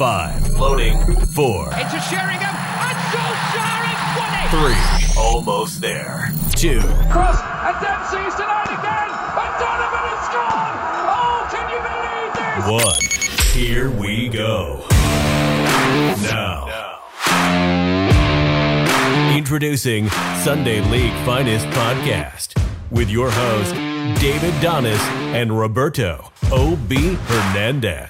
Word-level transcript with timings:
Five. 0.00 0.56
Loading. 0.58 0.96
Four. 1.26 1.68
It's 1.74 1.92
Into 1.92 2.00
Sheringham. 2.00 2.56
And 2.56 2.96
Solskjaer 3.12 3.84
won 4.16 4.32
it. 4.32 4.48
Three. 4.48 5.20
Almost 5.20 5.82
there. 5.82 6.32
Two. 6.56 6.80
Cross. 7.12 7.42
And 7.42 7.76
Dempsey's 7.84 8.34
denied 8.34 8.72
again. 8.72 9.10
And 9.36 9.52
Donovan 9.60 10.04
has 10.08 10.24
scored. 10.24 10.76
Oh, 11.04 11.44
can 11.52 11.68
you 11.68 11.80
believe 11.84 12.32
this? 12.32 12.64
One. 12.80 13.02
Here 13.52 13.90
we 13.90 14.30
go. 14.30 14.86
Now. 16.32 16.64
Introducing 19.36 20.08
Sunday 20.42 20.80
League 20.90 21.12
Finest 21.26 21.66
Podcast 21.66 22.58
with 22.90 23.10
your 23.10 23.30
host, 23.30 23.74
David 24.18 24.54
Donis 24.62 24.98
and 25.34 25.58
Roberto 25.58 26.32
O.B. 26.50 27.16
Hernandez. 27.26 28.08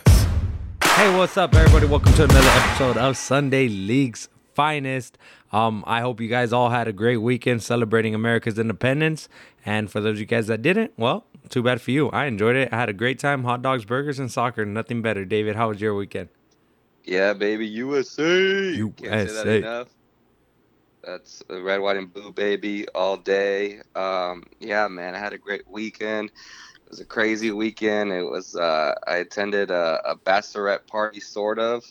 Hey, 1.00 1.16
what's 1.16 1.38
up, 1.38 1.54
everybody? 1.54 1.86
Welcome 1.86 2.12
to 2.12 2.24
another 2.24 2.46
episode 2.46 2.98
of 2.98 3.16
Sunday 3.16 3.68
League's 3.68 4.28
Finest. 4.52 5.16
Um, 5.50 5.82
I 5.86 6.02
hope 6.02 6.20
you 6.20 6.28
guys 6.28 6.52
all 6.52 6.68
had 6.68 6.88
a 6.88 6.92
great 6.92 7.16
weekend 7.16 7.62
celebrating 7.62 8.14
America's 8.14 8.58
independence. 8.58 9.26
And 9.64 9.90
for 9.90 10.02
those 10.02 10.16
of 10.16 10.20
you 10.20 10.26
guys 10.26 10.48
that 10.48 10.60
didn't, 10.60 10.92
well, 10.98 11.24
too 11.48 11.62
bad 11.62 11.80
for 11.80 11.90
you. 11.90 12.10
I 12.10 12.26
enjoyed 12.26 12.54
it. 12.54 12.70
I 12.70 12.76
had 12.76 12.90
a 12.90 12.92
great 12.92 13.18
time. 13.18 13.44
Hot 13.44 13.62
dogs, 13.62 13.86
burgers, 13.86 14.18
and 14.18 14.30
soccer. 14.30 14.66
Nothing 14.66 15.00
better. 15.00 15.24
David, 15.24 15.56
how 15.56 15.70
was 15.70 15.80
your 15.80 15.94
weekend? 15.94 16.28
Yeah, 17.04 17.32
baby, 17.32 17.66
USA. 17.66 18.76
Can't 18.76 18.98
say 18.98 19.24
that 19.24 19.46
USA. 19.46 19.56
enough. 19.56 19.88
That's 21.02 21.42
red, 21.48 21.80
white, 21.80 21.96
and 21.96 22.12
blue, 22.12 22.30
baby, 22.30 22.86
all 22.88 23.16
day. 23.16 23.80
Um, 23.94 24.44
yeah, 24.58 24.86
man, 24.88 25.14
I 25.14 25.18
had 25.18 25.32
a 25.32 25.38
great 25.38 25.66
weekend. 25.66 26.30
It 26.90 26.94
was 26.94 27.00
a 27.02 27.04
crazy 27.04 27.52
weekend. 27.52 28.10
It 28.10 28.24
was. 28.24 28.56
Uh, 28.56 28.96
I 29.06 29.18
attended 29.18 29.70
a, 29.70 30.00
a 30.04 30.16
bachelorette 30.16 30.88
party, 30.88 31.20
sort 31.20 31.60
of, 31.60 31.84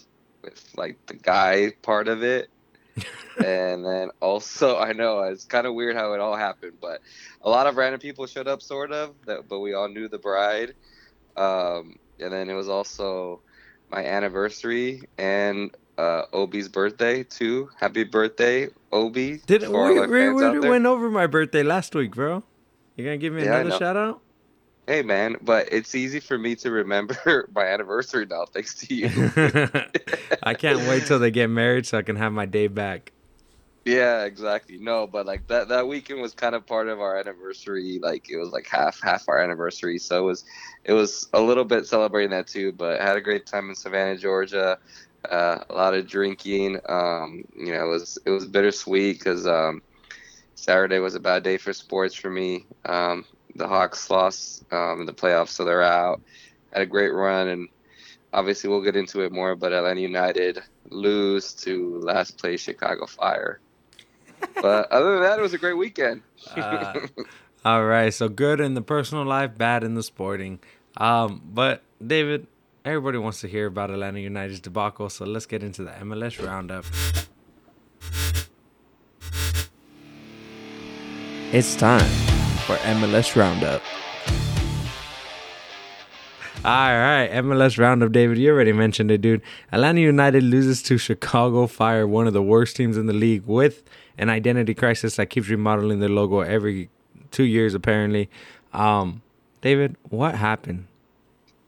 with 0.44 0.62
like 0.76 0.98
the 1.05 1.13
guy 1.13 1.71
part 1.84 2.09
of 2.09 2.21
it, 2.21 2.49
and 3.37 3.85
then 3.85 4.09
also 4.20 4.77
I 4.87 4.91
know 4.91 5.21
it's 5.21 5.46
kind 5.46 5.65
of 5.65 5.74
weird 5.74 5.96
how 5.96 6.12
it 6.12 6.20
all 6.20 6.35
happened, 6.35 6.79
but 6.82 6.99
a 7.41 7.49
lot 7.49 7.65
of 7.65 7.77
random 7.77 8.01
people 8.01 8.26
showed 8.26 8.49
up, 8.49 8.62
sort 8.62 8.91
of. 8.91 9.15
That, 9.26 9.48
but 9.48 9.62
we 9.62 9.74
all 9.74 9.87
knew 9.87 10.09
the 10.09 10.18
bride. 10.18 10.74
Um, 11.37 11.98
and 12.20 12.34
then 12.34 12.49
it 12.49 12.55
was 12.55 12.68
also 12.68 13.40
my 13.90 14.04
anniversary 14.04 15.04
and 15.18 15.71
uh, 15.98 16.24
Obi's 16.34 16.68
birthday 16.68 17.24
too. 17.24 17.70
Happy 17.79 18.04
birthday, 18.04 18.68
Obi! 18.91 19.40
Did 19.48 19.62
we, 19.62 19.70
we, 19.70 19.98
our 19.98 20.09
fans 20.09 20.41
out 20.41 20.52
we 20.52 20.59
went 20.59 20.85
over 20.85 21.09
my 21.09 21.26
birthday 21.26 21.63
last 21.63 21.96
week, 21.96 22.15
bro? 22.15 22.43
You 22.98 23.05
gonna 23.05 23.15
give 23.15 23.31
me 23.31 23.43
Yeah, 23.43 23.62
another 23.62 23.77
shout 23.77 23.96
out? 23.96 24.24
Hey 24.90 25.04
man, 25.04 25.35
but 25.43 25.70
it's 25.71 25.93
easy 25.93 26.20
for 26.20 26.35
me 26.35 26.55
to 26.55 26.71
remember 26.71 27.48
my 27.54 27.63
anniversary 27.63 28.26
now, 28.26 28.45
thanks 28.51 28.73
to 28.77 28.96
you. 28.96 29.07
I 30.41 30.55
can't 30.55 30.81
wait 30.81 31.05
till 31.05 31.20
they 31.20 31.29
get 31.29 31.48
married 31.48 31.85
so 31.85 31.99
I 31.99 32.01
can 32.01 32.15
have 32.15 32.34
my 32.34 32.48
day 32.48 32.65
back. 32.65 33.13
yeah, 33.85 34.23
exactly. 34.26 34.77
No, 34.79 35.07
but 35.07 35.26
like 35.27 35.48
that 35.48 35.70
that 35.70 35.87
weekend 35.87 36.21
was 36.21 36.34
kind 36.34 36.55
of 36.55 36.65
part 36.65 36.87
of 36.87 36.99
our 37.01 37.18
anniversary. 37.18 37.99
Like 38.01 38.29
it 38.29 38.37
was 38.37 38.51
like 38.51 38.68
half 38.68 38.99
half 39.01 39.26
our 39.27 39.40
anniversary, 39.40 39.99
so 39.99 40.18
it 40.20 40.26
was 40.26 40.43
it 40.85 40.93
was 40.93 41.27
a 41.34 41.41
little 41.41 41.65
bit 41.65 41.85
celebrating 41.87 42.31
that 42.31 42.48
too. 42.48 42.71
But 42.71 42.99
I 42.99 43.05
had 43.05 43.18
a 43.18 43.21
great 43.21 43.46
time 43.46 43.70
in 43.70 43.76
Savannah, 43.76 44.18
Georgia. 44.18 44.79
Uh, 45.29 45.59
a 45.70 45.76
lot 45.76 45.93
of 45.93 46.07
drinking. 46.07 46.79
Um, 46.87 47.43
you 47.55 47.74
know, 47.74 47.85
it 47.85 47.90
was 47.90 48.18
it 48.26 48.31
was 48.31 48.48
bittersweet 48.48 49.20
because 49.20 49.48
um, 49.48 49.81
Saturday 50.55 50.99
was 50.99 51.15
a 51.15 51.20
bad 51.20 51.43
day 51.43 51.57
for 51.57 51.74
sports 51.74 52.15
for 52.15 52.29
me. 52.29 52.68
Um, 52.85 53.26
the 53.60 53.68
Hawks 53.68 54.10
lost 54.10 54.63
um, 54.74 55.02
in 55.02 55.05
the 55.05 55.13
playoffs, 55.13 55.49
so 55.49 55.63
they're 55.63 55.84
out. 55.84 56.21
Had 56.74 56.82
a 56.82 56.85
great 56.88 57.13
run, 57.13 57.48
and 57.49 57.70
obviously 58.34 58.70
we'll 58.70 58.82
get 58.82 58.96
into 58.96 59.21
it 59.21 59.32
more. 59.32 59.55
But 59.55 59.74
Atlanta 59.74 60.02
United 60.02 60.60
lose 60.90 61.54
to 61.54 61.99
last 61.99 62.37
place 62.37 62.62
Chicago 62.62 63.05
Fire. 63.05 63.60
But 64.62 64.91
other 64.91 65.13
than 65.13 65.22
that, 65.22 65.38
it 65.38 65.41
was 65.41 65.53
a 65.53 65.57
great 65.59 65.78
weekend. 65.78 66.24
Uh, 66.56 67.02
all 67.66 67.86
right, 67.86 68.14
so 68.14 68.30
good 68.30 68.59
in 68.59 68.74
the 68.74 68.81
personal 68.81 69.25
life, 69.25 69.58
bad 69.58 69.84
in 69.84 69.94
the 69.94 70.03
sporting. 70.03 70.59
Um, 70.97 71.41
but 71.46 71.84
David, 72.06 72.47
everybody 72.84 73.18
wants 73.18 73.41
to 73.41 73.47
hear 73.47 73.68
about 73.68 73.91
Atlanta 73.91 74.20
United's 74.20 74.59
debacle, 74.59 75.09
so 75.09 75.26
let's 75.26 75.46
get 75.46 75.62
into 75.62 75.84
the 75.84 75.91
MLS 75.91 76.44
roundup. 76.44 76.86
It's 81.52 81.76
time 81.76 82.28
for 82.69 82.75
MLS 82.84 83.35
roundup. 83.35 83.81
All 86.63 86.72
right, 86.72 87.28
MLS 87.31 87.80
roundup, 87.80 88.12
David. 88.12 88.38
You 88.38 88.52
already 88.52 88.74
mentioned 88.74 89.09
it, 89.09 89.22
dude. 89.22 89.41
Atlanta 89.72 90.02
United 90.02 90.44
loses 90.44 90.84
to 90.84 91.00
Chicago 91.00 91.66
Fire, 91.66 92.06
one 92.06 92.28
of 92.28 92.34
the 92.34 92.44
worst 92.44 92.75
teams 92.75 92.96
in 92.96 93.08
the 93.08 93.13
league, 93.13 93.44
with 93.47 93.81
an 94.19 94.29
identity 94.29 94.75
crisis 94.75 95.16
that 95.16 95.31
keeps 95.31 95.50
remodeling 95.50 96.00
their 96.00 96.09
logo 96.09 96.41
every 96.41 96.91
two 97.31 97.46
years, 97.46 97.74
apparently. 97.74 98.29
Um, 98.72 99.24
David, 99.62 99.96
what 100.08 100.35
happened? 100.35 100.85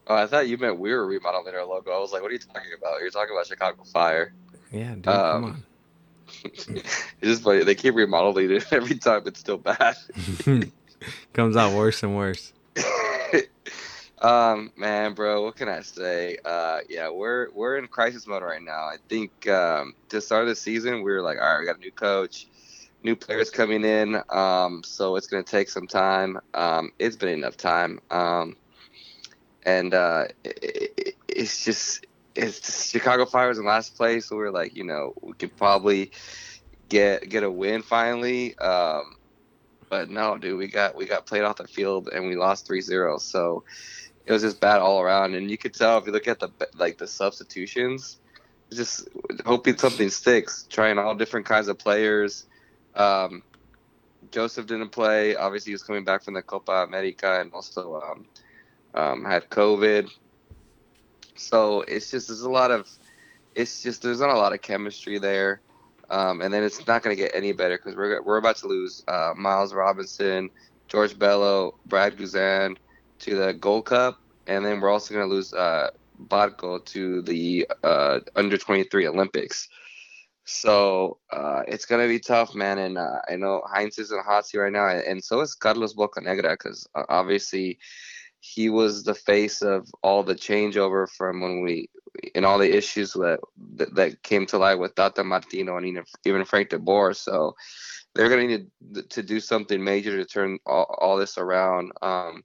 Oh, 0.06 0.14
I 0.14 0.28
thought 0.28 0.46
you 0.46 0.56
meant 0.56 0.78
we 0.78 0.92
were 0.92 1.04
remodeling 1.04 1.56
our 1.56 1.64
logo. 1.64 1.90
I 1.90 1.98
was 1.98 2.12
like, 2.12 2.22
what 2.22 2.30
are 2.30 2.34
you 2.34 2.38
talking 2.38 2.70
about? 2.78 3.00
You're 3.00 3.10
talking 3.10 3.34
about 3.34 3.48
Chicago 3.48 3.82
Fire. 3.92 4.32
Yeah, 4.70 4.94
dude, 4.94 5.04
come 5.06 5.44
Um, 5.44 5.64
it's 6.44 6.86
just 7.20 7.42
funny. 7.42 7.64
They 7.64 7.74
keep 7.74 7.96
remodeling 7.96 8.52
it 8.52 8.66
every 8.72 8.98
time. 8.98 9.22
It's 9.26 9.40
still 9.40 9.58
bad. 9.58 9.96
Comes 11.32 11.56
out 11.56 11.72
worse 11.76 12.02
and 12.02 12.16
worse. 12.16 12.52
um, 14.22 14.72
man, 14.76 15.14
bro, 15.14 15.42
what 15.44 15.56
can 15.56 15.68
I 15.68 15.80
say? 15.80 16.38
Uh, 16.44 16.80
yeah, 16.88 17.10
we're 17.10 17.50
we're 17.52 17.78
in 17.78 17.86
crisis 17.88 18.26
mode 18.26 18.42
right 18.42 18.62
now. 18.62 18.84
I 18.84 18.96
think 19.08 19.48
um, 19.48 19.94
to 20.08 20.20
start 20.20 20.46
the 20.46 20.54
season, 20.56 21.02
we 21.02 21.12
were 21.12 21.22
like, 21.22 21.38
all 21.38 21.44
right, 21.44 21.60
we 21.60 21.66
got 21.66 21.76
a 21.76 21.80
new 21.80 21.90
coach, 21.90 22.46
new 23.02 23.16
players 23.16 23.50
coming 23.50 23.84
in. 23.84 24.22
Um, 24.30 24.82
so 24.84 25.16
it's 25.16 25.26
gonna 25.26 25.42
take 25.42 25.68
some 25.68 25.86
time. 25.86 26.38
Um, 26.54 26.92
it's 26.98 27.16
been 27.16 27.30
enough 27.30 27.56
time. 27.56 28.00
Um, 28.10 28.56
and 29.64 29.94
uh, 29.94 30.24
it, 30.44 30.58
it, 30.96 31.16
it's 31.28 31.64
just 31.64 32.06
it's 32.34 32.60
just 32.60 32.90
Chicago 32.90 33.26
Fire 33.26 33.48
was 33.48 33.58
in 33.58 33.64
last 33.64 33.96
place. 33.96 34.26
So 34.26 34.36
we 34.36 34.44
are 34.44 34.50
like, 34.50 34.76
you 34.76 34.84
know, 34.84 35.14
we 35.20 35.34
could 35.34 35.56
probably 35.56 36.10
get 36.88 37.28
get 37.28 37.42
a 37.42 37.50
win 37.50 37.82
finally. 37.82 38.56
Um, 38.58 39.16
but 39.92 40.08
no, 40.08 40.38
dude, 40.38 40.56
we 40.56 40.68
got 40.68 40.96
we 40.96 41.04
got 41.04 41.26
played 41.26 41.42
off 41.42 41.56
the 41.56 41.68
field 41.68 42.08
and 42.08 42.26
we 42.26 42.34
lost 42.34 42.66
3-0. 42.66 43.20
So 43.20 43.64
it 44.24 44.32
was 44.32 44.40
just 44.40 44.58
bad 44.58 44.80
all 44.80 45.02
around. 45.02 45.34
And 45.34 45.50
you 45.50 45.58
could 45.58 45.74
tell 45.74 45.98
if 45.98 46.06
you 46.06 46.12
look 46.12 46.26
at 46.26 46.40
the 46.40 46.48
like 46.78 46.96
the 46.96 47.06
substitutions, 47.06 48.16
just 48.72 49.06
hoping 49.44 49.76
something 49.76 50.08
sticks. 50.08 50.66
Trying 50.70 50.98
all 50.98 51.14
different 51.14 51.44
kinds 51.44 51.68
of 51.68 51.76
players. 51.78 52.46
Um, 52.94 53.42
Josef 54.30 54.66
didn't 54.66 54.92
play. 54.92 55.36
Obviously, 55.36 55.72
he 55.72 55.74
was 55.74 55.82
coming 55.82 56.04
back 56.04 56.24
from 56.24 56.32
the 56.32 56.42
Copa 56.42 56.72
America 56.88 57.38
and 57.38 57.52
also 57.52 58.00
um, 58.00 58.26
um, 58.94 59.24
had 59.26 59.50
COVID. 59.50 60.08
So 61.34 61.82
it's 61.82 62.10
just 62.10 62.28
there's 62.28 62.40
a 62.40 62.50
lot 62.50 62.70
of 62.70 62.88
it's 63.54 63.82
just 63.82 64.00
there's 64.00 64.20
not 64.20 64.30
a 64.30 64.38
lot 64.38 64.54
of 64.54 64.62
chemistry 64.62 65.18
there. 65.18 65.60
Um, 66.12 66.42
and 66.42 66.52
then 66.52 66.62
it's 66.62 66.86
not 66.86 67.02
going 67.02 67.16
to 67.16 67.20
get 67.20 67.32
any 67.34 67.52
better 67.52 67.78
because 67.78 67.96
we're 67.96 68.22
we're 68.22 68.36
about 68.36 68.56
to 68.58 68.68
lose 68.68 69.02
uh, 69.08 69.32
Miles 69.34 69.72
Robinson, 69.72 70.50
George 70.86 71.18
Bello, 71.18 71.78
Brad 71.86 72.18
Guzan 72.18 72.76
to 73.20 73.34
the 73.34 73.54
Gold 73.54 73.86
Cup, 73.86 74.20
and 74.46 74.64
then 74.64 74.80
we're 74.80 74.90
also 74.90 75.14
going 75.14 75.26
to 75.26 75.34
lose 75.34 75.54
uh, 75.54 75.88
Barco 76.20 76.84
to 76.84 77.22
the 77.22 77.66
uh, 77.82 78.20
under 78.36 78.58
23 78.58 79.08
Olympics. 79.08 79.68
So 80.44 81.18
uh, 81.30 81.62
it's 81.66 81.86
going 81.86 82.02
to 82.02 82.08
be 82.08 82.18
tough, 82.18 82.54
man. 82.54 82.78
And 82.78 82.98
uh, 82.98 83.20
I 83.28 83.36
know 83.36 83.62
Heinze 83.72 83.98
is 83.98 84.12
in 84.12 84.18
hot 84.18 84.46
seat 84.46 84.58
right 84.58 84.72
now, 84.72 84.88
and 84.88 85.24
so 85.24 85.40
is 85.40 85.54
Carlos 85.54 85.94
Bocanegra 85.94 86.52
because 86.52 86.86
uh, 86.94 87.04
obviously 87.08 87.78
he 88.40 88.68
was 88.68 89.04
the 89.04 89.14
face 89.14 89.62
of 89.62 89.88
all 90.02 90.24
the 90.24 90.34
changeover 90.34 91.08
from 91.08 91.40
when 91.40 91.62
we 91.62 91.88
and 92.34 92.44
all 92.44 92.58
the 92.58 92.76
issues 92.76 93.12
that 93.12 93.40
that, 93.76 93.94
that 93.94 94.22
came 94.22 94.46
to 94.46 94.58
light 94.58 94.78
with 94.78 94.94
Tata 94.94 95.24
Martino 95.24 95.76
and 95.76 95.86
even, 95.86 96.04
even 96.24 96.44
Frank 96.44 96.70
De 96.70 96.78
Boer. 96.78 97.14
So 97.14 97.56
they're 98.14 98.28
going 98.28 98.48
to 98.48 98.58
need 98.58 99.10
to 99.10 99.22
do 99.22 99.40
something 99.40 99.82
major 99.82 100.16
to 100.16 100.24
turn 100.24 100.58
all, 100.66 100.94
all 100.98 101.16
this 101.16 101.38
around. 101.38 101.92
Um, 102.02 102.44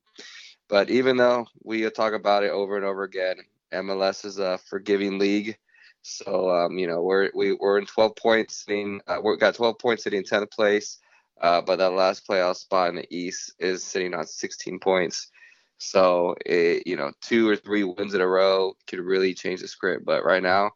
but 0.69 0.89
even 0.89 1.17
though 1.17 1.47
we 1.63 1.89
talk 1.89 2.13
about 2.13 2.43
it 2.43 2.51
over 2.51 2.75
and 2.75 2.85
over 2.85 3.03
again, 3.03 3.37
MLS 3.73 4.25
is 4.25 4.39
a 4.39 4.59
forgiving 4.69 5.17
league. 5.19 5.57
So 6.01 6.49
um, 6.49 6.77
you 6.77 6.87
know 6.87 7.01
we're 7.01 7.29
we, 7.35 7.53
we're 7.53 7.79
in 7.79 7.85
12 7.85 8.15
points 8.15 8.65
sitting. 8.65 9.01
Uh, 9.07 9.17
we've 9.23 9.39
got 9.39 9.55
12 9.55 9.77
points 9.77 10.03
sitting 10.03 10.19
in 10.19 10.23
10th 10.23 10.51
place, 10.51 10.99
uh, 11.41 11.61
but 11.61 11.77
that 11.77 11.91
last 11.91 12.25
playoff 12.27 12.55
spot 12.55 12.89
in 12.89 12.95
the 12.95 13.07
East 13.13 13.53
is 13.59 13.83
sitting 13.83 14.13
on 14.13 14.25
16 14.25 14.79
points. 14.79 15.31
So 15.77 16.35
it, 16.45 16.88
you 16.88 16.95
know, 16.95 17.12
two 17.21 17.47
or 17.50 17.56
three 17.56 17.83
wins 17.83 18.13
in 18.13 18.21
a 18.21 18.27
row 18.27 18.75
could 18.88 19.00
really 19.00 19.33
change 19.33 19.62
the 19.62 19.68
script. 19.68 20.06
But 20.06 20.25
right 20.25 20.44
now, 20.44 20.71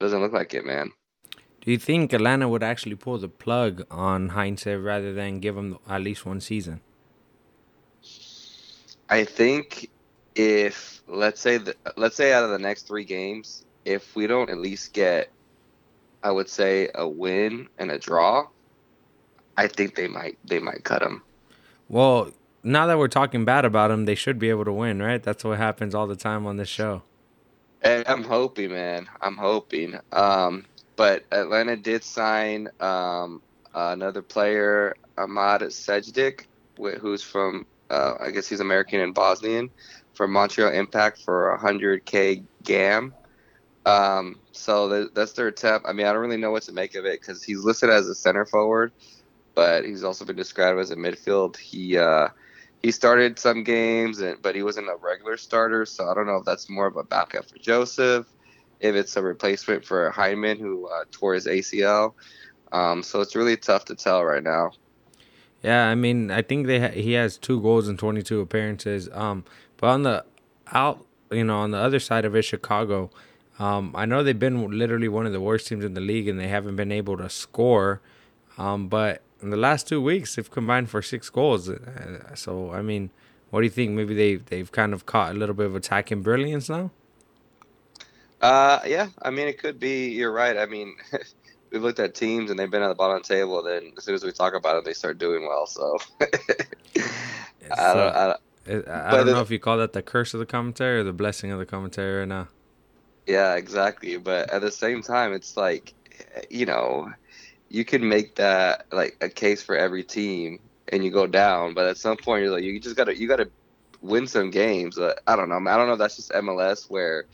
doesn't 0.00 0.20
look 0.20 0.32
like 0.32 0.54
it, 0.54 0.66
man. 0.66 0.90
Do 1.60 1.70
you 1.70 1.78
think 1.78 2.12
Atlanta 2.12 2.46
would 2.46 2.62
actually 2.62 2.96
pull 2.96 3.16
the 3.16 3.28
plug 3.28 3.86
on 3.90 4.30
Heinze 4.30 4.66
rather 4.66 5.14
than 5.14 5.40
give 5.40 5.56
him 5.56 5.78
at 5.88 6.02
least 6.02 6.26
one 6.26 6.40
season? 6.40 6.80
I 9.08 9.24
think 9.24 9.90
if 10.34 11.02
let's 11.06 11.40
say 11.40 11.58
the, 11.58 11.74
let's 11.96 12.16
say 12.16 12.32
out 12.32 12.44
of 12.44 12.50
the 12.50 12.58
next 12.58 12.86
three 12.86 13.04
games, 13.04 13.64
if 13.84 14.14
we 14.14 14.26
don't 14.26 14.50
at 14.50 14.58
least 14.58 14.92
get, 14.92 15.30
I 16.22 16.30
would 16.30 16.48
say, 16.48 16.90
a 16.94 17.08
win 17.08 17.68
and 17.78 17.90
a 17.90 17.98
draw, 17.98 18.48
I 19.56 19.68
think 19.68 19.94
they 19.94 20.08
might 20.08 20.38
they 20.44 20.58
might 20.58 20.84
cut 20.84 21.02
him. 21.02 21.22
Well, 21.88 22.30
now 22.64 22.86
that 22.86 22.98
we're 22.98 23.08
talking 23.08 23.44
bad 23.44 23.64
about 23.64 23.88
them, 23.88 24.06
they 24.06 24.14
should 24.14 24.38
be 24.38 24.50
able 24.50 24.64
to 24.64 24.72
win, 24.72 25.00
right? 25.00 25.22
That's 25.22 25.44
what 25.44 25.58
happens 25.58 25.94
all 25.94 26.06
the 26.06 26.16
time 26.16 26.46
on 26.46 26.56
this 26.56 26.68
show. 26.68 27.02
I'm 27.84 28.24
hoping, 28.24 28.70
man. 28.70 29.08
I'm 29.20 29.36
hoping. 29.36 29.98
Um, 30.12 30.64
but 30.96 31.24
Atlanta 31.30 31.76
did 31.76 32.02
sign 32.02 32.68
um, 32.80 33.42
another 33.74 34.22
player, 34.22 34.96
Amar 35.18 35.58
Sejdić, 35.58 36.44
who's 36.98 37.22
from, 37.22 37.66
uh, 37.90 38.14
I 38.20 38.30
guess 38.30 38.48
he's 38.48 38.60
American 38.60 39.00
and 39.00 39.14
Bosnian, 39.14 39.70
from 40.14 40.32
Montreal 40.32 40.72
Impact 40.72 41.20
for 41.22 41.58
100K 41.62 42.42
GAM. 42.62 43.12
Um, 43.84 44.38
so 44.52 44.88
th- 44.88 45.10
that's 45.14 45.32
their 45.32 45.48
attempt. 45.48 45.86
I 45.86 45.92
mean, 45.92 46.06
I 46.06 46.12
don't 46.12 46.22
really 46.22 46.38
know 46.38 46.50
what 46.50 46.62
to 46.64 46.72
make 46.72 46.94
of 46.94 47.04
it 47.04 47.20
because 47.20 47.42
he's 47.42 47.64
listed 47.64 47.90
as 47.90 48.08
a 48.08 48.14
center 48.14 48.46
forward, 48.46 48.92
but 49.54 49.84
he's 49.84 50.04
also 50.04 50.24
been 50.24 50.36
described 50.36 50.78
as 50.78 50.90
a 50.90 50.96
midfield. 50.96 51.58
He 51.58 51.98
uh, 51.98 52.28
he 52.84 52.90
started 52.90 53.38
some 53.38 53.64
games, 53.64 54.20
and, 54.20 54.42
but 54.42 54.54
he 54.54 54.62
wasn't 54.62 54.86
a 54.90 54.96
regular 55.00 55.38
starter. 55.38 55.86
So 55.86 56.06
I 56.06 56.12
don't 56.12 56.26
know 56.26 56.36
if 56.36 56.44
that's 56.44 56.68
more 56.68 56.86
of 56.86 56.98
a 56.98 57.02
backup 57.02 57.48
for 57.48 57.56
Josef, 57.56 58.26
if 58.78 58.94
it's 58.94 59.16
a 59.16 59.22
replacement 59.22 59.86
for 59.86 60.12
Hyndman 60.12 60.58
who 60.58 60.86
uh, 60.88 61.04
tore 61.10 61.32
his 61.32 61.46
ACL. 61.46 62.12
Um, 62.72 63.02
so 63.02 63.22
it's 63.22 63.34
really 63.34 63.56
tough 63.56 63.86
to 63.86 63.94
tell 63.94 64.22
right 64.22 64.42
now. 64.42 64.72
Yeah, 65.62 65.86
I 65.86 65.94
mean, 65.94 66.30
I 66.30 66.42
think 66.42 66.66
they 66.66 66.78
ha- 66.78 66.88
he 66.88 67.12
has 67.12 67.38
two 67.38 67.58
goals 67.62 67.88
in 67.88 67.96
22 67.96 68.40
appearances. 68.40 69.08
Um, 69.12 69.46
but 69.78 69.86
on 69.86 70.02
the 70.02 70.26
out, 70.70 71.06
you 71.30 71.44
know, 71.44 71.60
on 71.60 71.70
the 71.70 71.78
other 71.78 71.98
side 71.98 72.26
of 72.26 72.36
it, 72.36 72.42
Chicago. 72.42 73.08
Um, 73.58 73.92
I 73.94 74.04
know 74.04 74.22
they've 74.22 74.38
been 74.38 74.78
literally 74.78 75.08
one 75.08 75.24
of 75.24 75.32
the 75.32 75.40
worst 75.40 75.68
teams 75.68 75.86
in 75.86 75.94
the 75.94 76.02
league, 76.02 76.28
and 76.28 76.38
they 76.38 76.48
haven't 76.48 76.76
been 76.76 76.92
able 76.92 77.16
to 77.16 77.30
score. 77.30 78.02
Um, 78.58 78.88
but 78.88 79.22
in 79.44 79.50
the 79.50 79.56
last 79.58 79.88
two 79.88 80.02
weeks, 80.02 80.36
they've 80.36 80.50
combined 80.50 80.90
for 80.90 81.02
six 81.02 81.30
goals. 81.30 81.68
Uh, 81.68 82.34
So 82.34 82.72
I 82.72 82.82
mean, 82.82 83.10
what 83.50 83.60
do 83.60 83.64
you 83.66 83.70
think? 83.70 83.92
Maybe 83.92 84.14
they 84.14 84.36
they've 84.36 84.70
kind 84.72 84.92
of 84.94 85.06
caught 85.06 85.32
a 85.34 85.38
little 85.38 85.54
bit 85.54 85.66
of 85.66 85.76
attacking 85.76 86.22
brilliance 86.22 86.68
now. 86.68 86.92
Uh, 88.40 88.80
yeah, 88.86 89.08
I 89.22 89.30
mean, 89.30 89.48
it 89.48 89.58
could 89.58 89.78
be. 89.78 90.10
You're 90.10 90.32
right. 90.32 90.56
I 90.56 90.66
mean, 90.66 90.96
we've 91.72 91.82
looked 91.82 91.98
at 92.00 92.14
teams 92.14 92.50
and 92.50 92.58
they've 92.58 92.70
been 92.70 92.82
at 92.82 92.88
the 92.88 92.94
bottom 92.94 93.16
of 93.16 93.22
the 93.26 93.34
table. 93.34 93.62
Then 93.62 93.92
as 93.96 94.04
soon 94.04 94.14
as 94.14 94.24
we 94.24 94.32
talk 94.32 94.54
about 94.54 94.76
it, 94.78 94.84
they 94.84 94.92
start 94.94 95.18
doing 95.18 95.46
well. 95.46 95.66
So 95.66 95.98
I 97.70 97.94
don't. 97.94 98.14
I 98.16 98.26
don't 98.26 98.40
I, 98.66 99.10
I 99.10 99.10
But 99.10 99.24
don't 99.24 99.30
know 99.30 99.40
if 99.42 99.50
you 99.50 99.58
call 99.58 99.76
that 99.78 99.92
the 99.92 100.02
curse 100.02 100.32
of 100.34 100.40
the 100.40 100.46
commentary 100.46 101.00
or 101.00 101.04
the 101.04 101.12
blessing 101.12 101.50
of 101.50 101.58
the 101.58 101.66
commentary 101.66 102.20
right 102.20 102.28
now. 102.28 102.48
Yeah, 103.26 103.54
exactly. 103.56 104.16
But 104.18 104.50
at 104.52 104.60
the 104.60 104.70
same 104.70 105.02
time, 105.02 105.32
it's 105.32 105.56
like, 105.56 105.94
you 106.50 106.66
know, 106.66 107.10
you 107.74 107.84
can 107.84 108.08
make 108.08 108.36
that 108.36 108.86
like 108.92 109.16
a 109.20 109.28
case 109.28 109.60
for 109.60 109.76
every 109.76 110.04
team, 110.04 110.60
and 110.88 111.04
you 111.04 111.10
go 111.10 111.26
down. 111.26 111.74
But 111.74 111.88
at 111.88 111.96
some 111.96 112.16
point, 112.16 112.44
you're 112.44 112.52
like, 112.52 112.62
you 112.62 112.78
just 112.78 112.94
gotta, 112.94 113.18
you 113.18 113.26
gotta 113.26 113.50
win 114.00 114.28
some 114.28 114.52
games. 114.52 114.96
I 114.96 115.34
don't 115.34 115.48
know. 115.48 115.56
I 115.56 115.76
don't 115.76 115.88
know. 115.88 115.94
if 115.94 115.98
That's 115.98 116.14
just 116.14 116.30
MLS 116.30 116.88
where 116.88 117.24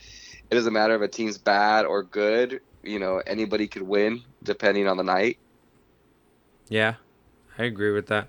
it 0.49 0.55
doesn't 0.55 0.73
matter 0.73 0.95
if 0.95 1.01
a 1.03 1.07
team's 1.07 1.37
bad 1.37 1.85
or 1.85 2.01
good. 2.01 2.59
You 2.81 2.97
know, 2.97 3.21
anybody 3.27 3.67
could 3.67 3.83
win 3.83 4.23
depending 4.41 4.87
on 4.87 4.97
the 4.97 5.03
night. 5.03 5.37
Yeah, 6.69 6.95
I 7.59 7.65
agree 7.65 7.91
with 7.91 8.07
that. 8.07 8.27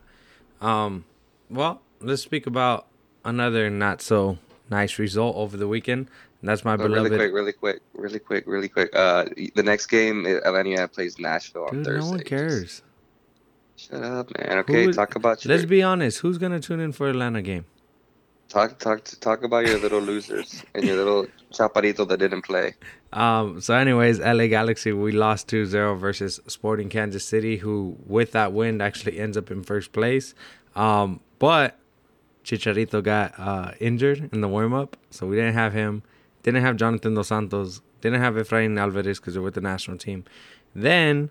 Um, 0.60 1.06
well, 1.48 1.80
let's 2.02 2.20
speak 2.20 2.46
about 2.46 2.88
another 3.24 3.70
not 3.70 4.02
so 4.02 4.36
nice 4.68 4.98
result 4.98 5.34
over 5.36 5.56
the 5.56 5.66
weekend. 5.66 6.08
That's 6.42 6.64
my 6.64 6.76
But 6.76 6.90
really 6.90 7.10
quick, 7.10 7.32
really 7.32 7.52
quick, 7.52 7.80
really 7.94 8.18
quick, 8.18 8.44
really 8.46 8.68
quick. 8.68 8.90
Uh, 8.94 9.26
the 9.54 9.62
next 9.62 9.86
game, 9.86 10.26
Atlanta 10.26 10.88
plays 10.88 11.18
Nashville 11.18 11.66
on 11.66 11.76
Dude, 11.76 11.84
Thursday. 11.84 12.00
no 12.04 12.10
one 12.10 12.20
cares. 12.20 12.82
Shut 13.76 14.02
up, 14.02 14.30
man. 14.38 14.58
Okay, 14.58 14.84
Who- 14.84 14.92
talk 14.92 15.14
about 15.14 15.44
your 15.44 15.54
Let's 15.54 15.66
be 15.66 15.82
honest. 15.82 16.18
Who's 16.18 16.38
gonna 16.38 16.60
tune 16.60 16.80
in 16.80 16.92
for 16.92 17.08
Atlanta 17.08 17.42
game? 17.42 17.64
talk 18.52 18.78
talk 18.78 19.02
talk 19.20 19.42
about 19.42 19.66
your 19.66 19.78
little 19.78 20.00
losers 20.00 20.62
and 20.74 20.84
your 20.84 20.96
little 20.96 21.26
chaparito 21.52 22.06
that 22.06 22.18
didn't 22.18 22.42
play. 22.42 22.74
Um, 23.12 23.60
so, 23.60 23.74
anyways, 23.74 24.20
LA 24.20 24.46
Galaxy, 24.46 24.92
we 24.92 25.12
lost 25.12 25.48
2 25.48 25.66
0 25.66 25.96
versus 25.96 26.40
Sporting 26.46 26.88
Kansas 26.88 27.24
City, 27.24 27.58
who, 27.58 27.96
with 28.06 28.32
that 28.32 28.52
win, 28.52 28.80
actually 28.80 29.18
ends 29.18 29.36
up 29.36 29.50
in 29.50 29.62
first 29.62 29.92
place. 29.92 30.34
Um, 30.74 31.20
but 31.38 31.78
Chicharito 32.44 33.02
got 33.02 33.38
uh, 33.38 33.72
injured 33.80 34.30
in 34.32 34.40
the 34.40 34.48
warm 34.48 34.72
up, 34.74 34.96
so 35.10 35.26
we 35.26 35.36
didn't 35.36 35.54
have 35.54 35.72
him. 35.72 36.02
Didn't 36.42 36.62
have 36.62 36.76
Jonathan 36.76 37.14
Dos 37.14 37.28
Santos. 37.28 37.80
Didn't 38.00 38.20
have 38.20 38.34
Efrain 38.34 38.78
Alvarez 38.78 39.20
because 39.20 39.34
they're 39.34 39.42
with 39.42 39.54
the 39.54 39.60
national 39.60 39.98
team. 39.98 40.24
Then, 40.74 41.30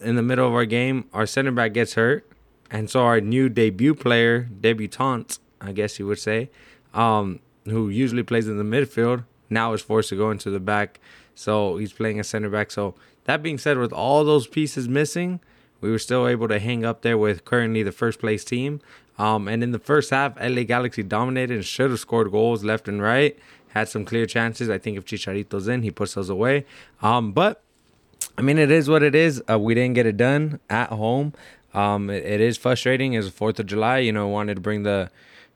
in 0.00 0.16
the 0.16 0.22
middle 0.22 0.46
of 0.46 0.54
our 0.54 0.64
game, 0.64 1.04
our 1.12 1.26
center 1.26 1.52
back 1.52 1.72
gets 1.72 1.94
hurt. 1.94 2.28
And 2.70 2.88
so 2.88 3.02
our 3.02 3.20
new 3.20 3.48
debut 3.48 3.94
player, 3.94 4.48
debutant, 4.60 5.38
I 5.60 5.72
guess 5.72 5.98
you 5.98 6.06
would 6.06 6.18
say, 6.18 6.50
um, 6.94 7.40
who 7.66 7.88
usually 7.88 8.22
plays 8.22 8.48
in 8.48 8.56
the 8.56 8.64
midfield, 8.64 9.24
now 9.50 9.74
is 9.74 9.82
forced 9.82 10.08
to 10.08 10.16
go 10.16 10.30
into 10.30 10.50
the 10.50 10.58
back. 10.58 10.98
So 11.34 11.76
he's 11.76 11.92
playing 11.92 12.18
a 12.18 12.24
center 12.24 12.48
back. 12.48 12.70
So 12.70 12.94
that 13.24 13.42
being 13.42 13.58
said, 13.58 13.78
with 13.78 13.92
all 13.92 14.24
those 14.24 14.46
pieces 14.46 14.88
missing, 14.88 15.40
we 15.80 15.90
were 15.90 15.98
still 15.98 16.26
able 16.26 16.48
to 16.48 16.58
hang 16.58 16.84
up 16.84 17.02
there 17.02 17.18
with 17.18 17.44
currently 17.44 17.82
the 17.82 17.92
first 17.92 18.18
place 18.18 18.44
team. 18.44 18.80
Um, 19.18 19.46
and 19.46 19.62
in 19.62 19.72
the 19.72 19.78
first 19.78 20.10
half, 20.10 20.36
LA 20.40 20.62
Galaxy 20.62 21.02
dominated 21.02 21.54
and 21.54 21.64
should 21.64 21.90
have 21.90 22.00
scored 22.00 22.30
goals 22.30 22.64
left 22.64 22.88
and 22.88 23.02
right. 23.02 23.38
Had 23.74 23.88
some 23.88 24.04
clear 24.04 24.26
chances. 24.26 24.68
I 24.68 24.78
think 24.78 24.96
if 24.98 25.04
Chicharito's 25.04 25.68
in, 25.68 25.82
he 25.82 25.90
puts 25.90 26.14
those 26.14 26.28
away. 26.30 26.66
Um, 27.00 27.32
but 27.32 27.62
I 28.38 28.42
mean, 28.42 28.58
it 28.58 28.70
is 28.70 28.88
what 28.88 29.02
it 29.02 29.14
is. 29.14 29.42
Uh, 29.50 29.58
we 29.58 29.74
didn't 29.74 29.94
get 29.94 30.06
it 30.06 30.16
done 30.16 30.60
at 30.70 30.90
home. 30.90 31.32
Um, 31.74 32.10
it, 32.10 32.24
it 32.24 32.40
is 32.40 32.56
frustrating. 32.58 33.14
It's 33.14 33.28
Fourth 33.28 33.58
of 33.58 33.66
July. 33.66 33.98
You 33.98 34.12
know, 34.12 34.28
wanted 34.28 34.54
to 34.56 34.60
bring 34.60 34.82
the 34.82 35.10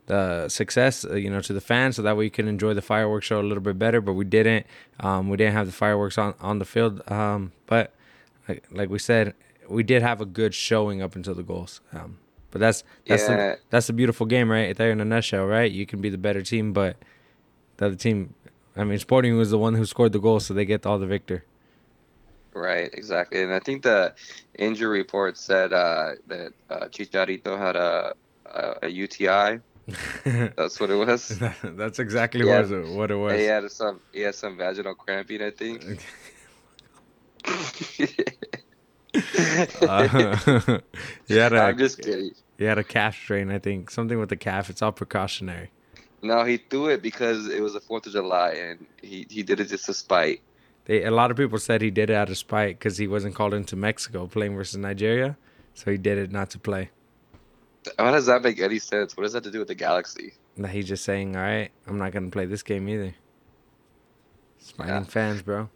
the 0.06 0.48
success, 0.48 1.04
uh, 1.04 1.14
you 1.14 1.28
know, 1.28 1.40
to 1.40 1.52
the 1.52 1.60
fans, 1.60 1.96
so 1.96 2.02
that 2.02 2.16
way 2.16 2.24
you 2.24 2.30
can 2.30 2.46
enjoy 2.46 2.72
the 2.74 2.80
fireworks 2.82 3.26
show 3.26 3.40
a 3.40 3.42
little 3.42 3.62
bit 3.62 3.78
better. 3.78 4.00
But 4.00 4.12
we 4.14 4.24
didn't. 4.24 4.64
Um, 5.00 5.28
we 5.28 5.36
didn't 5.36 5.54
have 5.54 5.66
the 5.66 5.72
fireworks 5.72 6.16
on 6.16 6.34
on 6.40 6.58
the 6.58 6.64
field. 6.64 7.02
Um, 7.10 7.52
but 7.66 7.92
like, 8.48 8.64
like 8.70 8.88
we 8.88 8.98
said, 8.98 9.34
we 9.68 9.82
did 9.82 10.02
have 10.02 10.20
a 10.20 10.26
good 10.26 10.54
showing 10.54 11.02
up 11.02 11.16
until 11.16 11.34
the 11.34 11.42
goals. 11.42 11.80
Um, 11.92 12.18
but 12.50 12.60
that's 12.60 12.82
that's 13.06 13.28
Yeah. 13.28 13.36
the, 13.36 13.58
that's 13.70 13.88
a 13.88 13.92
beautiful 13.92 14.24
game 14.26 14.50
right 14.50 14.74
there 14.76 14.90
in 14.90 15.00
a 15.00 15.04
nutshell, 15.04 15.44
right? 15.44 15.70
You 15.70 15.84
can 15.86 16.00
be 16.00 16.08
the 16.08 16.18
better 16.18 16.40
team, 16.42 16.72
but 16.72 16.96
the 17.76 17.86
other 17.86 17.96
team. 17.96 18.34
I 18.76 18.84
mean, 18.84 18.98
Sporting 18.98 19.36
was 19.36 19.50
the 19.50 19.58
one 19.58 19.74
who 19.74 19.86
scored 19.86 20.12
the 20.12 20.18
goal, 20.18 20.40
so 20.40 20.52
they 20.54 20.64
get 20.64 20.84
all 20.86 20.98
the 20.98 21.06
victor. 21.06 21.44
Right, 22.52 22.90
exactly. 22.92 23.42
And 23.42 23.52
I 23.52 23.58
think 23.58 23.82
the 23.82 24.14
injury 24.58 24.98
report 24.98 25.36
said 25.36 25.72
uh, 25.72 26.12
that 26.26 26.52
uh, 26.70 26.86
Chicharito 26.88 27.58
had 27.58 27.76
a, 27.76 28.14
a, 28.46 28.74
a 28.84 28.88
UTI. 28.88 29.60
That's 30.24 30.80
what 30.80 30.90
it 30.90 30.94
was. 30.96 31.38
That's 31.62 31.98
exactly 31.98 32.46
Yeah. 32.46 32.62
what 32.62 32.70
it, 32.72 32.88
what 32.88 33.10
it 33.10 33.14
was. 33.16 33.32
And 33.32 33.40
he 33.40 33.46
had 33.46 33.70
some 33.70 34.00
he 34.12 34.20
had 34.22 34.34
some 34.34 34.56
vaginal 34.56 34.94
cramping, 34.94 35.42
I 35.42 35.50
think. 35.50 36.00
Uh, 39.80 40.78
he 41.26 41.36
had 41.36 41.52
a 41.54 41.60
I'm 41.62 41.78
just 41.78 42.02
kidding. 42.02 42.32
he 42.58 42.64
had 42.64 42.76
a 42.76 42.84
calf 42.84 43.14
strain, 43.14 43.50
I 43.50 43.58
think. 43.58 43.90
Something 43.90 44.18
with 44.18 44.28
the 44.28 44.36
calf. 44.36 44.68
It's 44.68 44.82
all 44.82 44.92
precautionary. 44.92 45.70
No, 46.22 46.44
he 46.44 46.56
threw 46.56 46.88
it 46.88 47.02
because 47.02 47.48
it 47.48 47.60
was 47.60 47.74
the 47.74 47.80
Fourth 47.80 48.06
of 48.06 48.12
July, 48.12 48.50
and 48.52 48.86
he, 49.02 49.26
he 49.28 49.42
did 49.42 49.60
it 49.60 49.68
just 49.68 49.86
to 49.86 49.94
spite. 49.94 50.40
They 50.86 51.04
a 51.04 51.10
lot 51.10 51.30
of 51.30 51.36
people 51.36 51.58
said 51.58 51.82
he 51.82 51.90
did 51.90 52.10
it 52.10 52.14
out 52.14 52.30
of 52.30 52.38
spite 52.38 52.78
because 52.78 52.96
he 52.96 53.06
wasn't 53.06 53.34
called 53.34 53.54
into 53.54 53.76
Mexico 53.76 54.26
playing 54.26 54.54
versus 54.54 54.78
Nigeria, 54.78 55.36
so 55.74 55.90
he 55.90 55.98
did 55.98 56.16
it 56.18 56.32
not 56.32 56.50
to 56.50 56.58
play. 56.58 56.90
How 57.98 58.10
does 58.10 58.26
that 58.26 58.42
make 58.42 58.60
any 58.60 58.78
sense? 58.78 59.16
What 59.16 59.24
does 59.24 59.32
that 59.32 59.38
have 59.44 59.44
to 59.44 59.50
do 59.50 59.58
with 59.60 59.68
the 59.68 59.74
Galaxy? 59.74 60.34
That 60.56 60.68
he's 60.70 60.88
just 60.88 61.04
saying, 61.04 61.36
all 61.36 61.42
right, 61.42 61.70
I'm 61.86 61.98
not 61.98 62.12
gonna 62.12 62.30
play 62.30 62.46
this 62.46 62.62
game 62.62 62.88
either. 62.88 63.14
Spiting 64.58 64.94
Yeah. 64.94 65.04
fans, 65.04 65.42
bro. 65.42 65.68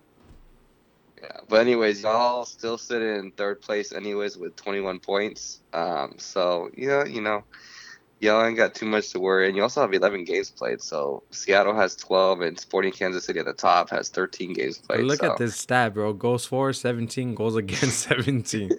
Yeah, 1.22 1.40
but 1.48 1.60
anyways, 1.60 2.02
y'all 2.02 2.44
still 2.44 2.78
sit 2.78 3.02
in 3.02 3.30
third 3.32 3.60
place, 3.60 3.92
anyways, 3.92 4.38
with 4.38 4.56
21 4.56 5.00
points. 5.00 5.60
Um, 5.72 6.14
so 6.18 6.70
yeah, 6.76 7.04
you 7.04 7.20
know, 7.20 7.44
y'all 8.20 8.44
ain't 8.44 8.56
got 8.56 8.74
too 8.74 8.86
much 8.86 9.10
to 9.10 9.18
worry, 9.20 9.48
and 9.48 9.56
you 9.56 9.62
also 9.62 9.80
have 9.80 9.92
11 9.92 10.24
games 10.24 10.50
played. 10.50 10.80
So 10.80 11.22
Seattle 11.30 11.74
has 11.74 11.96
12, 11.96 12.40
and 12.42 12.58
Sporting 12.60 12.92
Kansas 12.92 13.24
City 13.24 13.40
at 13.40 13.46
the 13.46 13.52
top 13.52 13.90
has 13.90 14.08
13 14.10 14.52
games 14.52 14.78
But 14.78 14.96
played. 14.96 15.06
look 15.06 15.20
so. 15.20 15.32
at 15.32 15.38
this 15.38 15.56
stat, 15.56 15.94
bro. 15.94 16.12
Goals 16.12 16.44
for 16.46 16.72
17, 16.72 17.34
goals 17.34 17.56
against 17.56 18.00
17. 18.08 18.70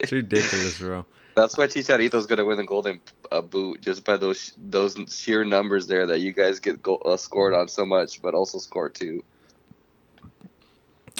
it's 0.00 0.12
ridiculous, 0.12 0.78
bro. 0.78 1.04
That's 1.34 1.56
why 1.56 1.66
Chicharito's 1.66 2.26
gonna 2.26 2.44
win 2.44 2.58
the 2.58 2.64
Golden 2.64 3.00
uh, 3.30 3.40
Boot 3.40 3.80
just 3.80 4.04
by 4.04 4.18
those 4.18 4.52
those 4.58 4.98
sheer 5.08 5.44
numbers 5.46 5.86
there 5.86 6.06
that 6.06 6.20
you 6.20 6.30
guys 6.32 6.60
get 6.60 6.82
go- 6.82 6.96
uh, 6.96 7.16
scored 7.16 7.54
on 7.54 7.68
so 7.68 7.86
much, 7.86 8.20
but 8.20 8.34
also 8.34 8.58
scored 8.58 8.94
too. 8.94 9.24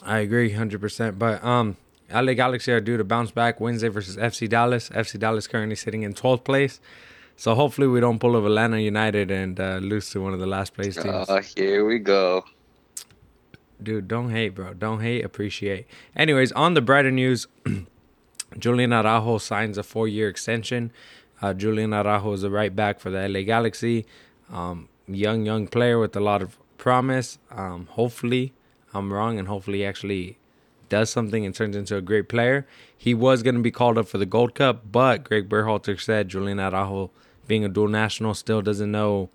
I 0.02 0.18
agree, 0.18 0.50
hundred 0.52 0.82
percent. 0.82 1.18
But 1.18 1.42
um, 1.42 1.78
LA 2.12 2.34
Galaxy 2.34 2.72
are 2.72 2.80
due 2.80 2.98
to 2.98 3.04
bounce 3.04 3.30
back 3.30 3.58
Wednesday 3.58 3.88
versus 3.88 4.18
FC 4.18 4.48
Dallas. 4.48 4.90
FC 4.90 5.18
Dallas 5.18 5.46
currently 5.46 5.76
sitting 5.76 6.02
in 6.02 6.12
twelfth 6.12 6.44
place, 6.44 6.78
so 7.42 7.56
hopefully 7.56 7.88
we 7.88 7.98
don't 7.98 8.20
pull 8.20 8.36
of 8.36 8.44
Atlanta 8.46 8.78
United 8.78 9.32
and 9.32 9.58
uh, 9.58 9.78
lose 9.78 10.08
to 10.10 10.20
one 10.20 10.32
of 10.32 10.38
the 10.38 10.46
last 10.46 10.74
place 10.74 10.94
teams. 10.94 11.28
Uh, 11.28 11.42
here 11.56 11.84
we 11.84 11.98
go. 11.98 12.44
dude, 13.82 14.06
don't 14.06 14.30
hate, 14.30 14.50
bro. 14.50 14.74
Don't 14.74 15.00
hate, 15.00 15.24
appreciate. 15.24 15.88
Anyways, 16.14 16.52
on 16.52 16.74
the 16.74 16.80
brighter 16.80 17.10
news, 17.10 17.48
Julian 18.60 18.92
Araujo 18.92 19.38
signs 19.38 19.76
a 19.76 19.82
four-year 19.82 20.28
extension. 20.28 20.92
Uh, 21.40 21.52
Julian 21.52 21.92
Araujo 21.92 22.32
is 22.32 22.44
a 22.44 22.50
right 22.50 22.76
back 22.76 23.00
for 23.00 23.10
the 23.10 23.28
LA 23.28 23.42
Galaxy. 23.42 24.06
Um, 24.48 24.88
young, 25.08 25.44
young 25.44 25.66
player 25.66 25.98
with 25.98 26.14
a 26.14 26.20
lot 26.20 26.42
of 26.42 26.56
promise. 26.78 27.40
Um, 27.50 27.88
hopefully, 27.90 28.52
I'm 28.94 29.12
wrong, 29.12 29.40
and 29.40 29.48
hopefully, 29.48 29.78
he 29.78 29.84
actually 29.84 30.38
does 30.88 31.10
something 31.10 31.44
and 31.44 31.52
turns 31.52 31.74
into 31.74 31.96
a 31.96 32.02
great 32.02 32.28
player. 32.28 32.68
He 32.96 33.14
was 33.14 33.42
going 33.42 33.56
to 33.56 33.62
be 33.62 33.72
called 33.72 33.98
up 33.98 34.06
for 34.06 34.18
the 34.18 34.26
Gold 34.26 34.54
Cup, 34.54 34.92
but 34.92 35.24
Greg 35.24 35.48
Berhalter 35.48 36.00
said 36.00 36.28
Julian 36.28 36.60
Araujo, 36.60 37.10
being 37.46 37.64
a 37.64 37.68
dual 37.68 37.88
national, 37.88 38.34
still 38.34 38.62
doesn't 38.62 38.90
know 38.90 39.30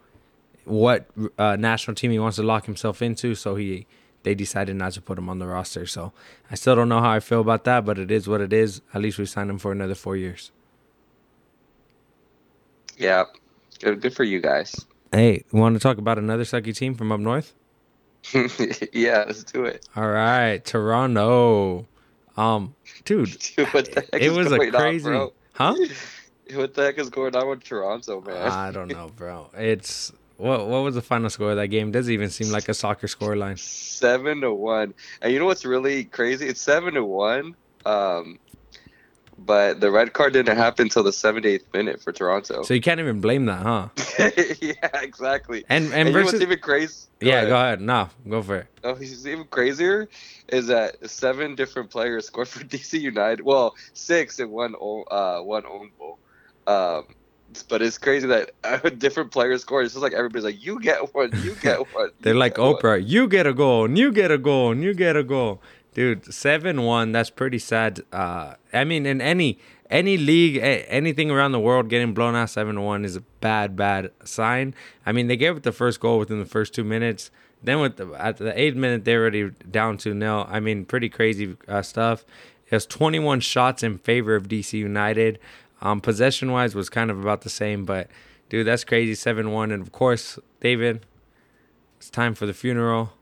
what 0.65 1.07
uh, 1.37 1.55
national 1.55 1.95
team 1.95 2.11
he 2.11 2.19
wants 2.19 2.35
to 2.37 2.43
lock 2.43 2.65
himself 2.65 3.01
into. 3.01 3.35
So 3.35 3.55
he 3.55 3.85
they 4.23 4.35
decided 4.35 4.75
not 4.75 4.91
to 4.93 5.01
put 5.01 5.17
him 5.17 5.29
on 5.29 5.39
the 5.39 5.47
roster. 5.47 5.85
So 5.85 6.11
I 6.51 6.55
still 6.55 6.75
don't 6.75 6.89
know 6.89 6.99
how 6.99 7.11
I 7.11 7.19
feel 7.19 7.41
about 7.41 7.63
that, 7.63 7.85
but 7.85 7.97
it 7.97 8.11
is 8.11 8.27
what 8.27 8.41
it 8.41 8.51
is. 8.51 8.81
At 8.93 9.01
least 9.01 9.17
we 9.17 9.25
signed 9.25 9.49
him 9.49 9.57
for 9.57 9.71
another 9.71 9.95
four 9.95 10.17
years. 10.17 10.51
Yeah, 12.97 13.25
good, 13.79 14.01
good 14.01 14.15
for 14.15 14.23
you 14.23 14.41
guys. 14.41 14.85
Hey, 15.11 15.43
want 15.51 15.75
to 15.75 15.79
talk 15.79 15.97
about 15.97 16.17
another 16.17 16.43
sucky 16.43 16.75
team 16.75 16.95
from 16.95 17.11
up 17.11 17.19
north? 17.19 17.53
yeah, 18.91 19.23
let's 19.25 19.43
do 19.43 19.65
it. 19.65 19.87
All 19.95 20.09
right, 20.09 20.63
Toronto. 20.65 21.87
Um, 22.35 22.75
dude, 23.05 23.37
Dude, 23.55 23.67
what 23.73 23.91
the 23.93 24.01
heck 24.11 24.21
it 24.21 24.31
was 24.31 24.51
a 24.51 24.59
on, 24.59 24.71
crazy, 24.71 25.03
bro? 25.03 25.33
huh? 25.53 25.75
What 26.53 26.73
the 26.73 26.83
heck 26.83 26.97
is 26.97 27.09
going 27.09 27.35
on 27.35 27.49
with 27.49 27.63
Toronto, 27.63 28.21
man? 28.21 28.35
I 28.35 28.71
don't 28.71 28.87
know, 28.87 29.11
bro. 29.15 29.49
It's 29.55 30.11
what 30.37 30.67
what 30.67 30.83
was 30.83 30.95
the 30.95 31.01
final 31.01 31.29
score 31.29 31.51
of 31.51 31.57
that 31.57 31.67
game? 31.67 31.91
Doesn't 31.91 32.13
even 32.13 32.29
seem 32.29 32.51
like 32.51 32.69
a 32.69 32.73
soccer 32.73 33.07
scoreline. 33.07 33.57
seven 33.59 34.41
to 34.41 34.53
one. 34.53 34.93
And 35.21 35.33
you 35.33 35.39
know 35.39 35.45
what's 35.45 35.65
really 35.65 36.05
crazy? 36.05 36.47
It's 36.47 36.61
seven 36.61 36.93
to 36.93 37.03
one. 37.03 37.55
Um, 37.85 38.39
but 39.37 39.79
the 39.79 39.91
red 39.91 40.13
card 40.13 40.33
didn't 40.33 40.57
happen 40.57 40.87
until 40.87 41.03
the 41.03 41.11
78th 41.11 41.61
minute 41.71 42.01
for 42.01 42.11
Toronto. 42.11 42.63
So 42.63 42.73
you 42.73 42.81
can't 42.81 42.99
even 42.99 43.21
blame 43.21 43.45
that, 43.45 43.61
huh? 43.61 43.89
yeah, 44.61 44.73
exactly. 45.01 45.63
And 45.69 45.85
and, 45.85 45.93
And, 45.93 46.09
you 46.09 46.15
know 46.15 46.25
what's 46.25 46.41
even 46.41 46.59
crazy? 46.59 47.07
yeah, 47.21 47.45
go 47.45 47.55
ahead. 47.55 47.79
No, 47.81 48.09
go 48.27 48.41
for 48.41 48.57
it. 48.57 48.67
Oh, 48.83 48.95
he's 48.95 49.27
even 49.27 49.45
crazier 49.45 50.09
is 50.47 50.67
that 50.67 51.09
seven 51.09 51.55
different 51.55 51.89
players 51.89 52.25
scored 52.27 52.47
for 52.47 52.63
DC 52.63 52.99
United. 52.99 53.43
Well, 53.43 53.75
six 53.93 54.39
and 54.39 54.51
one 54.51 54.75
uh 55.11 55.39
one 55.41 55.65
own 55.65 55.91
goal. 55.99 56.19
Um, 56.67 57.05
but 57.69 57.81
it's 57.81 57.97
crazy 57.97 58.27
that 58.27 58.51
uh, 58.63 58.77
different 58.97 59.31
players 59.31 59.61
scored. 59.61 59.85
It's 59.85 59.93
just 59.93 60.03
like 60.03 60.13
everybody's 60.13 60.43
like, 60.43 60.63
"You 60.63 60.79
get 60.79 61.13
one, 61.15 61.31
you 61.43 61.55
get 61.61 61.79
one." 61.93 62.11
They're 62.21 62.33
you 62.33 62.39
like 62.39 62.55
get 62.55 62.61
one." 62.61 62.75
Oprah. 62.75 63.07
You 63.07 63.27
get 63.27 63.47
a 63.47 63.53
goal, 63.53 63.85
and 63.85 63.97
you 63.97 64.11
get 64.11 64.29
a 64.31 64.37
goal, 64.37 64.71
and 64.71 64.83
you 64.83 64.93
get 64.93 65.15
a 65.15 65.23
goal, 65.23 65.61
dude. 65.93 66.31
Seven 66.33 66.83
one. 66.83 67.11
That's 67.13 67.29
pretty 67.29 67.59
sad. 67.59 68.01
Uh, 68.11 68.55
I 68.73 68.83
mean, 68.83 69.05
in 69.05 69.21
any 69.21 69.59
any 69.89 70.17
league, 70.17 70.57
a- 70.57 70.85
anything 70.91 71.31
around 71.31 71.53
the 71.53 71.59
world, 71.59 71.89
getting 71.89 72.13
blown 72.13 72.35
out 72.35 72.49
seven 72.49 72.81
one 72.81 73.05
is 73.05 73.15
a 73.15 73.21
bad, 73.41 73.75
bad 73.75 74.11
sign. 74.23 74.75
I 75.05 75.11
mean, 75.11 75.27
they 75.27 75.37
gave 75.37 75.57
it 75.57 75.63
the 75.63 75.71
first 75.71 75.99
goal 75.99 76.19
within 76.19 76.39
the 76.39 76.45
first 76.45 76.73
two 76.73 76.83
minutes. 76.83 77.31
Then 77.63 77.79
with 77.79 77.97
the, 77.97 78.13
at 78.13 78.37
the 78.37 78.57
eighth 78.59 78.75
minute, 78.75 79.03
they're 79.03 79.21
already 79.21 79.49
down 79.49 79.97
to 79.99 80.13
nil. 80.13 80.45
I 80.49 80.59
mean, 80.59 80.85
pretty 80.85 81.09
crazy 81.09 81.55
uh, 81.67 81.81
stuff. 81.81 82.23
It 82.69 82.75
was 82.75 82.85
21 82.85 83.39
shots 83.39 83.81
in 83.81 83.97
favor 83.97 84.35
of 84.35 84.47
DC 84.47 84.73
United. 84.73 85.39
Um, 85.81 86.01
possession 86.01 86.51
wise 86.51 86.75
was 86.75 86.89
kind 86.89 87.11
of 87.11 87.19
about 87.19 87.41
the 87.41 87.49
same, 87.49 87.85
but 87.85 88.09
dude, 88.49 88.67
that's 88.67 88.83
crazy. 88.83 89.15
7 89.15 89.51
1. 89.51 89.71
And 89.71 89.81
of 89.81 89.91
course, 89.91 90.39
David, 90.59 91.05
it's 91.97 92.09
time 92.09 92.33
for 92.33 92.45
the 92.45 92.53
funeral. 92.53 93.13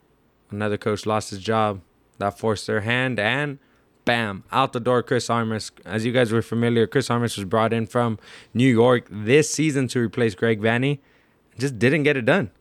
Another 0.51 0.77
coach 0.77 1.05
lost 1.05 1.31
his 1.31 1.39
job. 1.39 1.81
That 2.17 2.39
forced 2.39 2.65
their 2.65 2.81
hand, 2.81 3.19
and 3.19 3.59
bam, 4.05 4.45
out 4.51 4.71
the 4.71 4.79
door, 4.79 5.03
Chris 5.03 5.29
Armas. 5.29 5.71
As 5.83 6.05
you 6.05 6.13
guys 6.13 6.31
were 6.31 6.41
familiar, 6.41 6.87
Chris 6.87 7.09
Armas 7.09 7.35
was 7.35 7.43
brought 7.43 7.73
in 7.73 7.87
from 7.87 8.19
New 8.53 8.71
York 8.71 9.07
this 9.09 9.49
season 9.49 9.89
to 9.89 9.99
replace 9.99 10.33
Greg 10.33 10.61
Vanney. 10.61 10.99
Just 11.57 11.77
didn't 11.77 12.03
get 12.03 12.15
it 12.15 12.25
done. 12.25 12.51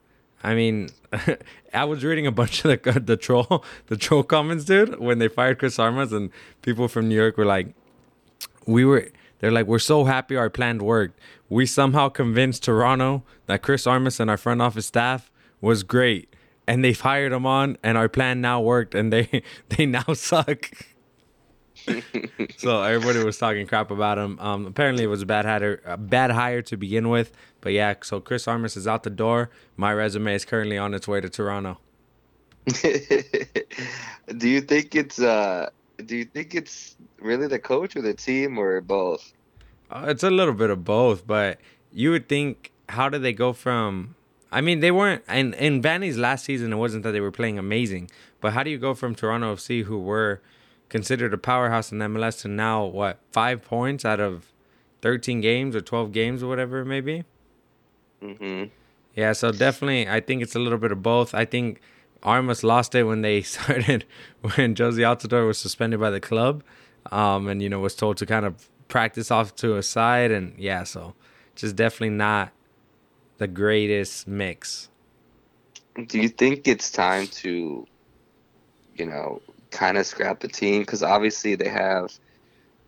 I 0.42 0.54
mean, 0.54 0.90
I 1.74 1.84
was 1.84 2.04
reading 2.04 2.26
a 2.26 2.32
bunch 2.32 2.64
of 2.64 2.82
the 2.82 3.00
the 3.04 3.16
troll 3.16 3.64
the 3.86 3.96
troll 3.96 4.24
comments, 4.24 4.64
dude, 4.64 4.98
when 4.98 5.18
they 5.18 5.28
fired 5.28 5.58
Chris 5.58 5.78
Armas, 5.78 6.12
and 6.12 6.30
people 6.62 6.88
from 6.88 7.08
New 7.08 7.14
York 7.14 7.36
were 7.36 7.46
like, 7.46 7.74
"We 8.66 8.84
were." 8.84 9.10
They're 9.44 9.52
like, 9.52 9.66
"We're 9.66 9.78
so 9.78 10.04
happy 10.04 10.36
our 10.36 10.48
plan 10.48 10.78
worked. 10.78 11.20
We 11.50 11.66
somehow 11.66 12.08
convinced 12.08 12.62
Toronto 12.62 13.24
that 13.44 13.60
Chris 13.60 13.86
Armas 13.86 14.18
and 14.18 14.30
our 14.30 14.38
front 14.38 14.62
office 14.62 14.86
staff 14.86 15.30
was 15.60 15.82
great, 15.82 16.34
and 16.66 16.82
they've 16.82 16.98
hired 16.98 17.30
him 17.30 17.44
on, 17.44 17.76
and 17.82 17.98
our 17.98 18.08
plan 18.08 18.40
now 18.40 18.62
worked, 18.62 18.94
and 18.94 19.12
they 19.12 19.42
they 19.68 19.84
now 19.84 20.14
suck." 20.14 20.70
so 22.56 22.82
everybody 22.82 23.22
was 23.22 23.36
talking 23.36 23.66
crap 23.66 23.90
about 23.90 24.16
him. 24.16 24.38
Um, 24.40 24.64
apparently, 24.64 25.04
it 25.04 25.08
was 25.08 25.20
a 25.20 25.26
bad 25.26 25.44
hire, 25.44 25.82
a 25.84 25.98
bad 25.98 26.30
hire 26.30 26.62
to 26.62 26.78
begin 26.78 27.10
with. 27.10 27.30
But 27.60 27.74
yeah, 27.74 27.92
so 28.02 28.20
Chris 28.20 28.48
Armas 28.48 28.78
is 28.78 28.86
out 28.86 29.02
the 29.02 29.10
door. 29.10 29.50
My 29.76 29.92
resume 29.92 30.34
is 30.34 30.46
currently 30.46 30.78
on 30.78 30.94
its 30.94 31.06
way 31.06 31.20
to 31.20 31.28
Toronto. 31.28 31.80
do 32.80 34.48
you 34.48 34.62
think 34.62 34.94
it's 34.94 35.20
uh? 35.20 35.68
Do 36.06 36.16
you 36.16 36.24
think 36.24 36.54
it's 36.54 36.96
really 37.20 37.46
the 37.46 37.58
coach 37.58 37.94
or 37.94 38.00
the 38.00 38.14
team 38.14 38.56
or 38.56 38.80
both? 38.80 39.33
Uh, 39.94 40.06
it's 40.08 40.24
a 40.24 40.30
little 40.30 40.54
bit 40.54 40.70
of 40.70 40.84
both, 40.84 41.26
but 41.26 41.60
you 41.92 42.10
would 42.10 42.28
think, 42.28 42.72
how 42.88 43.08
did 43.08 43.22
they 43.22 43.32
go 43.32 43.52
from? 43.52 44.16
I 44.50 44.60
mean, 44.60 44.80
they 44.80 44.90
weren't. 44.90 45.22
And 45.28 45.54
in 45.54 45.80
Vanney's 45.80 46.18
last 46.18 46.44
season, 46.44 46.72
it 46.72 46.76
wasn't 46.76 47.04
that 47.04 47.12
they 47.12 47.20
were 47.20 47.30
playing 47.30 47.58
amazing, 47.58 48.10
but 48.40 48.52
how 48.52 48.62
do 48.64 48.70
you 48.70 48.78
go 48.78 48.94
from 48.94 49.14
Toronto 49.14 49.54
FC, 49.54 49.84
who 49.84 49.98
were 49.98 50.40
considered 50.88 51.32
a 51.32 51.38
powerhouse 51.38 51.92
in 51.92 51.98
MLS, 51.98 52.40
to 52.42 52.48
now 52.48 52.84
what 52.84 53.18
five 53.32 53.62
points 53.62 54.04
out 54.04 54.20
of 54.20 54.52
thirteen 55.00 55.40
games 55.40 55.74
or 55.76 55.80
twelve 55.80 56.12
games 56.12 56.42
or 56.42 56.48
whatever 56.48 56.80
it 56.80 56.86
may 56.86 57.00
be? 57.00 57.24
hmm 58.20 58.64
Yeah, 59.14 59.32
so 59.32 59.52
definitely, 59.52 60.08
I 60.08 60.20
think 60.20 60.42
it's 60.42 60.54
a 60.54 60.58
little 60.58 60.78
bit 60.78 60.92
of 60.92 61.02
both. 61.02 61.34
I 61.34 61.44
think 61.44 61.80
Armas 62.22 62.62
lost 62.64 62.94
it 62.94 63.04
when 63.04 63.22
they 63.22 63.42
started 63.54 64.04
when 64.40 64.74
Jozy 64.74 65.00
Altidore 65.00 65.46
was 65.46 65.58
suspended 65.58 66.00
by 66.00 66.10
the 66.10 66.20
club, 66.20 66.62
um, 67.12 67.48
and 67.48 67.62
you 67.62 67.68
know 67.68 67.80
was 67.80 67.94
told 67.94 68.16
to 68.18 68.26
kind 68.26 68.44
of 68.44 68.68
practice 68.88 69.30
off 69.30 69.54
to 69.56 69.76
a 69.76 69.82
side, 69.82 70.30
and 70.30 70.54
yeah, 70.58 70.84
so 70.84 71.14
just 71.54 71.76
definitely 71.76 72.10
not 72.16 72.52
the 73.38 73.46
greatest 73.46 74.26
mix. 74.28 74.88
Do 76.08 76.20
you 76.20 76.28
think 76.28 76.66
it's 76.66 76.90
time 76.90 77.26
to, 77.28 77.86
you 78.96 79.06
know, 79.06 79.40
kind 79.70 79.96
of 79.96 80.06
scrap 80.06 80.40
the 80.40 80.48
team? 80.48 80.82
Because 80.82 81.02
obviously 81.02 81.54
they 81.54 81.68
have 81.68 82.12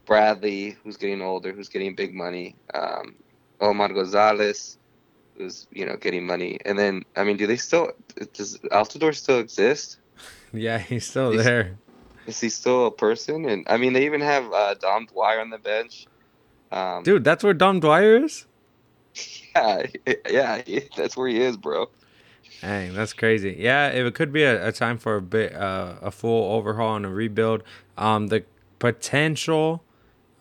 Bradley, 0.07 0.77
who's 0.83 0.97
getting 0.97 1.23
older, 1.23 1.53
who's 1.53 1.69
getting 1.69 1.95
big 1.95 2.15
money. 2.15 2.57
Um, 2.75 3.15
Omar 3.61 3.89
Gonzalez, 3.89 4.79
who's 5.37 5.67
you 5.71 5.87
know 5.87 5.97
getting 5.97 6.27
money, 6.27 6.59
and 6.65 6.79
then 6.79 7.03
I 7.17 7.25
mean, 7.25 7.37
do 7.37 7.47
they 7.47 7.57
still? 7.57 7.93
Does 8.35 8.59
Altidore 8.73 9.15
still 9.15 9.39
exist? 9.39 9.99
Yeah, 10.53 10.79
he's 10.79 11.05
still 11.07 11.33
He's- 11.33 11.45
there. 11.45 11.77
Is 12.27 12.41
he 12.41 12.49
still 12.49 12.87
a 12.87 12.91
person? 12.91 13.49
And 13.49 13.67
I 13.69 13.77
mean, 13.77 13.93
they 13.93 14.05
even 14.07 14.21
have 14.21 14.53
uh, 14.53 14.75
Dom 14.75 15.07
Dwyer 15.07 15.41
on 15.41 15.51
the 15.51 15.59
bench. 15.59 16.07
Um, 16.73 17.03
Dude, 17.03 17.25
that's 17.25 17.45
where 17.45 17.55
Dom 17.55 17.81
Dwyer 17.81 18.25
is. 18.25 18.47
yeah, 19.57 20.63
yeah, 20.67 20.81
that's 20.97 21.17
where 21.17 21.29
he 21.29 21.41
is, 21.41 21.57
bro. 21.57 21.89
Dang, 22.61 22.95
that's 22.95 23.13
crazy. 23.13 23.57
Yeah, 23.59 23.89
it 23.89 24.15
could 24.15 24.33
be 24.33 24.43
a, 24.43 24.69
a 24.69 24.73
time 24.73 24.99
for 24.99 25.17
a 25.17 25.23
bit, 25.23 25.55
uh, 25.55 25.95
a 26.03 26.11
full 26.11 26.53
overhaul 26.53 26.97
and 26.97 27.07
a 27.07 27.09
rebuild. 27.09 27.63
Um, 27.97 28.29
the 28.29 28.45
potential 28.79 29.83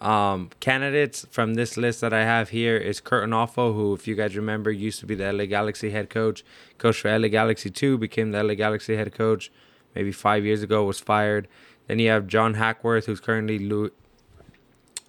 um, 0.02 0.50
candidates 0.60 1.26
from 1.30 1.54
this 1.54 1.78
list 1.78 2.02
that 2.02 2.14
I 2.14 2.24
have 2.24 2.50
here 2.50 2.78
is 2.78 3.00
Curt 3.00 3.28
Onalfo, 3.30 3.74
who, 3.74 3.94
if 3.94 4.08
you 4.08 4.16
guys 4.16 4.36
remember, 4.36 4.72
used 4.72 5.00
to 5.02 5.06
be 5.06 5.16
the 5.16 5.32
LA 5.32 5.46
Galaxy 5.46 5.92
head 5.92 6.10
coach. 6.10 6.44
Coach 6.78 7.02
for 7.02 7.18
LA 7.18 7.28
Galaxy 7.28 7.70
2, 7.70 7.98
became 7.98 8.32
the 8.32 8.44
LA 8.44 8.56
Galaxy 8.56 8.96
head 8.96 9.14
coach 9.14 9.52
maybe 9.94 10.12
five 10.12 10.46
years 10.46 10.62
ago, 10.62 10.84
was 10.84 11.00
fired. 11.00 11.48
Then 11.88 12.00
you 12.00 12.10
have 12.10 12.28
John 12.28 12.56
Hackworth, 12.56 13.06
who's 13.06 13.20
currently 13.20 13.60
Louis, 13.60 13.92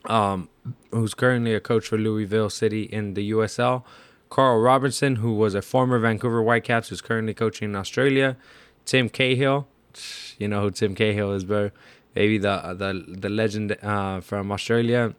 um, 0.07 0.49
who's 0.91 1.15
currently 1.15 1.55
a 1.55 1.61
coach 1.61 1.89
for 1.89 1.99
Louisville 1.99 2.51
City 2.51 2.83
in 2.83 3.15
the 3.15 3.31
USL. 3.31 3.83
Carl 4.29 4.61
Robinson, 4.61 5.17
who 5.17 5.35
was 5.35 5.55
a 5.55 5.63
former 5.63 5.99
Vancouver 5.99 6.43
Whitecaps, 6.43 6.89
who's 6.89 7.01
currently 7.01 7.35
coaching 7.35 7.71
in 7.71 7.77
Australia. 7.77 8.37
Tim 8.85 9.09
Cahill, 9.09 9.69
you 10.39 10.49
know 10.49 10.63
who 10.63 10.71
Tim 10.71 10.95
Cahill 10.95 11.33
is, 11.33 11.45
bro. 11.45 11.71
Maybe 12.15 12.39
the 12.39 12.75
the 12.77 13.05
the 13.07 13.29
legend 13.29 13.77
uh, 13.83 14.21
from 14.21 14.51
Australia. 14.51 15.15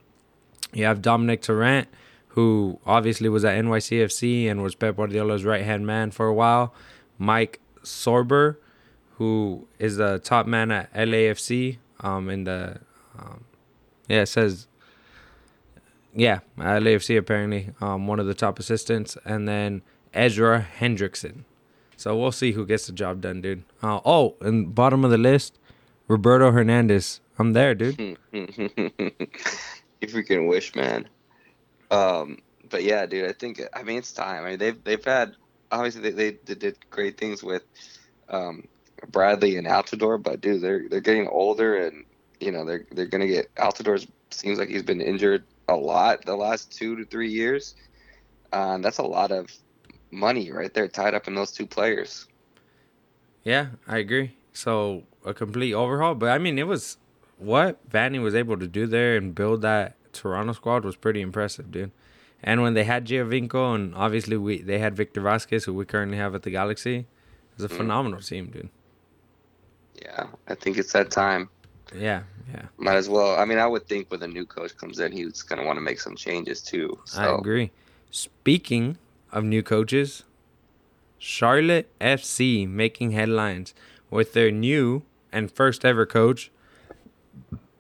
You 0.74 0.86
have 0.86 1.02
Domènec 1.02 1.42
Torrent, 1.42 1.88
who 2.30 2.80
obviously 2.86 3.30
was 3.30 3.46
at 3.46 3.58
NYCFC 3.64 4.50
and 4.50 4.62
was 4.62 4.76
Pep 4.76 4.98
Guardiola's 4.98 5.46
right 5.46 5.64
hand 5.64 5.88
man 5.88 6.12
for 6.12 6.28
a 6.28 6.34
while. 6.34 6.74
Mike 7.18 7.60
Sorber, 7.84 8.58
who 9.18 9.68
is 9.80 9.98
the 9.98 10.20
top 10.20 10.46
man 10.46 10.72
at 10.72 10.94
LAFC. 10.94 11.78
Um, 12.02 12.30
in 12.30 12.44
the 12.44 12.80
um, 13.18 13.44
yeah, 14.08 14.22
it 14.22 14.28
says 14.28 14.68
yeah, 16.14 16.40
LAFC 16.58 17.18
apparently 17.18 17.70
um, 17.80 18.08
one 18.08 18.20
of 18.20 18.26
the 18.26 18.34
top 18.34 18.58
assistants, 18.60 19.18
and 19.24 19.48
then 19.48 19.84
Ezra 20.14 20.68
Hendrickson. 20.80 21.44
So 21.96 22.16
we'll 22.18 22.32
see 22.32 22.52
who 22.52 22.66
gets 22.66 22.88
the 22.88 22.94
job 22.94 23.22
done, 23.22 23.42
dude. 23.42 23.64
Uh, 23.82 24.00
oh, 24.06 24.36
and 24.42 24.74
bottom 24.74 25.04
of 25.04 25.12
the 25.12 25.18
list, 25.18 25.58
Roberto 26.08 26.52
Hernandez. 26.52 27.22
I'm 27.40 27.54
there, 27.54 27.76
dude. 27.76 28.18
If 30.00 30.14
you 30.14 30.24
freaking 30.24 30.48
wish, 30.48 30.76
man. 30.76 31.10
Um, 31.90 32.38
but 32.70 32.84
yeah, 32.84 33.08
dude, 33.08 33.28
I 33.28 33.34
think 33.34 33.60
I 33.74 33.82
mean 33.82 33.98
it's 33.98 34.12
time. 34.12 34.44
I 34.44 34.50
mean 34.52 34.60
they've 34.60 34.84
they've 34.84 35.04
had 35.04 35.36
obviously 35.72 36.02
they, 36.02 36.12
they, 36.12 36.38
they 36.46 36.54
did 36.54 36.78
great 36.92 37.18
things 37.18 37.42
with 37.42 37.64
um, 38.30 38.68
Bradley 39.12 39.58
and 39.58 39.68
Altidore, 39.68 40.22
but 40.22 40.42
dude, 40.42 40.62
they're 40.62 40.88
they're 40.90 41.02
getting 41.02 41.28
older 41.28 41.76
and 41.78 42.04
you 42.40 42.52
know 42.52 42.66
they're 42.66 42.86
they're 42.92 43.06
gonna 43.06 43.28
get 43.28 43.54
Altidore 43.56 44.06
seems 44.32 44.60
like 44.60 44.70
he's 44.70 44.84
been 44.84 45.02
injured 45.02 45.44
a 45.70 45.76
lot 45.76 46.26
the 46.26 46.36
last 46.36 46.72
two 46.72 46.96
to 46.96 47.06
three 47.06 47.30
years. 47.30 47.76
Um, 48.54 48.82
that's 48.82 48.98
a 48.98 49.04
lot 49.04 49.32
of 49.32 49.48
money 50.12 50.52
right 50.52 50.74
there 50.74 50.88
tied 50.88 51.14
up 51.14 51.28
in 51.28 51.36
those 51.36 51.52
two 51.52 51.66
players. 51.68 52.28
Yeah, 53.44 53.68
I 53.88 53.98
agree. 53.98 54.36
So 54.54 55.04
a 55.26 55.34
complete 55.34 55.74
overhaul, 55.74 56.16
but 56.16 56.30
I 56.30 56.38
mean 56.38 56.58
it 56.58 56.68
was 56.68 56.98
what 57.38 57.88
Vanney 57.90 58.22
was 58.22 58.34
able 58.36 58.58
to 58.58 58.68
do 58.68 58.88
there 58.88 59.16
and 59.16 59.36
build 59.36 59.62
that 59.62 59.96
Toronto 60.14 60.54
squad 60.54 60.84
was 60.84 60.96
pretty 60.96 61.22
impressive, 61.22 61.72
dude. 61.72 61.92
And 62.42 62.62
when 62.62 62.74
they 62.74 62.84
had 62.84 63.06
Giovinco 63.06 63.76
and 63.76 63.94
obviously 63.96 64.38
we 64.38 64.62
they 64.62 64.80
had 64.80 64.96
Victor 64.96 65.22
Vasquez, 65.22 65.66
who 65.66 65.74
we 65.74 65.86
currently 65.86 66.18
have 66.18 66.34
at 66.36 66.44
the 66.44 66.50
Galaxy, 66.52 66.98
it 67.00 67.06
was 67.56 67.66
a 67.66 67.74
Mm. 67.74 67.78
phenomenal 67.78 68.22
team, 68.22 68.48
dude. 68.48 68.70
Yeah, 70.02 70.28
I 70.48 70.56
think 70.56 70.78
it's 70.78 70.94
that 70.94 71.12
time. 71.12 71.50
Yeah, 71.96 72.24
yeah, 72.54 72.66
Might 72.78 72.96
as 72.96 73.10
well. 73.10 73.38
I 73.40 73.46
mean, 73.46 73.58
I 73.58 73.68
would 73.68 73.88
think 73.88 74.12
when 74.12 74.22
a 74.22 74.28
new 74.28 74.46
coach 74.46 74.76
comes 74.78 75.00
in, 75.00 75.12
he's 75.12 75.42
gonna 75.42 75.64
want 75.64 75.78
to 75.78 75.82
make 75.82 76.00
some 76.00 76.16
changes 76.16 76.62
too. 76.62 77.00
So. 77.06 77.22
I 77.22 77.38
agree. 77.38 77.72
Speaking 78.12 78.98
of 79.32 79.44
new 79.44 79.64
coaches, 79.64 80.24
Charlotte 81.18 81.90
FC 82.00 82.68
making 82.68 83.12
headlines 83.12 83.74
with 84.10 84.34
their 84.34 84.52
new 84.52 85.04
and 85.32 85.52
first 85.52 85.84
ever 85.84 86.06
coach, 86.06 86.52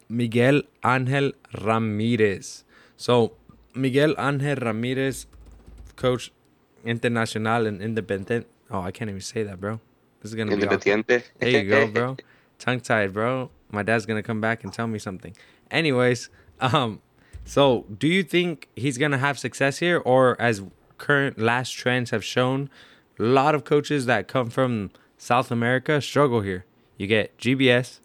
Miguel 0.10 0.62
Angel 0.86 1.32
Ramirez. 1.62 2.64
So, 2.96 3.34
Miguel 3.74 4.16
Angel 4.18 4.56
Ramirez, 4.56 5.28
coach 5.96 6.32
Internacional 6.86 7.68
and 7.68 7.82
Independent. 7.82 8.48
Oh, 8.72 8.82
I 8.82 8.92
can't 8.92 9.10
even 9.10 9.22
say 9.22 9.44
that, 9.44 9.60
bro. 9.60 9.80
This 10.22 10.32
is 10.32 10.36
gonna 10.36 10.56
be 10.56 10.64
awkward. 10.64 10.82
Independiente. 10.82 11.24
There 11.40 11.50
you 11.50 11.70
go, 11.70 11.88
bro. 11.88 12.18
Tongue 12.60 12.80
tied, 12.80 13.14
bro. 13.14 13.50
My 13.72 13.84
dad's 13.84 14.06
gonna 14.06 14.24
come 14.24 14.42
back 14.42 14.64
and 14.64 14.74
tell 14.74 14.88
me 14.88 15.00
something. 15.00 15.36
Anyways, 15.70 16.30
um, 16.60 17.02
so 17.46 17.86
do 17.98 18.08
you 18.08 18.24
think 18.24 18.68
he's 18.76 18.98
gonna 18.98 19.18
have 19.18 19.38
success 19.38 19.78
here, 19.78 20.00
or 20.00 20.40
as 20.42 20.64
current 20.98 21.40
last 21.40 21.72
trends 21.72 22.10
have 22.12 22.24
shown, 22.24 22.70
a 23.20 23.24
lot 23.24 23.56
of 23.56 23.64
coaches 23.64 24.06
that 24.06 24.28
come 24.28 24.50
from 24.50 24.92
South 25.18 25.52
America 25.52 26.02
struggle 26.02 26.42
here. 26.42 26.66
You 26.98 27.08
get 27.08 27.38
GBS, 27.38 28.00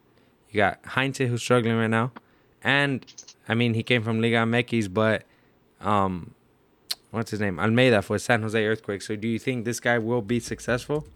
you 0.51 0.59
got 0.59 0.81
Heinze 0.85 1.19
who's 1.19 1.43
struggling 1.43 1.77
right 1.77 1.91
now, 1.91 2.13
and 2.63 3.05
I 3.49 3.55
mean 3.55 3.75
he 3.75 3.83
came 3.83 4.03
from 4.03 4.21
Liga 4.21 4.37
MX, 4.39 4.93
but 4.93 5.25
um, 5.81 6.35
what's 7.11 7.31
his 7.31 7.41
name? 7.41 7.59
Almeyda 7.59 8.03
for 8.03 8.19
San 8.19 8.43
Jose 8.43 8.65
Earthquake. 8.65 9.03
So 9.03 9.17
do 9.17 9.29
you 9.29 9.39
think 9.39 9.65
this 9.65 9.81
guy 9.81 9.99
will 9.99 10.23
be 10.23 10.41
successful? 10.41 11.07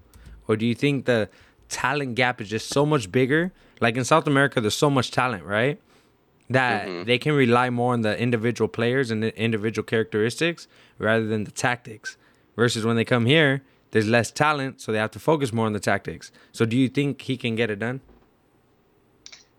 Or 0.48 0.56
do 0.56 0.66
you 0.66 0.74
think 0.74 1.06
the 1.06 1.28
talent 1.68 2.14
gap 2.14 2.40
is 2.40 2.48
just 2.48 2.68
so 2.68 2.86
much 2.86 3.10
bigger? 3.10 3.52
Like 3.80 3.96
in 3.96 4.04
South 4.04 4.26
America, 4.26 4.60
there's 4.60 4.76
so 4.76 4.90
much 4.90 5.10
talent, 5.10 5.44
right? 5.44 5.80
That 6.48 6.86
mm-hmm. 6.86 7.04
they 7.04 7.18
can 7.18 7.32
rely 7.34 7.70
more 7.70 7.92
on 7.92 8.02
the 8.02 8.18
individual 8.18 8.68
players 8.68 9.10
and 9.10 9.22
the 9.22 9.36
individual 9.38 9.84
characteristics 9.84 10.68
rather 10.98 11.26
than 11.26 11.44
the 11.44 11.50
tactics. 11.50 12.16
Versus 12.54 12.84
when 12.84 12.96
they 12.96 13.04
come 13.04 13.26
here, 13.26 13.62
there's 13.90 14.08
less 14.08 14.30
talent, 14.30 14.80
so 14.80 14.92
they 14.92 14.98
have 14.98 15.10
to 15.10 15.18
focus 15.18 15.52
more 15.52 15.66
on 15.66 15.72
the 15.72 15.80
tactics. 15.80 16.32
So 16.52 16.64
do 16.64 16.76
you 16.76 16.88
think 16.88 17.22
he 17.22 17.36
can 17.36 17.54
get 17.54 17.70
it 17.70 17.78
done? 17.78 18.00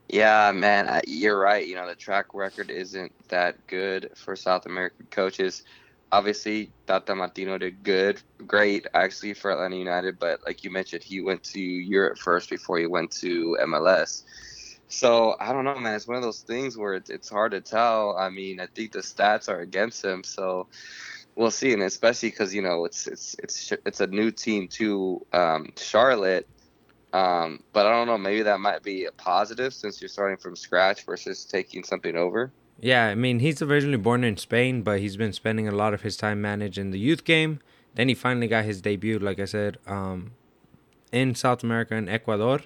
Yeah, 0.10 0.52
man, 0.54 1.02
you're 1.06 1.38
right. 1.38 1.68
You 1.68 1.76
know, 1.76 1.88
the 1.88 1.96
track 1.96 2.34
record 2.34 2.70
isn't 2.70 3.12
that 3.28 3.56
good 3.68 4.12
for 4.16 4.36
South 4.36 4.66
American 4.66 5.06
coaches. 5.12 5.64
Obviously, 6.12 6.72
Tata 6.86 7.14
Martino 7.14 7.58
did 7.58 7.84
good, 7.84 8.22
great 8.46 8.88
actually 8.94 9.34
for 9.34 9.52
Atlanta 9.52 9.76
United, 9.76 10.18
but 10.20 10.40
like 10.46 10.64
you 10.64 10.72
mentioned, 10.72 11.04
he 11.04 11.20
went 11.20 11.44
to 11.44 11.60
Europe 11.60 12.18
first 12.18 12.50
before 12.50 12.78
he 12.78 12.86
went 12.86 13.12
to 13.12 13.58
MLS. 13.64 14.24
So 14.88 15.36
I 15.40 15.52
don't 15.52 15.66
know, 15.66 15.78
man. 15.78 15.96
It's 15.96 16.08
one 16.08 16.16
of 16.16 16.24
those 16.24 16.42
things 16.42 16.78
where 16.78 16.94
it's, 16.94 17.10
it's 17.10 17.30
hard 17.30 17.52
to 17.52 17.62
tell. 17.62 18.16
I 18.18 18.30
mean, 18.30 18.62
I 18.62 18.68
think 18.68 18.94
the 18.94 19.00
stats 19.00 19.50
are 19.50 19.60
against 19.60 20.04
him, 20.04 20.24
so 20.24 20.68
we'll 21.36 21.52
see. 21.52 21.74
And 21.74 21.84
especially 21.84 22.30
because 22.30 22.56
you 22.56 22.62
know 22.62 22.86
it's 22.86 23.06
it's 23.08 23.36
it's 23.44 23.74
it's 23.86 24.00
a 24.00 24.08
new 24.08 24.32
team 24.32 24.68
to 24.70 25.26
um, 25.34 25.74
Charlotte. 25.78 26.48
Um, 27.12 27.64
but 27.74 27.86
I 27.86 27.92
don't 27.92 28.08
know. 28.08 28.18
Maybe 28.18 28.44
that 28.44 28.60
might 28.60 28.84
be 28.84 29.06
a 29.06 29.12
positive 29.12 29.74
since 29.74 30.02
you're 30.02 30.10
starting 30.10 30.38
from 30.38 30.56
scratch 30.56 31.06
versus 31.06 31.44
taking 31.46 31.84
something 31.84 32.16
over. 32.16 32.52
Yeah, 32.80 33.08
I 33.08 33.16
mean, 33.16 33.40
he's 33.40 33.62
originally 33.62 33.98
born 33.98 34.24
in 34.24 34.38
Spain, 34.38 34.84
but 34.84 35.00
he's 35.00 35.18
been 35.18 35.34
spending 35.34 35.68
a 35.68 35.72
lot 35.72 35.94
of 35.94 36.02
his 36.02 36.16
time 36.16 36.42
managing 36.42 36.92
the 36.92 37.00
youth 37.00 37.24
game. 37.24 37.60
Then 37.96 38.08
he 38.08 38.14
finally 38.14 38.48
got 38.48 38.66
his 38.66 38.82
debut, 38.82 39.18
like 39.18 39.40
I 39.40 39.46
said, 39.46 39.80
um, 39.88 40.32
in 41.12 41.34
South 41.34 41.64
America 41.64 41.96
and 41.96 42.08
Ecuador. 42.08 42.60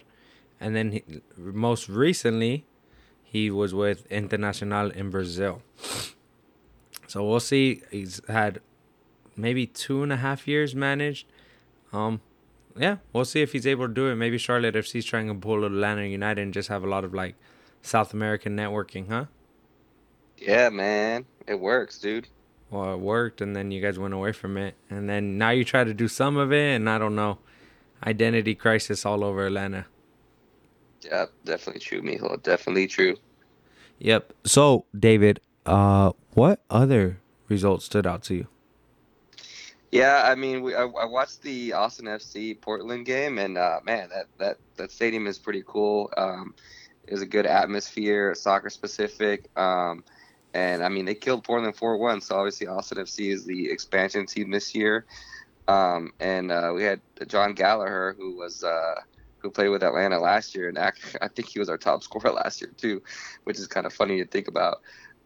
And 0.60 0.76
then 0.76 0.92
he, 0.92 1.04
most 1.38 1.88
recently, 1.88 2.66
he 3.24 3.50
was 3.50 3.74
with 3.74 4.08
Internacional 4.10 4.94
in 4.94 5.10
Brazil. 5.10 5.62
So 7.08 7.26
we'll 7.26 7.40
see. 7.40 7.82
He's 7.90 8.22
had 8.28 8.60
maybe 9.38 9.66
two 9.66 10.04
and 10.04 10.12
a 10.12 10.18
half 10.18 10.48
years 10.48 10.76
managed. 10.76 11.28
Um, 11.94 12.20
yeah, 12.78 12.98
we'll 13.14 13.26
see 13.26 13.42
if 13.42 13.54
he's 13.54 13.66
able 13.66 13.88
to 13.88 13.94
do 13.94 14.08
it. 14.08 14.16
Maybe 14.16 14.38
Charlotte 14.38 14.76
FC's 14.76 15.06
trying 15.06 15.28
to 15.28 15.36
pull 15.36 15.64
Atlanta 15.64 16.06
United 16.06 16.42
and 16.42 16.54
just 16.54 16.70
have 16.70 16.84
a 16.84 16.88
lot 16.88 17.06
of 17.06 17.14
like 17.14 17.36
South 17.82 18.14
American 18.14 18.56
networking, 18.56 19.10
huh? 19.10 19.26
Yeah, 20.42 20.70
man, 20.70 21.26
it 21.48 21.60
works, 21.60 22.00
dude. 22.00 22.28
Well, 22.72 22.94
it 22.94 23.00
worked, 23.00 23.42
and 23.42 23.56
then 23.56 23.70
you 23.70 23.80
guys 23.80 24.00
went 24.00 24.14
away 24.14 24.32
from 24.32 24.58
it, 24.58 24.76
and 24.90 25.08
then 25.08 25.38
now 25.38 25.52
you 25.52 25.64
try 25.64 25.84
to 25.84 25.94
do 25.94 26.08
some 26.08 26.36
of 26.36 26.52
it, 26.52 26.76
and 26.76 26.90
I 26.90 26.98
don't 26.98 27.16
know, 27.16 27.38
identity 28.06 28.56
crisis 28.56 29.06
all 29.06 29.24
over 29.24 29.46
Atlanta. 29.46 29.86
Yeah, 31.04 31.26
definitely 31.46 31.82
true, 31.82 32.02
Mijo. 32.02 32.42
Definitely 32.42 32.88
true. 32.88 33.18
Yep. 34.00 34.34
So, 34.46 34.86
David, 34.98 35.42
uh, 35.66 36.14
what 36.34 36.64
other 36.72 37.20
results 37.48 37.86
stood 37.86 38.08
out 38.08 38.24
to 38.24 38.34
you? 38.34 38.48
Yeah, 39.92 40.24
I 40.26 40.36
mean, 40.36 40.64
we, 40.64 40.74
I, 40.74 40.84
I 40.84 41.06
watched 41.06 41.44
the 41.44 41.74
Austin 41.74 42.06
FC 42.06 42.60
Portland 42.60 43.06
game, 43.06 43.38
and 43.38 43.58
uh, 43.58 43.82
man, 43.84 44.10
that, 44.10 44.26
that 44.40 44.58
that 44.78 44.92
stadium 44.92 45.28
is 45.28 45.38
pretty 45.38 45.64
cool. 45.68 46.10
Um, 46.18 46.56
it 47.06 47.14
was 47.14 47.22
a 47.22 47.28
good 47.28 47.46
atmosphere, 47.46 48.34
soccer 48.34 48.70
specific. 48.70 49.50
Um, 49.58 50.04
and 50.54 50.84
I 50.84 50.90
mean, 50.90 51.06
they 51.06 51.16
killed 51.16 51.44
Portland 51.44 51.76
4 51.76 51.98
1. 51.98 52.22
So 52.22 52.36
obviously, 52.36 52.68
Austin 52.68 52.98
FC 52.98 53.32
is 53.32 53.46
the 53.46 53.70
expansion 53.70 54.26
team 54.26 54.52
this 54.52 54.76
year. 54.76 55.06
Um, 55.68 56.12
and 56.20 56.52
uh, 56.52 56.72
we 56.76 56.84
had 56.84 57.02
Jon 57.28 57.54
Gallagher, 57.54 58.16
who 58.18 58.36
was 58.36 58.64
uh, 58.64 58.96
who 59.38 59.50
played 59.50 59.70
with 59.70 59.84
Atlanta 59.84 60.20
last 60.20 60.56
year, 60.56 60.70
and 60.70 60.78
I 61.22 61.28
think 61.28 61.48
he 61.48 61.60
was 61.60 61.70
our 61.70 61.78
top 61.78 62.04
scorer 62.04 62.32
last 62.34 62.62
year 62.62 62.72
too, 62.78 63.02
which 63.44 63.60
is 63.60 63.68
kind 63.68 63.86
of 63.86 63.94
funny 63.94 64.18
to 64.18 64.26
think 64.26 64.48
about. 64.48 64.82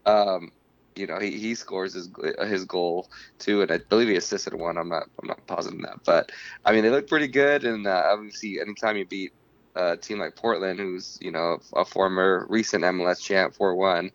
Um, 0.06 0.52
you 0.96 1.08
know, 1.08 1.20
he, 1.20 1.32
he 1.32 1.56
scores 1.56 1.94
his 1.94 2.10
his 2.48 2.64
goal 2.66 3.10
too, 3.40 3.62
and 3.62 3.72
I 3.72 3.80
believe 3.80 4.08
he 4.08 4.16
assisted 4.16 4.54
one. 4.54 4.78
I'm 4.78 4.90
not 4.90 5.04
I'm 5.22 5.28
not 5.28 5.46
positive 5.48 5.82
that, 5.82 6.04
but 6.06 6.32
I 6.64 6.72
mean, 6.72 6.84
they 6.84 6.90
look 6.90 7.08
pretty 7.08 7.28
good, 7.28 7.66
and 7.66 7.86
uh, 7.86 8.04
obviously, 8.12 8.62
anytime 8.62 8.96
you 8.98 9.06
beat 9.06 9.34
a 9.76 9.98
team 9.98 10.20
like 10.20 10.36
Portland, 10.36 10.80
who's 10.80 11.18
you 11.22 11.32
know 11.32 11.60
a 11.74 11.84
former 11.84 12.46
recent 12.50 12.84
MLS 12.84 13.22
champ, 13.22 13.56
four 13.56 13.76
one. 13.76 14.12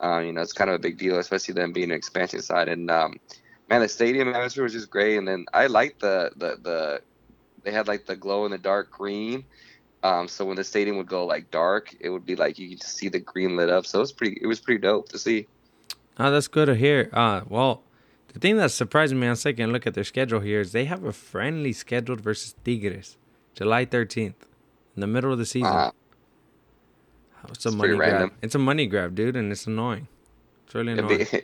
Um, 0.00 0.26
you 0.26 0.32
know, 0.32 0.42
it's 0.42 0.52
kind 0.52 0.70
of 0.70 0.76
a 0.76 0.78
big 0.78 0.98
deal, 0.98 1.18
especially 1.18 1.54
them 1.54 1.72
being 1.72 1.90
an 1.90 1.96
expansion 1.96 2.42
side. 2.42 2.68
And 2.68 2.90
um, 2.90 3.18
man, 3.68 3.80
the 3.80 3.88
stadium 3.88 4.28
atmosphere 4.28 4.64
was 4.64 4.72
just 4.72 4.90
great. 4.90 5.16
And 5.16 5.26
then 5.26 5.46
I 5.52 5.66
liked 5.66 6.00
the 6.00 6.30
the 6.36 6.56
the 6.62 7.00
they 7.62 7.72
had 7.72 7.88
like 7.88 8.06
the 8.06 8.16
glow 8.16 8.44
in 8.44 8.50
the 8.50 8.58
dark 8.58 8.90
green. 8.90 9.44
Um, 10.02 10.28
so 10.28 10.44
when 10.44 10.56
the 10.56 10.64
stadium 10.64 10.98
would 10.98 11.08
go 11.08 11.26
like 11.26 11.50
dark, 11.50 11.94
it 11.98 12.10
would 12.10 12.24
be 12.24 12.36
like 12.36 12.58
you 12.58 12.68
could 12.68 12.80
just 12.80 12.96
see 12.96 13.08
the 13.08 13.18
green 13.18 13.56
lit 13.56 13.70
up. 13.70 13.86
So 13.86 13.98
it 13.98 14.02
was 14.02 14.12
pretty 14.12 14.38
it 14.40 14.46
was 14.46 14.60
pretty 14.60 14.80
dope 14.80 15.08
to 15.10 15.18
see. 15.18 15.46
Oh, 16.18 16.30
that's 16.30 16.48
good 16.48 16.66
to 16.66 16.74
hear. 16.74 17.10
Uh, 17.12 17.42
well, 17.48 17.82
the 18.32 18.38
thing 18.38 18.56
that 18.58 18.70
surprised 18.70 19.14
me 19.14 19.26
on 19.26 19.36
second 19.36 19.72
look 19.72 19.86
at 19.86 19.94
their 19.94 20.04
schedule 20.04 20.40
here 20.40 20.60
is 20.60 20.72
they 20.72 20.86
have 20.86 21.04
a 21.04 21.12
friendly 21.12 21.72
scheduled 21.72 22.20
versus 22.20 22.54
Tigres, 22.64 23.16
July 23.54 23.84
13th, 23.84 24.34
in 24.94 25.00
the 25.00 25.06
middle 25.06 25.32
of 25.32 25.38
the 25.38 25.46
season. 25.46 25.72
Uh, 25.72 25.90
it's 27.50 27.64
a 27.66 27.68
it's 27.68 27.76
money 27.76 27.96
grab. 27.96 28.12
random. 28.12 28.32
It's 28.42 28.54
a 28.54 28.58
money 28.58 28.86
grab, 28.86 29.14
dude, 29.14 29.36
and 29.36 29.50
it's 29.52 29.66
annoying. 29.66 30.08
It's 30.64 30.74
really 30.74 30.92
annoying. 30.92 31.26
be, 31.30 31.42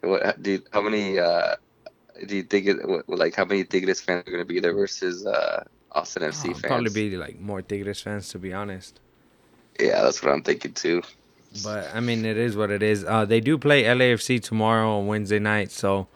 what, 0.08 0.42
dude, 0.42 0.64
how 0.72 0.80
many 0.82 1.18
uh, 1.18 1.56
do 2.26 2.36
you 2.36 2.42
think 2.42 2.66
it 2.66 3.08
like 3.08 3.34
how 3.34 3.44
many 3.44 3.64
Tigres 3.64 4.00
fans 4.00 4.26
are 4.26 4.30
going 4.30 4.42
to 4.42 4.48
be 4.48 4.60
there 4.60 4.72
versus 4.74 5.26
uh, 5.26 5.64
Austin 5.92 6.22
FC 6.22 6.50
Oh, 6.50 6.52
fans? 6.54 6.60
probably 6.62 6.90
be 7.10 7.16
like 7.16 7.38
more 7.40 7.62
Tigres 7.62 8.00
fans, 8.00 8.28
to 8.30 8.38
be 8.38 8.52
honest. 8.52 9.00
Yeah, 9.78 10.02
that's 10.02 10.22
what 10.22 10.32
I'm 10.32 10.42
thinking 10.42 10.72
too. 10.72 11.02
But 11.64 11.94
I 11.94 12.00
mean, 12.00 12.24
it 12.24 12.36
is 12.36 12.56
what 12.56 12.70
it 12.70 12.82
is. 12.82 13.04
Uh, 13.04 13.24
they 13.24 13.40
do 13.40 13.56
play 13.56 13.84
LAFC 13.84 14.42
tomorrow 14.42 14.98
on 14.98 15.06
Wednesday 15.06 15.38
night, 15.38 15.70
so 15.70 16.08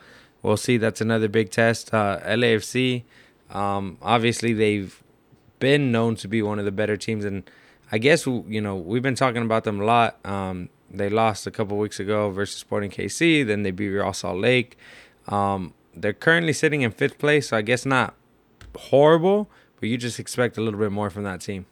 we'll 0.42 0.56
see. 0.58 0.76
That's 0.76 1.00
another 1.00 1.28
big 1.28 1.50
test. 1.50 1.94
Uh, 1.94 2.18
LAFC, 2.24 3.04
Um, 3.50 3.96
obviously, 4.02 4.52
they've 4.52 5.00
been 5.58 5.90
known 5.92 6.16
to 6.16 6.28
be 6.28 6.42
one 6.42 6.58
of 6.58 6.64
the 6.64 6.72
better 6.72 6.96
teams, 6.96 7.24
and 7.24 7.48
I 7.92 7.98
guess 7.98 8.26
you 8.26 8.61
know 8.61 8.76
we've 8.76 9.02
been 9.02 9.14
talking 9.14 9.42
about 9.42 9.64
them 9.64 9.81
a 9.81 9.85
lot. 9.85 10.18
Um, 10.24 10.70
they 10.90 11.09
lost 11.11 11.46
a 11.46 11.50
couple 11.50 11.78
weeks 11.78 12.00
ago 12.00 12.31
versus 12.31 12.59
Sporting 12.59 12.90
KC. 12.90 13.46
Then 13.46 13.62
they 13.62 13.70
beat 13.70 13.88
Real 13.88 14.12
Salt 14.12 14.38
Lake. 14.38 14.76
Um, 15.28 15.74
they're 15.94 16.14
currently 16.14 16.55
sitting 16.55 16.81
in 16.83 16.90
fifth 16.90 17.18
place, 17.18 17.48
so 17.48 17.57
I 17.57 17.62
guess 17.62 17.85
not 17.85 18.14
horrible, 18.76 19.50
but 19.78 19.88
you 19.88 19.98
just 19.98 20.18
expect 20.18 20.57
a 20.57 20.62
little 20.62 20.81
bit 20.81 20.90
more 20.90 21.11
from 21.11 21.24
that 21.24 21.42
team. 21.42 21.66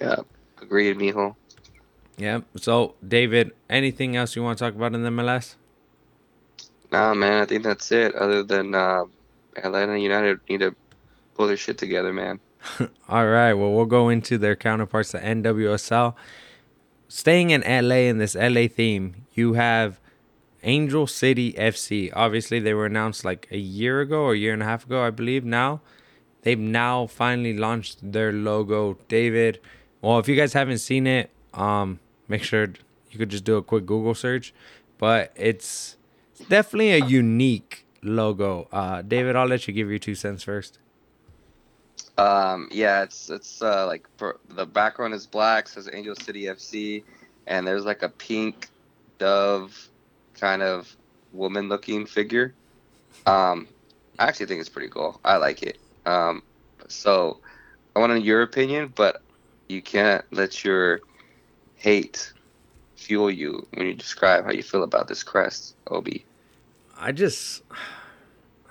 Yeah, 0.00 0.16
agreed, 0.60 0.96
Mijo. 0.96 1.34
Yeah. 2.16 2.40
So, 2.56 2.94
David, 3.06 3.52
anything 3.68 4.16
else 4.16 4.36
you 4.36 4.42
want 4.42 4.58
to 4.58 4.64
talk 4.64 4.74
about 4.74 4.94
in 4.94 5.02
the 5.02 5.10
MLS? 5.10 5.56
Nah, 6.90 7.14
man, 7.14 7.42
I 7.42 7.46
think 7.46 7.62
that's 7.62 7.90
it. 7.90 8.14
Other 8.14 8.42
than 8.42 8.74
uh, 8.74 9.04
Atlanta 9.56 9.98
United 9.98 10.40
need 10.48 10.60
to 10.60 10.74
pull 11.34 11.46
their 11.46 11.56
shit 11.56 11.78
together, 11.78 12.12
man. 12.12 12.38
All 13.08 13.26
right. 13.26 13.54
Well, 13.54 13.72
we'll 13.72 13.86
go 13.86 14.08
into 14.08 14.38
their 14.38 14.56
counterparts, 14.56 15.12
the 15.12 15.18
NWSL. 15.18 16.14
Staying 17.08 17.50
in 17.50 17.60
LA 17.62 17.96
in 17.96 18.18
this 18.18 18.34
LA 18.34 18.68
theme, 18.68 19.26
you 19.34 19.54
have 19.54 20.00
Angel 20.62 21.06
City 21.06 21.52
FC. 21.54 22.10
Obviously, 22.14 22.60
they 22.60 22.74
were 22.74 22.86
announced 22.86 23.24
like 23.24 23.48
a 23.50 23.58
year 23.58 24.00
ago 24.00 24.22
or 24.22 24.32
a 24.32 24.38
year 24.38 24.52
and 24.52 24.62
a 24.62 24.66
half 24.66 24.86
ago, 24.86 25.04
I 25.04 25.10
believe. 25.10 25.44
Now, 25.44 25.80
they've 26.42 26.58
now 26.58 27.06
finally 27.06 27.56
launched 27.56 28.12
their 28.12 28.32
logo. 28.32 28.98
David, 29.08 29.60
well, 30.00 30.18
if 30.18 30.28
you 30.28 30.36
guys 30.36 30.52
haven't 30.52 30.78
seen 30.78 31.06
it, 31.06 31.30
um, 31.52 32.00
make 32.28 32.42
sure 32.42 32.72
you 33.10 33.18
could 33.18 33.28
just 33.28 33.44
do 33.44 33.56
a 33.56 33.62
quick 33.62 33.84
Google 33.84 34.14
search. 34.14 34.54
But 34.98 35.32
it's 35.34 35.96
definitely 36.48 36.92
a 36.92 37.04
unique 37.04 37.86
logo. 38.02 38.68
Uh, 38.72 39.02
David, 39.02 39.36
I'll 39.36 39.48
let 39.48 39.66
you 39.66 39.74
give 39.74 39.90
your 39.90 39.98
two 39.98 40.14
cents 40.14 40.44
first. 40.44 40.78
Um, 42.18 42.68
yeah, 42.70 43.02
it's 43.02 43.30
it's 43.30 43.62
uh, 43.62 43.86
like 43.86 44.06
for, 44.16 44.38
the 44.50 44.66
background 44.66 45.14
is 45.14 45.26
black, 45.26 45.68
says 45.68 45.88
Angel 45.92 46.14
City 46.14 46.44
FC, 46.44 47.04
and 47.46 47.66
there's 47.66 47.84
like 47.84 48.02
a 48.02 48.08
pink 48.08 48.68
dove 49.18 49.88
kind 50.34 50.62
of 50.62 50.94
woman-looking 51.32 52.06
figure. 52.06 52.54
Um, 53.26 53.66
I 54.18 54.26
actually 54.26 54.46
think 54.46 54.60
it's 54.60 54.68
pretty 54.68 54.88
cool. 54.88 55.20
I 55.24 55.36
like 55.36 55.62
it. 55.62 55.78
Um, 56.04 56.42
so 56.88 57.38
I 57.96 58.00
want 58.00 58.22
your 58.22 58.42
opinion, 58.42 58.92
but 58.94 59.22
you 59.68 59.80
can't 59.80 60.24
let 60.30 60.64
your 60.64 61.00
hate 61.76 62.32
fuel 62.96 63.30
you 63.30 63.66
when 63.74 63.86
you 63.86 63.94
describe 63.94 64.44
how 64.44 64.52
you 64.52 64.62
feel 64.62 64.82
about 64.82 65.08
this 65.08 65.22
crest, 65.22 65.74
Obi. 65.88 66.24
I 66.98 67.12
just, 67.12 67.62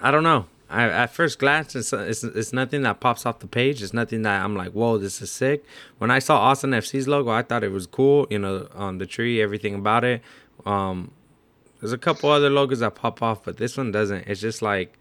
I 0.02 0.12
don't 0.12 0.24
know. 0.24 0.46
I, 0.72 0.90
at 0.90 1.14
first 1.14 1.38
glance, 1.38 1.76
it's, 1.76 1.92
it's 1.92 2.24
it's 2.24 2.54
nothing 2.54 2.84
that 2.84 3.02
pops 3.02 3.26
off 3.26 3.40
the 3.40 3.48
page. 3.48 3.84
It's 3.84 3.94
nothing 3.94 4.22
that 4.22 4.44
I'm 4.44 4.56
like, 4.56 4.72
whoa, 4.72 4.98
this 4.98 5.22
is 5.22 5.32
sick. 5.32 5.66
When 5.98 6.10
I 6.10 6.20
saw 6.20 6.38
Austin 6.38 6.72
FC's 6.72 7.08
logo, 7.08 7.30
I 7.30 7.42
thought 7.42 7.64
it 7.64 7.72
was 7.72 7.86
cool. 7.86 8.26
You 8.30 8.40
know, 8.40 8.68
on 8.74 8.98
the 8.98 9.06
tree, 9.06 9.42
everything 9.42 9.76
about 9.76 10.04
it. 10.04 10.22
Um, 10.66 11.12
there's 11.80 11.92
a 11.92 11.98
couple 11.98 12.30
other 12.30 12.50
logos 12.50 12.80
that 12.80 12.96
pop 12.96 13.22
off, 13.22 13.44
but 13.44 13.58
this 13.58 13.76
one 13.76 13.92
doesn't. 13.92 14.28
It's 14.28 14.40
just 14.40 14.62
like, 14.62 14.98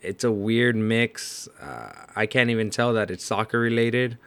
it's 0.00 0.22
a 0.22 0.30
weird 0.30 0.76
mix. 0.76 1.48
Uh, 1.60 1.92
I 2.14 2.26
can't 2.26 2.50
even 2.50 2.70
tell 2.70 2.92
that 2.92 3.10
it's 3.10 3.24
soccer 3.24 3.58
related. 3.58 4.18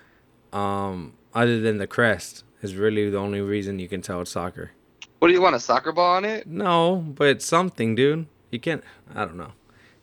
Um, 0.51 1.13
other 1.33 1.61
than 1.61 1.77
the 1.77 1.87
crest 1.87 2.43
is 2.61 2.75
really 2.75 3.09
the 3.09 3.17
only 3.17 3.41
reason 3.41 3.79
you 3.79 3.87
can 3.87 4.01
tell 4.01 4.21
it's 4.21 4.31
soccer. 4.31 4.71
What 5.19 5.29
do 5.29 5.33
you 5.33 5.41
want 5.41 5.55
a 5.55 5.59
soccer 5.59 5.91
ball 5.91 6.17
on 6.17 6.25
it? 6.25 6.47
No, 6.47 6.97
but 6.97 7.27
it's 7.27 7.45
something, 7.45 7.95
dude. 7.95 8.27
You 8.51 8.59
can't. 8.59 8.83
I 9.15 9.25
don't 9.25 9.37
know. 9.37 9.51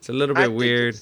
It's 0.04 0.10
a 0.10 0.12
little 0.12 0.34
bit 0.34 0.48
think 0.48 0.58
weird. 0.58 1.00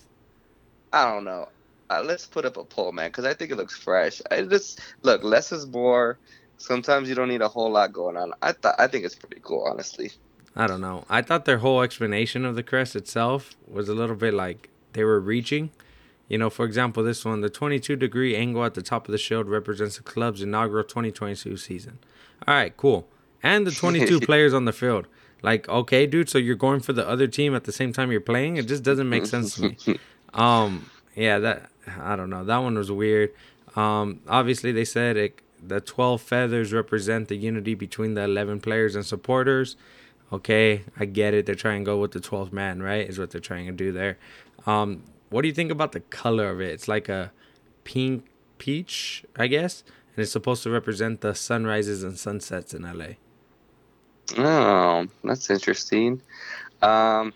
I 0.92 1.12
don't 1.12 1.24
know. 1.24 1.48
Uh, 1.90 2.04
let's 2.04 2.24
put 2.24 2.44
up 2.44 2.56
a 2.56 2.62
poll, 2.62 2.92
man, 2.92 3.10
because 3.10 3.24
I 3.24 3.34
think 3.34 3.50
it 3.50 3.56
looks 3.56 3.76
fresh. 3.76 4.22
I 4.30 4.42
just 4.42 4.78
look 5.02 5.24
less 5.24 5.50
is 5.50 5.66
more. 5.66 6.18
Sometimes 6.58 7.08
you 7.08 7.16
don't 7.16 7.26
need 7.26 7.42
a 7.42 7.48
whole 7.48 7.72
lot 7.72 7.92
going 7.92 8.16
on. 8.16 8.32
I 8.42 8.52
thought 8.52 8.76
I 8.78 8.86
think 8.86 9.04
it's 9.04 9.16
pretty 9.16 9.40
cool, 9.42 9.66
honestly. 9.68 10.12
I 10.54 10.68
don't 10.68 10.80
know. 10.80 11.04
I 11.10 11.20
thought 11.20 11.46
their 11.46 11.58
whole 11.58 11.82
explanation 11.82 12.44
of 12.44 12.54
the 12.54 12.62
crest 12.62 12.94
itself 12.94 13.56
was 13.66 13.88
a 13.88 13.94
little 13.94 14.14
bit 14.14 14.34
like 14.34 14.68
they 14.92 15.02
were 15.02 15.18
reaching. 15.18 15.72
You 16.28 16.38
know, 16.38 16.48
for 16.48 16.64
example, 16.64 17.02
this 17.02 17.24
one, 17.24 17.40
the 17.40 17.50
22 17.50 17.96
degree 17.96 18.36
angle 18.36 18.64
at 18.64 18.74
the 18.74 18.82
top 18.82 19.08
of 19.08 19.12
the 19.12 19.18
shield 19.18 19.48
represents 19.48 19.96
the 19.96 20.04
club's 20.04 20.42
inaugural 20.42 20.84
2022 20.84 21.56
season. 21.56 21.98
All 22.46 22.54
right, 22.54 22.76
cool. 22.76 23.08
And 23.42 23.66
the 23.66 23.72
22 23.72 24.20
players 24.28 24.54
on 24.54 24.64
the 24.64 24.72
field. 24.72 25.08
Like, 25.42 25.68
okay, 25.68 26.06
dude, 26.06 26.28
so 26.28 26.38
you're 26.38 26.54
going 26.54 26.80
for 26.80 26.92
the 26.92 27.06
other 27.06 27.26
team 27.26 27.54
at 27.54 27.64
the 27.64 27.72
same 27.72 27.92
time 27.92 28.12
you're 28.12 28.20
playing? 28.20 28.56
It 28.56 28.68
just 28.68 28.82
doesn't 28.82 29.08
make 29.08 29.26
sense 29.26 29.56
to 29.56 29.62
me. 29.62 29.76
Um, 30.34 30.90
yeah, 31.14 31.38
that 31.40 31.68
I 32.00 32.16
don't 32.16 32.30
know. 32.30 32.42
That 32.42 32.56
one 32.56 32.74
was 32.74 32.90
weird. 32.90 33.34
Um, 33.76 34.20
obviously 34.26 34.72
they 34.72 34.86
said 34.86 35.18
it, 35.18 35.42
the 35.62 35.78
12 35.80 36.22
feathers 36.22 36.72
represent 36.72 37.28
the 37.28 37.36
unity 37.36 37.74
between 37.74 38.14
the 38.14 38.24
11 38.24 38.60
players 38.60 38.94
and 38.94 39.04
supporters. 39.04 39.76
Okay, 40.32 40.84
I 40.98 41.04
get 41.04 41.34
it. 41.34 41.44
They're 41.44 41.54
trying 41.54 41.82
to 41.82 41.84
go 41.84 41.98
with 41.98 42.12
the 42.12 42.20
12th 42.20 42.52
man, 42.52 42.82
right? 42.82 43.06
Is 43.06 43.18
what 43.18 43.30
they're 43.30 43.40
trying 43.40 43.66
to 43.66 43.72
do 43.72 43.92
there. 43.92 44.16
Um, 44.64 45.02
what 45.28 45.42
do 45.42 45.48
you 45.48 45.54
think 45.54 45.70
about 45.70 45.92
the 45.92 46.00
color 46.00 46.48
of 46.48 46.60
it? 46.60 46.70
It's 46.70 46.88
like 46.88 47.08
a 47.08 47.32
pink 47.84 48.24
peach, 48.58 49.24
I 49.36 49.46
guess, 49.46 49.84
and 50.16 50.22
it's 50.22 50.32
supposed 50.32 50.62
to 50.62 50.70
represent 50.70 51.20
the 51.20 51.34
sunrises 51.34 52.02
and 52.02 52.18
sunsets 52.18 52.72
in 52.72 52.82
LA. 52.82 53.16
Oh, 54.38 55.06
that's 55.24 55.50
interesting. 55.50 56.22
Um, 56.82 57.32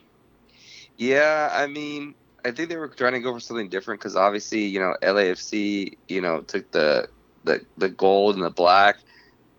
yeah, 0.96 1.50
I 1.52 1.66
mean, 1.66 2.14
I 2.44 2.50
think 2.52 2.68
they 2.68 2.76
were 2.76 2.88
trying 2.88 3.12
to 3.14 3.20
go 3.20 3.32
for 3.34 3.40
something 3.40 3.68
different 3.68 4.00
because 4.00 4.16
obviously, 4.16 4.64
you 4.66 4.80
know, 4.80 4.94
LAFC, 5.02 5.98
you 6.08 6.20
know, 6.20 6.40
took 6.42 6.70
the 6.72 7.08
the 7.44 7.60
the 7.76 7.88
gold 7.88 8.36
and 8.36 8.44
the 8.44 8.50
black, 8.50 8.96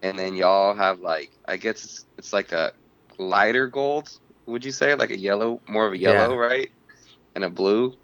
and 0.01 0.17
then 0.17 0.35
y'all 0.35 0.75
have 0.75 0.99
like, 0.99 1.31
I 1.47 1.57
guess 1.57 1.83
it's, 1.83 2.05
it's 2.17 2.33
like 2.33 2.51
a 2.51 2.71
lighter 3.17 3.67
gold. 3.67 4.09
Would 4.47 4.65
you 4.65 4.71
say 4.71 4.95
like 4.95 5.11
a 5.11 5.19
yellow, 5.19 5.61
more 5.67 5.87
of 5.87 5.93
a 5.93 5.97
yellow, 5.97 6.33
Yeah. 6.33 6.35
right? 6.35 6.69
And 7.35 7.43
a 7.43 7.49
blue. 7.49 7.95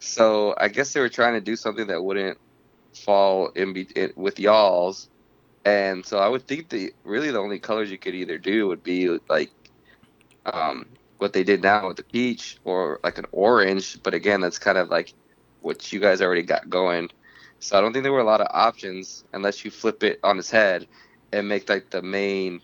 So 0.00 0.54
I 0.58 0.68
guess 0.68 0.92
they 0.92 1.00
were 1.00 1.08
trying 1.08 1.34
to 1.34 1.40
do 1.40 1.56
something 1.56 1.86
that 1.88 2.02
wouldn't 2.02 2.38
fall 2.94 3.48
in, 3.54 3.72
be- 3.72 3.88
in 3.96 4.12
with 4.16 4.38
y'all's, 4.38 5.08
and 5.66 6.06
so 6.06 6.18
I 6.18 6.28
would 6.28 6.46
think 6.46 6.68
the 6.68 6.94
really 7.04 7.30
the 7.32 7.40
only 7.40 7.58
colors 7.58 7.90
you 7.90 7.98
could 7.98 8.14
either 8.14 8.38
do 8.38 8.68
would 8.68 8.84
be 8.84 9.18
like 9.28 9.50
um, 10.46 10.86
what 11.18 11.32
they 11.32 11.42
did 11.42 11.60
now 11.62 11.88
with 11.88 11.96
the 11.96 12.04
peach 12.04 12.58
or 12.64 13.00
like 13.02 13.18
an 13.18 13.26
orange. 13.32 14.00
But 14.04 14.14
again, 14.14 14.40
that's 14.40 14.58
kind 14.60 14.78
of 14.78 14.88
like 14.90 15.12
what 15.62 15.92
you 15.92 15.98
guys 15.98 16.22
already 16.22 16.42
got 16.42 16.70
going. 16.70 17.10
So 17.58 17.76
I 17.76 17.80
don't 17.80 17.92
think 17.92 18.04
there 18.04 18.12
were 18.12 18.20
a 18.20 18.24
lot 18.24 18.40
of 18.40 18.46
options 18.50 19.24
unless 19.32 19.64
you 19.64 19.72
flip 19.72 20.04
it 20.04 20.20
on 20.22 20.38
its 20.38 20.50
head 20.50 20.86
and 21.32 21.48
make 21.48 21.68
like 21.68 21.90
the 21.90 22.00
main 22.02 22.60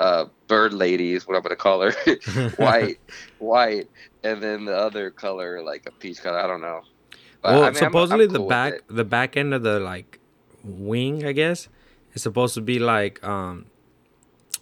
uh, 0.00 0.26
bird 0.46 0.72
lady 0.72 1.12
is 1.12 1.26
what 1.28 1.36
I'm 1.36 1.42
gonna 1.42 1.56
call 1.56 1.82
her, 1.82 1.92
white, 2.56 2.98
white, 3.38 3.90
and 4.24 4.42
then 4.42 4.64
the 4.64 4.74
other 4.74 5.10
color 5.10 5.62
like 5.62 5.84
a 5.86 5.90
peach 5.90 6.22
color. 6.22 6.38
I 6.38 6.46
don't 6.46 6.62
know. 6.62 6.80
But, 7.42 7.52
well, 7.52 7.64
I 7.64 7.70
mean, 7.70 7.76
I'm- 7.76 7.84
I'm 7.84 7.92
supposedly 7.92 8.26
the 8.28 8.38
back 8.48 8.72
the 8.88 9.04
back 9.04 9.36
end 9.36 9.52
of 9.52 9.62
the 9.62 9.78
like 9.78 10.20
wing, 10.64 11.26
I 11.26 11.32
guess, 11.32 11.68
is 12.14 12.22
supposed 12.22 12.54
to 12.54 12.60
be 12.60 12.78
like 12.78 13.22
um 13.24 13.66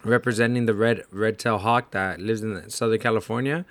representing 0.04 0.66
the 0.66 0.74
red 0.74 1.04
red 1.11 1.38
tail 1.38 1.59
hawk 1.59 1.90
that 1.90 2.20
lives 2.20 2.42
in 2.42 2.70
Southern 2.70 2.98
California. 3.00 3.64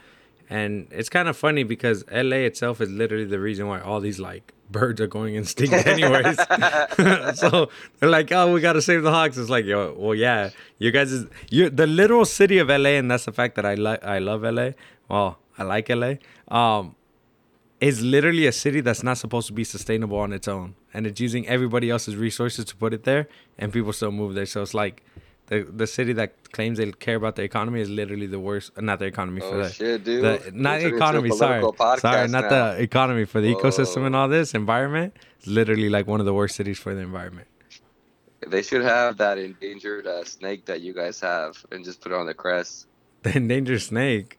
And 0.47 0.87
it's 0.91 1.09
kind 1.09 1.27
of 1.27 1.35
funny 1.35 1.63
because 1.63 2.05
LA 2.11 2.37
itself 2.37 2.79
is 2.79 2.91
literally 2.91 3.25
the 3.25 3.39
reason 3.39 3.67
why 3.67 3.79
all 3.81 3.99
these 3.99 4.19
like 4.19 4.53
birds 4.69 5.01
are 5.01 5.07
going 5.07 5.35
extinct 5.35 5.73
anyways. 5.87 6.37
so 7.39 7.69
they're 7.99 8.09
like, 8.09 8.31
oh, 8.31 8.53
we 8.53 8.61
gotta 8.61 8.81
save 8.81 9.03
the 9.03 9.11
hawks. 9.11 9.37
It's 9.37 9.49
like, 9.49 9.65
yo, 9.65 9.95
well, 9.97 10.13
yeah, 10.13 10.51
you 10.77 10.91
guys 10.91 11.11
is 11.11 11.27
you 11.49 11.69
the 11.69 11.87
literal 11.87 12.25
city 12.25 12.59
of 12.59 12.67
LA, 12.67 12.91
and 12.91 13.09
that's 13.09 13.25
the 13.25 13.31
fact 13.31 13.55
that 13.55 13.65
I 13.65 13.73
like 13.75 14.03
I 14.03 14.19
love 14.19 14.43
LA. 14.43 14.71
Well, 15.09 15.39
I 15.57 15.63
like 15.63 15.89
LA. 15.89 16.15
Um, 16.47 16.95
is 17.81 18.01
literally 18.01 18.47
a 18.47 18.51
city 18.51 18.81
that's 18.81 19.03
not 19.03 19.17
supposed 19.17 19.47
to 19.47 19.53
be 19.53 19.63
sustainable 19.63 20.17
on 20.17 20.31
its 20.31 20.47
own, 20.47 20.75
and 20.95 21.05
it's 21.07 21.19
using 21.19 21.47
everybody 21.47 21.89
else's 21.89 22.15
resources 22.15 22.65
to 22.65 22.75
put 22.75 22.93
it 22.93 23.03
there, 23.03 23.27
and 23.59 23.71
people 23.71 23.93
still 23.93 24.11
move 24.11 24.33
there. 24.33 24.45
So 24.45 24.61
it's 24.61 24.73
like 24.73 25.03
the 25.47 25.57
the 25.81 25.87
city 25.87 26.13
that 26.13 26.51
claims 26.51 26.77
they 26.79 26.91
care 26.91 27.17
about 27.21 27.35
the 27.35 27.43
economy 27.43 27.81
is 27.81 27.89
literally 27.89 28.27
the 28.27 28.39
worst. 28.39 28.71
Not 28.81 28.97
the 28.99 29.05
economy 29.05 29.41
for 29.41 29.55
Oh 29.55 29.63
that. 29.63 29.73
shit, 29.73 30.03
dude! 30.03 30.23
The, 30.23 30.51
not 30.53 30.81
a 30.81 30.87
economy, 30.95 31.29
sorry, 31.31 31.61
sorry, 31.99 32.27
not 32.29 32.45
now. 32.45 32.49
the 32.49 32.81
economy 32.81 33.25
for 33.25 33.41
the 33.41 33.53
ecosystem 33.53 34.05
and 34.07 34.15
all 34.15 34.27
this 34.27 34.53
environment. 34.53 35.15
It's 35.37 35.47
literally 35.47 35.89
like 35.89 36.07
one 36.07 36.19
of 36.19 36.25
the 36.25 36.33
worst 36.33 36.55
cities 36.55 36.79
for 36.79 36.95
the 36.95 37.01
environment. 37.01 37.47
They 38.47 38.61
should 38.61 38.83
have 38.83 39.17
that 39.17 39.37
endangered 39.37 40.05
uh, 40.07 40.23
snake 40.23 40.65
that 40.65 40.81
you 40.81 40.93
guys 40.93 41.19
have 41.21 41.65
and 41.71 41.83
just 41.83 41.99
put 42.01 42.11
it 42.11 42.15
on 42.15 42.25
the 42.25 42.33
crest. 42.33 42.87
The 43.25 43.35
endangered 43.37 43.81
snake. 43.81 44.37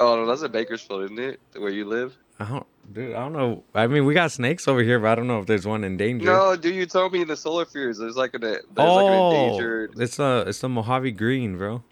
Oh 0.00 0.16
no, 0.16 0.26
that's 0.26 0.42
a 0.42 0.48
Bakersfield, 0.48 1.04
isn't 1.04 1.18
it? 1.20 1.40
Where 1.56 1.70
you 1.70 1.84
live? 1.84 2.16
I 2.40 2.44
don't, 2.44 2.66
dude. 2.92 3.14
I 3.14 3.20
don't 3.20 3.32
know. 3.32 3.64
I 3.74 3.86
mean, 3.86 4.04
we 4.04 4.14
got 4.14 4.30
snakes 4.30 4.68
over 4.68 4.82
here, 4.82 5.00
but 5.00 5.08
I 5.08 5.14
don't 5.16 5.26
know 5.26 5.40
if 5.40 5.46
there's 5.46 5.66
one 5.66 5.82
endangered. 5.84 6.26
No, 6.26 6.56
dude, 6.56 6.74
you 6.74 6.86
told 6.86 7.12
me 7.12 7.22
in 7.22 7.28
the 7.28 7.36
solar 7.36 7.64
fears 7.64 7.98
there's 7.98 8.16
like 8.16 8.34
an 8.34 8.42
there's 8.42 8.62
like 8.64 8.76
an 8.76 8.78
oh, 8.78 9.30
endangered. 9.30 9.94
it's 9.98 10.18
a 10.18 10.44
it's 10.46 10.60
the 10.60 10.68
Mojave 10.68 11.12
Green, 11.12 11.58
bro. 11.58 11.82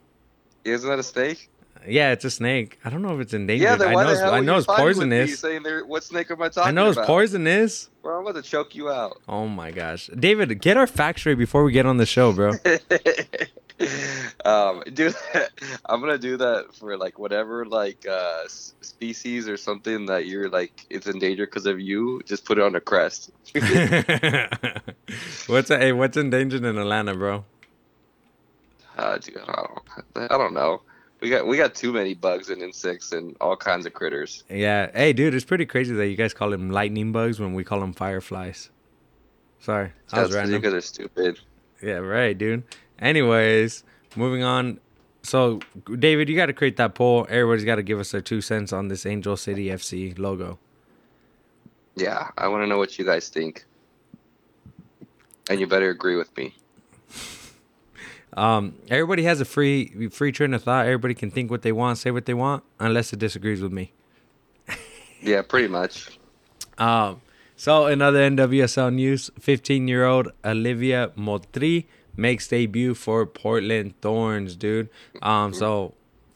Isn't 0.64 0.88
that 0.88 0.98
a 0.98 1.02
snake? 1.02 1.48
Yeah, 1.88 2.12
it's 2.12 2.24
a 2.24 2.30
snake. 2.30 2.78
I 2.84 2.90
don't 2.90 3.02
know 3.02 3.14
if 3.14 3.20
it's 3.20 3.34
endangered. 3.34 3.64
Yeah, 3.64 3.76
then 3.76 3.88
I 3.88 3.92
know 3.92 4.04
the 4.04 4.12
it's, 4.12 4.20
hell 4.20 4.34
I 4.34 4.40
know 4.40 4.56
it's 4.56 4.66
fighting 4.66 4.86
with 4.86 4.96
me 4.98 5.02
poisonous. 5.02 5.40
Saying 5.40 5.62
there, 5.62 5.84
what 5.84 6.04
snake 6.04 6.30
am 6.30 6.42
I 6.42 6.48
talking 6.48 6.60
about? 6.62 6.68
I 6.68 6.70
know 6.72 6.88
it's 6.88 6.96
about? 6.96 7.06
poisonous. 7.06 7.90
Bro, 8.02 8.18
I'm 8.18 8.26
about 8.26 8.42
to 8.42 8.48
choke 8.48 8.74
you 8.74 8.90
out. 8.90 9.20
Oh 9.28 9.46
my 9.48 9.70
gosh, 9.70 10.08
David, 10.18 10.60
get 10.60 10.76
our 10.76 10.86
facts 10.86 11.22
straight 11.22 11.38
before 11.38 11.64
we 11.64 11.72
get 11.72 11.86
on 11.86 11.96
the 11.96 12.06
show, 12.06 12.32
bro. 12.32 12.50
um, 14.44 14.82
do 14.94 15.10
that. 15.10 15.50
I'm 15.86 16.00
gonna 16.00 16.18
do 16.18 16.36
that 16.38 16.74
for 16.74 16.96
like 16.96 17.18
whatever 17.18 17.66
like 17.66 18.06
uh 18.06 18.44
species 18.48 19.48
or 19.48 19.56
something 19.56 20.06
that 20.06 20.26
you're 20.26 20.48
like 20.48 20.86
it's 20.88 21.06
endangered 21.06 21.50
because 21.50 21.66
of 21.66 21.78
you. 21.80 22.22
Just 22.24 22.44
put 22.44 22.58
it 22.58 22.64
on 22.64 22.74
a 22.74 22.80
crest. 22.80 23.32
what's 25.46 25.68
hey, 25.68 25.92
what's 25.92 26.16
endangered 26.16 26.64
in 26.64 26.78
Atlanta, 26.78 27.14
bro? 27.14 27.44
Uh, 28.96 29.18
dude, 29.18 29.36
I 29.36 29.66
don't, 29.66 30.32
I 30.32 30.38
don't 30.38 30.54
know. 30.54 30.80
We 31.20 31.30
got 31.30 31.46
we 31.46 31.56
got 31.56 31.74
too 31.74 31.92
many 31.92 32.14
bugs 32.14 32.50
and 32.50 32.62
insects 32.62 33.12
and 33.12 33.36
all 33.40 33.56
kinds 33.56 33.86
of 33.86 33.94
critters. 33.94 34.44
Yeah, 34.50 34.90
hey, 34.92 35.12
dude, 35.12 35.34
it's 35.34 35.44
pretty 35.44 35.64
crazy 35.64 35.94
that 35.94 36.08
you 36.08 36.16
guys 36.16 36.34
call 36.34 36.50
them 36.50 36.70
lightning 36.70 37.12
bugs 37.12 37.40
when 37.40 37.54
we 37.54 37.64
call 37.64 37.80
them 37.80 37.94
fireflies. 37.94 38.70
Sorry, 39.60 39.92
I 40.12 40.22
was 40.22 40.34
random. 40.34 40.60
because 40.60 40.72
they're 40.72 40.80
stupid. 40.82 41.40
Yeah, 41.82 41.94
right, 41.94 42.36
dude. 42.36 42.64
Anyways, 42.98 43.82
moving 44.14 44.42
on. 44.42 44.80
So, 45.22 45.60
David, 45.98 46.28
you 46.28 46.36
got 46.36 46.46
to 46.46 46.52
create 46.52 46.76
that 46.76 46.94
poll. 46.94 47.26
Everybody's 47.28 47.64
got 47.64 47.76
to 47.76 47.82
give 47.82 47.98
us 47.98 48.12
their 48.12 48.20
two 48.20 48.40
cents 48.40 48.72
on 48.72 48.88
this 48.88 49.04
Angel 49.04 49.36
City 49.36 49.66
FC 49.66 50.16
logo. 50.18 50.58
Yeah, 51.96 52.30
I 52.38 52.48
want 52.48 52.62
to 52.62 52.66
know 52.66 52.78
what 52.78 52.98
you 52.98 53.04
guys 53.04 53.28
think, 53.28 53.64
and 55.48 55.58
you 55.58 55.66
better 55.66 55.90
agree 55.90 56.16
with 56.16 56.34
me. 56.36 56.54
Um, 58.36 58.74
everybody 58.90 59.22
has 59.22 59.40
a 59.40 59.44
free 59.44 60.08
free 60.10 60.32
train 60.32 60.52
of 60.54 60.62
thought. 60.62 60.86
Everybody 60.86 61.14
can 61.14 61.30
think 61.30 61.50
what 61.50 61.62
they 61.62 61.72
want, 61.72 61.98
say 61.98 62.10
what 62.10 62.26
they 62.26 62.34
want, 62.34 62.64
unless 62.78 63.12
it 63.12 63.18
disagrees 63.18 63.60
with 63.60 63.72
me. 63.72 63.92
Yeah, 65.22 65.40
pretty 65.40 65.66
much. 65.68 66.18
Um, 66.76 67.22
so 67.56 67.86
another 67.86 68.20
NWSL 68.30 68.92
news, 68.94 69.30
15 69.40 69.88
year 69.88 70.04
old 70.04 70.30
Olivia 70.44 71.10
Motri 71.16 71.86
makes 72.16 72.46
debut 72.46 72.94
for 72.94 73.24
Portland 73.24 73.94
Thorns, 74.02 74.56
dude. 74.56 74.90
Um, 75.22 75.54
so 75.54 75.94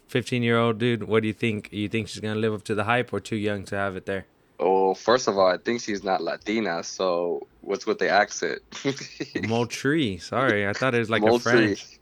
15 0.09 0.43
year 0.43 0.59
old 0.59 0.79
dude, 0.79 1.05
what 1.05 1.21
do 1.23 1.29
you 1.29 1.35
think? 1.35 1.69
You 1.71 1.89
think 1.89 2.09
she's 2.09 2.21
gonna 2.21 2.41
live 2.41 2.55
up 2.55 2.65
to 2.65 2.75
the 2.75 2.85
hype, 2.85 3.13
or 3.13 3.21
too 3.21 3.37
young 3.37 3.65
to 3.65 3.77
have 3.77 3.97
it 3.97 4.07
there? 4.07 4.27
Oh, 4.63 4.93
first 4.93 5.27
of 5.27 5.39
all, 5.39 5.47
I 5.47 5.57
think 5.57 5.81
she's 5.81 6.05
not 6.05 6.23
Latina, 6.23 6.85
so 6.85 7.47
what's 7.63 7.87
with 7.87 7.99
the 7.99 8.11
accent? 8.11 8.61
Motri, 8.71 10.21
sorry, 10.21 10.69
I 10.69 10.75
thought 10.75 10.95
it 10.95 10.99
was 10.99 11.09
like 11.09 11.23
a 11.23 11.39
French. 11.39 11.99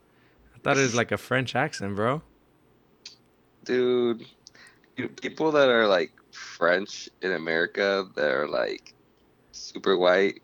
I 0.57 0.59
thought 0.59 0.77
it 0.77 0.81
was 0.81 0.95
like 0.97 1.13
a 1.13 1.17
French 1.17 1.55
accent, 1.55 1.95
bro. 1.95 2.21
Dude, 3.65 4.27
people 5.21 5.53
that 5.53 5.69
are 5.69 5.87
like 5.87 6.13
French 6.33 7.09
in 7.23 7.31
America 7.31 8.09
that 8.17 8.29
are 8.29 8.49
like 8.49 8.93
super 9.53 9.97
white, 9.97 10.43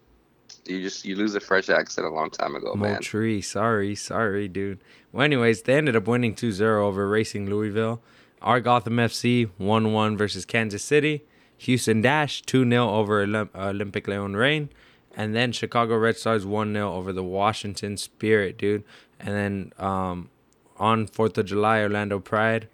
you 0.67 0.83
just 0.83 1.05
you 1.05 1.17
lose 1.17 1.35
a 1.35 1.41
French 1.41 1.69
accent 1.69 2.07
a 2.07 2.11
long 2.11 2.31
time 2.31 2.55
ago, 2.55 2.75
man. 2.75 2.93
Moultrie, 2.93 3.43
sorry, 3.43 3.97
sorry, 3.97 4.47
dude. 4.47 4.79
Well, 5.11 5.25
anyways, 5.25 5.63
they 5.63 5.75
ended 5.75 5.97
up 5.97 6.07
winning 6.07 6.37
2-0 6.37 6.61
over 6.61 7.09
Racing 7.09 7.51
Louisville. 7.51 8.01
Our 8.41 8.61
Gotham 8.61 8.99
FC 8.99 9.51
1-1 9.61 10.17
versus 10.17 10.45
Kansas 10.45 10.85
City. 10.85 11.25
Houston 11.59 12.01
Dash 12.03 12.43
2-0 12.43 12.75
over 12.89 13.27
Olymp- 13.27 13.55
Olympic 13.55 14.07
Leon 14.09 14.35
Reign. 14.35 14.69
And 15.17 15.35
then 15.35 15.53
Chicago 15.53 15.97
Red 15.97 16.17
Stars 16.17 16.45
1-0 16.45 16.77
over 16.77 17.13
the 17.13 17.23
Washington 17.23 17.97
Spirit, 17.97 18.59
dude. 18.59 18.83
And 19.21 19.35
then 19.35 19.73
um, 19.79 20.29
on 20.77 21.07
4th 21.07 21.39
of 21.39 21.47
July, 21.47 21.81
Orlando 21.83 22.19
Pride 22.19 22.69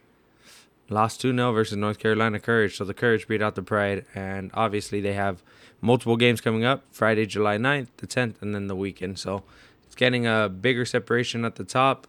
lost 0.89 1.23
2-0 1.23 1.53
versus 1.55 1.77
North 1.77 1.99
Carolina 1.99 2.41
Courage. 2.41 2.77
So 2.79 2.85
the 2.85 2.95
Courage 2.95 3.29
beat 3.29 3.43
out 3.43 3.55
the 3.57 3.63
Pride. 3.63 4.07
And 4.15 4.51
obviously 4.55 5.01
they 5.01 5.13
have 5.13 5.43
multiple 5.83 6.17
games 6.17 6.41
coming 6.41 6.65
up. 6.65 6.83
Friday, 6.91 7.27
July 7.27 7.59
9th, 7.59 7.89
the 7.99 8.07
10th, 8.07 8.41
and 8.41 8.55
then 8.55 8.67
the 8.69 8.77
weekend. 8.77 9.19
So 9.19 9.43
it's 9.85 9.95
getting 9.95 10.27
a 10.27 10.49
bigger 10.49 10.85
separation 10.87 11.45
at 11.45 11.57
the 11.57 11.65
top. 11.65 12.07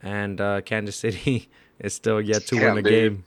And 0.00 0.40
uh, 0.40 0.60
Kansas 0.62 0.96
City 0.96 1.48
is 1.80 1.92
still 1.94 2.20
yet 2.20 2.46
to 2.46 2.54
Damn, 2.56 2.76
win 2.76 2.86
a 2.86 2.88
dude. 2.88 3.12
game. 3.14 3.24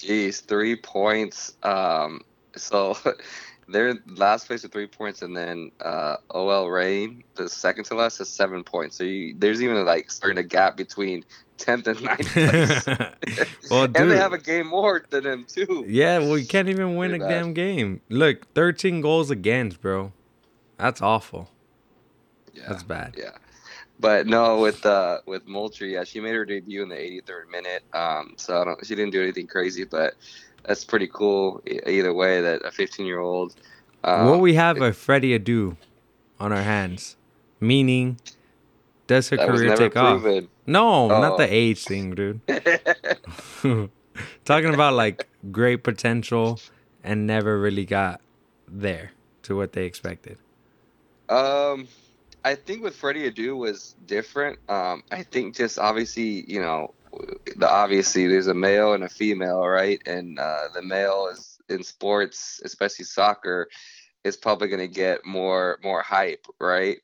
Jeez, 0.00 0.42
three 0.44 0.76
points. 0.76 1.54
Um, 1.62 2.22
so 2.56 2.96
they're 3.68 3.94
last 4.06 4.46
place 4.46 4.62
with 4.62 4.72
three 4.72 4.86
points, 4.86 5.22
and 5.22 5.36
then 5.36 5.70
uh, 5.80 6.16
OL 6.30 6.68
Reign, 6.70 7.22
the 7.36 7.48
second 7.48 7.84
to 7.84 7.94
last, 7.94 8.18
has 8.18 8.28
seven 8.28 8.64
points. 8.64 8.96
So 8.96 9.04
you, 9.04 9.34
there's 9.38 9.62
even 9.62 9.84
like 9.84 10.10
starting 10.10 10.38
a 10.38 10.42
gap 10.42 10.76
between 10.76 11.24
tenth 11.58 11.86
and 11.86 12.02
ninth 12.02 12.26
place. 12.32 12.86
well, 13.70 13.84
and 13.84 13.94
dude. 13.94 14.10
they 14.10 14.16
have 14.16 14.32
a 14.32 14.38
game 14.38 14.66
more 14.66 15.04
than 15.10 15.24
them 15.24 15.46
too. 15.46 15.84
Yeah, 15.86 16.18
well, 16.18 16.38
you 16.38 16.46
can't 16.46 16.68
even 16.68 16.96
win 16.96 17.14
a 17.14 17.18
bad. 17.18 17.28
damn 17.28 17.52
game. 17.52 18.00
Look, 18.08 18.52
13 18.54 19.00
goals 19.00 19.30
against, 19.30 19.80
bro. 19.80 20.12
That's 20.78 21.02
awful. 21.02 21.50
Yeah, 22.54 22.64
That's 22.68 22.82
bad. 22.82 23.14
yeah. 23.18 23.32
But 24.00 24.26
no, 24.26 24.58
with 24.60 24.84
uh 24.86 25.18
with 25.26 25.46
Moultrie, 25.46 25.92
yeah, 25.92 26.04
she 26.04 26.20
made 26.20 26.34
her 26.34 26.44
debut 26.46 26.82
in 26.82 26.88
the 26.88 26.94
83rd 26.96 27.50
minute. 27.50 27.82
Um, 27.92 28.32
so 28.36 28.60
I 28.60 28.64
don't, 28.64 28.86
she 28.86 28.94
didn't 28.94 29.12
do 29.12 29.22
anything 29.22 29.46
crazy, 29.46 29.84
but 29.84 30.14
that's 30.64 30.84
pretty 30.84 31.08
cool. 31.12 31.62
Either 31.86 32.14
way, 32.14 32.40
that 32.40 32.64
a 32.64 32.70
15 32.70 33.04
year 33.04 33.18
old. 33.18 33.54
Um, 34.02 34.26
Will 34.26 34.40
we 34.40 34.54
have 34.54 34.80
a 34.80 34.92
Freddie 34.94 35.38
Adu 35.38 35.76
on 36.38 36.52
our 36.52 36.62
hands? 36.62 37.16
Meaning, 37.60 38.18
does 39.06 39.28
her 39.28 39.36
career 39.36 39.76
take 39.76 39.96
off? 39.96 40.22
proven. 40.22 40.48
No, 40.66 41.08
not 41.08 41.32
Oh. 41.32 41.36
the 41.36 41.52
age 41.52 41.84
thing, 41.84 42.14
dude. 42.14 42.40
Talking 44.44 44.72
about 44.74 44.94
like 44.94 45.28
great 45.50 45.82
potential 45.82 46.58
and 47.04 47.26
never 47.26 47.58
really 47.60 47.84
got 47.84 48.20
there 48.66 49.12
to 49.42 49.56
what 49.56 49.72
they 49.72 49.84
expected. 49.84 50.38
Um, 51.28 51.86
I 52.44 52.54
think 52.54 52.82
with 52.82 52.96
Freddie 52.96 53.30
Adu 53.30 53.56
was 53.56 53.94
different. 54.06 54.58
Um, 54.68 55.02
I 55.10 55.22
think 55.24 55.56
just 55.56 55.78
obviously, 55.78 56.50
you 56.50 56.60
know, 56.60 56.94
the 57.56 57.68
obviously 57.70 58.26
there's 58.26 58.46
a 58.46 58.54
male 58.54 58.94
and 58.94 59.04
a 59.04 59.08
female, 59.08 59.66
right? 59.66 60.00
And 60.06 60.38
uh, 60.38 60.68
the 60.74 60.82
male 60.82 61.28
is 61.32 61.58
in 61.68 61.82
sports, 61.82 62.60
especially 62.64 63.04
soccer, 63.04 63.68
is 64.24 64.36
probably 64.36 64.68
going 64.68 64.80
to 64.80 64.94
get 64.94 65.24
more 65.26 65.78
more 65.82 66.02
hype, 66.02 66.46
right? 66.60 66.98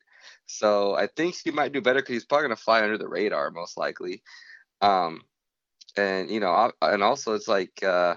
So 0.47 0.95
I 0.95 1.07
think 1.07 1.35
she 1.35 1.51
might 1.51 1.73
do 1.73 1.81
better 1.81 1.99
because 1.99 2.13
he's 2.13 2.25
probably 2.25 2.47
going 2.47 2.57
to 2.57 2.63
fly 2.63 2.81
under 2.83 2.97
the 2.97 3.07
radar 3.09 3.51
most 3.51 3.77
likely. 3.77 4.23
Um, 4.81 5.21
and 5.97 6.29
you 6.31 6.39
know, 6.39 6.71
and 6.81 7.03
also 7.03 7.33
it's 7.33 7.47
like, 7.47 7.83
uh, 7.83 8.15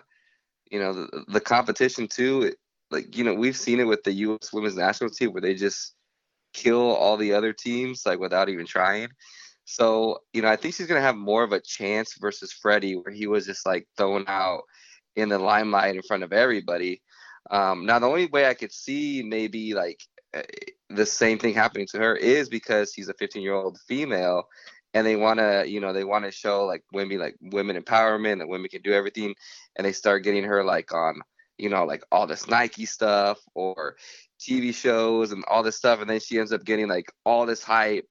you 0.71 0.79
know, 0.79 0.93
the, 0.95 1.25
the 1.29 1.41
competition 1.41 2.09
too. 2.09 2.43
it- 2.43 2.59
Like 2.91 3.17
you 3.17 3.25
know, 3.25 3.35
we've 3.35 3.57
seen 3.57 3.81
it 3.81 3.87
with 3.87 4.03
the 4.05 4.13
U.S. 4.27 4.53
Women's 4.53 4.77
National 4.77 5.11
Team 5.11 5.33
where 5.33 5.43
they 5.43 5.55
just 5.55 5.95
kill 6.53 6.95
all 6.95 7.17
the 7.17 7.35
other 7.35 7.53
teams 7.53 8.03
like 8.07 8.19
without 8.19 8.49
even 8.49 8.67
trying. 8.67 9.09
So, 9.65 10.19
you 10.33 10.43
know, 10.43 10.49
I 10.49 10.57
think 10.57 10.75
she's 10.75 10.87
gonna 10.87 11.01
have 11.01 11.17
more 11.17 11.45
of 11.45 11.53
a 11.53 11.61
chance 11.61 12.15
versus 12.21 12.53
Freddie, 12.53 12.95
where 12.95 13.15
he 13.15 13.27
was 13.27 13.47
just 13.47 13.65
like 13.65 13.87
thrown 13.97 14.25
out 14.27 14.63
in 15.17 15.29
the 15.29 15.39
limelight 15.39 15.95
in 15.95 16.03
front 16.03 16.25
of 16.25 16.33
everybody. 16.33 17.03
Um, 17.51 17.87
now, 17.87 17.99
the 17.99 18.07
only 18.07 18.27
way 18.27 18.47
I 18.47 18.55
could 18.55 18.73
see 18.73 19.23
maybe 19.23 19.75
like 19.75 20.01
eh, 20.35 20.43
the 20.89 21.07
same 21.07 21.39
thing 21.39 21.55
happening 21.55 21.87
to 21.93 21.99
her 21.99 22.17
is 22.17 22.49
because 22.49 22.93
she's 22.93 23.09
a 23.09 23.15
15 23.15 23.43
year 23.43 23.55
old 23.55 23.79
female, 23.87 24.49
and 24.95 25.07
they 25.07 25.17
want 25.17 25.39
to, 25.39 25.65
you 25.67 25.81
know, 25.81 25.93
they 25.93 26.05
want 26.05 26.25
to 26.25 26.33
show 26.33 26.65
like 26.65 26.83
women, 26.93 27.19
like 27.19 27.37
women 27.41 27.81
empowerment, 27.81 28.39
that 28.39 28.49
women 28.49 28.69
can 28.69 28.83
do 28.83 28.93
everything, 28.93 29.35
and 29.77 29.87
they 29.87 29.93
start 29.93 30.25
getting 30.25 30.45
her 30.45 30.65
like 30.65 30.93
on, 30.93 31.21
you 31.59 31.69
know, 31.69 31.85
like 31.85 32.03
all 32.11 32.27
this 32.27 32.49
Nike 32.49 32.87
stuff 32.87 33.39
or 33.55 33.97
TV 34.40 34.74
shows 34.74 35.33
and 35.33 35.44
all 35.48 35.62
this 35.62 35.76
stuff, 35.76 36.00
and 36.00 36.09
then 36.09 36.20
she 36.20 36.38
ends 36.38 36.53
up 36.53 36.64
getting 36.64 36.88
like 36.88 37.12
all 37.24 37.46
this 37.46 37.62
hype, 37.62 38.09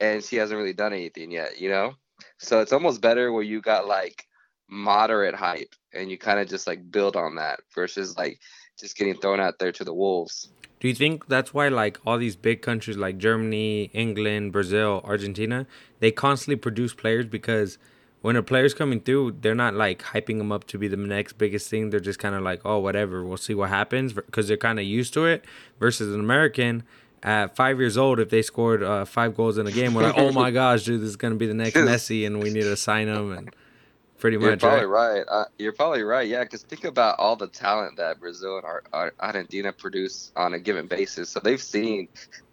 and 0.00 0.24
she 0.24 0.36
hasn't 0.36 0.58
really 0.58 0.72
done 0.72 0.92
anything 0.92 1.30
yet, 1.30 1.60
you 1.60 1.68
know. 1.68 1.94
So 2.38 2.60
it's 2.60 2.72
almost 2.72 3.00
better 3.00 3.32
where 3.32 3.42
you 3.42 3.60
got 3.60 3.86
like 3.86 4.24
moderate 4.68 5.34
hype, 5.34 5.74
and 5.92 6.10
you 6.10 6.18
kind 6.18 6.40
of 6.40 6.48
just 6.48 6.66
like 6.66 6.90
build 6.90 7.16
on 7.16 7.36
that 7.36 7.60
versus 7.74 8.16
like 8.16 8.40
just 8.78 8.96
getting 8.96 9.16
thrown 9.16 9.40
out 9.40 9.58
there 9.58 9.72
to 9.72 9.84
the 9.84 9.94
wolves. 9.94 10.50
Do 10.80 10.86
you 10.86 10.94
think 10.94 11.26
that's 11.26 11.52
why 11.52 11.68
like 11.68 11.98
all 12.06 12.18
these 12.18 12.36
big 12.36 12.62
countries 12.62 12.96
like 12.96 13.18
Germany, 13.18 13.90
England, 13.92 14.52
Brazil, 14.52 15.02
Argentina, 15.04 15.66
they 15.98 16.12
constantly 16.12 16.56
produce 16.56 16.94
players 16.94 17.26
because 17.26 17.78
when 18.20 18.36
a 18.36 18.42
player's 18.42 18.74
coming 18.74 19.00
through, 19.00 19.36
they're 19.40 19.54
not 19.54 19.74
like 19.74 20.02
hyping 20.02 20.38
them 20.38 20.50
up 20.50 20.64
to 20.68 20.78
be 20.78 20.88
the 20.88 20.96
next 20.96 21.34
biggest 21.34 21.70
thing. 21.70 21.90
They're 21.90 22.00
just 22.00 22.18
kind 22.18 22.34
of 22.34 22.42
like, 22.42 22.60
oh, 22.64 22.78
whatever, 22.78 23.24
we'll 23.24 23.36
see 23.36 23.54
what 23.54 23.68
happens 23.68 24.12
because 24.12 24.48
they're 24.48 24.56
kind 24.56 24.78
of 24.78 24.84
used 24.84 25.14
to 25.14 25.26
it. 25.26 25.44
Versus 25.78 26.12
an 26.12 26.20
American 26.20 26.82
at 27.22 27.54
five 27.54 27.78
years 27.78 27.96
old, 27.96 28.18
if 28.18 28.30
they 28.30 28.42
scored 28.42 28.82
uh, 28.82 29.04
five 29.04 29.36
goals 29.36 29.58
in 29.58 29.66
a 29.66 29.72
game, 29.72 29.94
we're 29.94 30.02
like, 30.02 30.18
oh 30.18 30.32
my 30.32 30.50
gosh, 30.50 30.84
dude, 30.84 31.00
this 31.00 31.08
is 31.08 31.16
gonna 31.16 31.36
be 31.36 31.46
the 31.46 31.54
next 31.54 31.76
Messi, 31.76 32.26
and 32.26 32.42
we 32.42 32.50
need 32.50 32.62
to 32.62 32.76
sign 32.76 33.08
him 33.08 33.32
and 33.32 33.54
pretty 34.18 34.36
You're 34.36 34.50
much 34.50 34.60
probably 34.60 34.86
right. 34.86 35.18
right. 35.18 35.24
Uh, 35.28 35.44
you're 35.58 35.72
probably 35.72 36.02
right. 36.02 36.26
Yeah, 36.28 36.42
because 36.42 36.62
think 36.62 36.84
about 36.84 37.18
all 37.18 37.36
the 37.36 37.46
talent 37.46 37.96
that 37.98 38.20
Brazil 38.20 38.56
and 38.56 38.64
Ar- 38.64 38.82
Ar- 38.92 39.14
Argentina 39.20 39.72
produce 39.72 40.32
on 40.36 40.54
a 40.54 40.58
given 40.58 40.86
basis. 40.86 41.30
So 41.30 41.40
they've 41.40 41.62
seen 41.62 42.08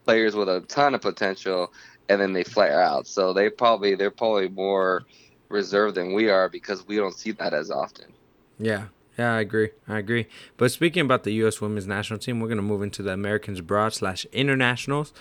players 0.06 0.36
with 0.36 0.47
a 0.47 0.62
ton 0.62 0.93
of 0.93 1.01
potential, 1.01 1.73
and 2.08 2.21
then 2.21 2.34
they 2.34 2.43
flare 2.43 2.82
out. 2.82 3.08
So 3.08 3.34
they 3.34 3.49
probably 3.49 3.95
they're 3.95 4.12
probably 4.12 4.47
more 4.47 5.04
reserved 5.50 5.96
than 5.96 6.14
we 6.14 6.30
are 6.30 6.50
because 6.50 6.88
we 6.88 6.96
don't 6.96 7.16
see 7.16 7.32
that 7.32 7.54
as 7.54 7.72
often. 7.72 8.14
Yeah. 8.60 8.86
Yeah, 9.18 9.36
I 9.36 9.40
agree. 9.40 9.70
I 9.88 10.00
agree. 10.00 10.28
But 10.58 10.72
speaking 10.72 11.02
about 11.02 11.24
the 11.24 11.32
U.S. 11.36 11.62
Women's 11.62 11.88
National 11.88 12.20
Team, 12.20 12.42
we're 12.42 12.48
going 12.48 12.58
to 12.58 12.64
move 12.64 12.82
into 12.82 13.02
the 13.02 13.12
Americans 13.12 13.60
Abroad 13.60 13.94
slash 13.94 14.26
Internationals. 14.34 15.14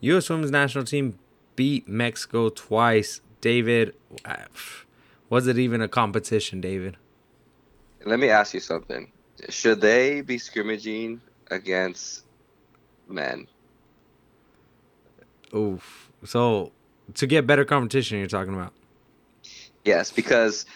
U.S. 0.00 0.28
Women's 0.28 0.50
National 0.50 0.84
Team 0.84 1.18
beat 1.54 1.88
Mexico 1.88 2.48
twice. 2.48 3.20
David, 3.40 3.94
uh, 4.24 4.36
was 5.30 5.46
it 5.46 5.58
even 5.58 5.80
a 5.80 5.86
competition, 5.88 6.60
David? 6.60 6.96
Let 8.04 8.18
me 8.18 8.28
ask 8.28 8.54
you 8.54 8.60
something. 8.60 9.12
Should 9.48 9.80
they 9.80 10.22
be 10.22 10.38
scrimmaging 10.38 11.20
against 11.50 12.24
men? 13.08 13.46
Oof. 15.54 16.10
So 16.24 16.72
to 17.14 17.26
get 17.26 17.46
better 17.46 17.64
competition, 17.64 18.18
you're 18.18 18.26
talking 18.26 18.54
about? 18.54 18.72
Yes, 19.86 20.10
because 20.10 20.66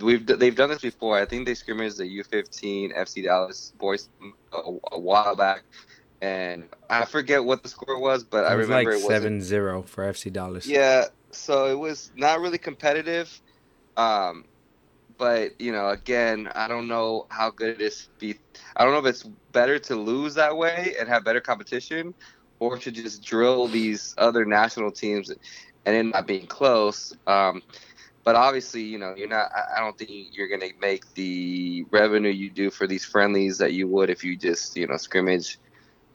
we've 0.00 0.26
they've 0.26 0.56
done 0.56 0.70
this 0.70 0.80
before. 0.80 1.18
I 1.18 1.26
think 1.26 1.46
they 1.46 1.54
scrimmaged 1.54 1.98
the 1.98 2.04
U15 2.04 2.96
FC 2.96 3.24
Dallas 3.24 3.74
boys 3.78 4.08
a, 4.52 4.72
a 4.92 4.98
while 4.98 5.36
back, 5.36 5.64
and 6.22 6.64
I 6.88 7.04
forget 7.04 7.44
what 7.44 7.62
the 7.62 7.68
score 7.68 8.00
was, 8.00 8.24
but 8.24 8.44
It 8.44 8.48
I 8.48 8.52
remember 8.54 8.92
like 8.92 9.02
it 9.02 9.06
was 9.06 9.22
7-0 9.22 9.86
for 9.86 10.04
FC 10.04 10.32
Dallas. 10.32 10.66
Yeah, 10.66 11.04
so 11.30 11.66
it 11.66 11.78
was 11.78 12.10
not 12.16 12.40
really 12.40 12.56
competitive. 12.56 13.38
Um, 13.98 14.46
but 15.18 15.60
you 15.60 15.70
know, 15.70 15.90
again, 15.90 16.50
I 16.54 16.66
don't 16.66 16.88
know 16.88 17.26
how 17.28 17.50
good 17.50 17.68
it 17.68 17.82
is. 17.82 18.08
Be, 18.18 18.34
I 18.76 18.84
don't 18.84 18.94
know 18.94 18.98
if 18.98 19.06
it's 19.06 19.24
better 19.52 19.78
to 19.78 19.94
lose 19.94 20.34
that 20.36 20.56
way 20.56 20.94
and 20.98 21.06
have 21.06 21.22
better 21.22 21.42
competition, 21.42 22.14
or 22.60 22.78
to 22.78 22.90
just 22.90 23.22
drill 23.22 23.68
these 23.68 24.14
other 24.16 24.46
national 24.46 24.90
teams 24.90 25.30
and 25.86 25.96
it 25.96 26.02
not 26.02 26.26
being 26.26 26.46
close. 26.46 27.14
Um, 27.26 27.62
but 28.24 28.34
obviously, 28.34 28.82
you 28.82 28.98
know, 28.98 29.14
you're 29.16 29.28
not. 29.28 29.50
I 29.54 29.80
don't 29.80 29.96
think 29.96 30.10
you're 30.36 30.48
gonna 30.48 30.72
make 30.80 31.12
the 31.14 31.84
revenue 31.90 32.30
you 32.30 32.50
do 32.50 32.70
for 32.70 32.86
these 32.86 33.04
friendlies 33.04 33.58
that 33.58 33.72
you 33.74 33.86
would 33.88 34.10
if 34.10 34.24
you 34.24 34.36
just, 34.36 34.76
you 34.76 34.86
know, 34.86 34.96
scrimmage 34.96 35.58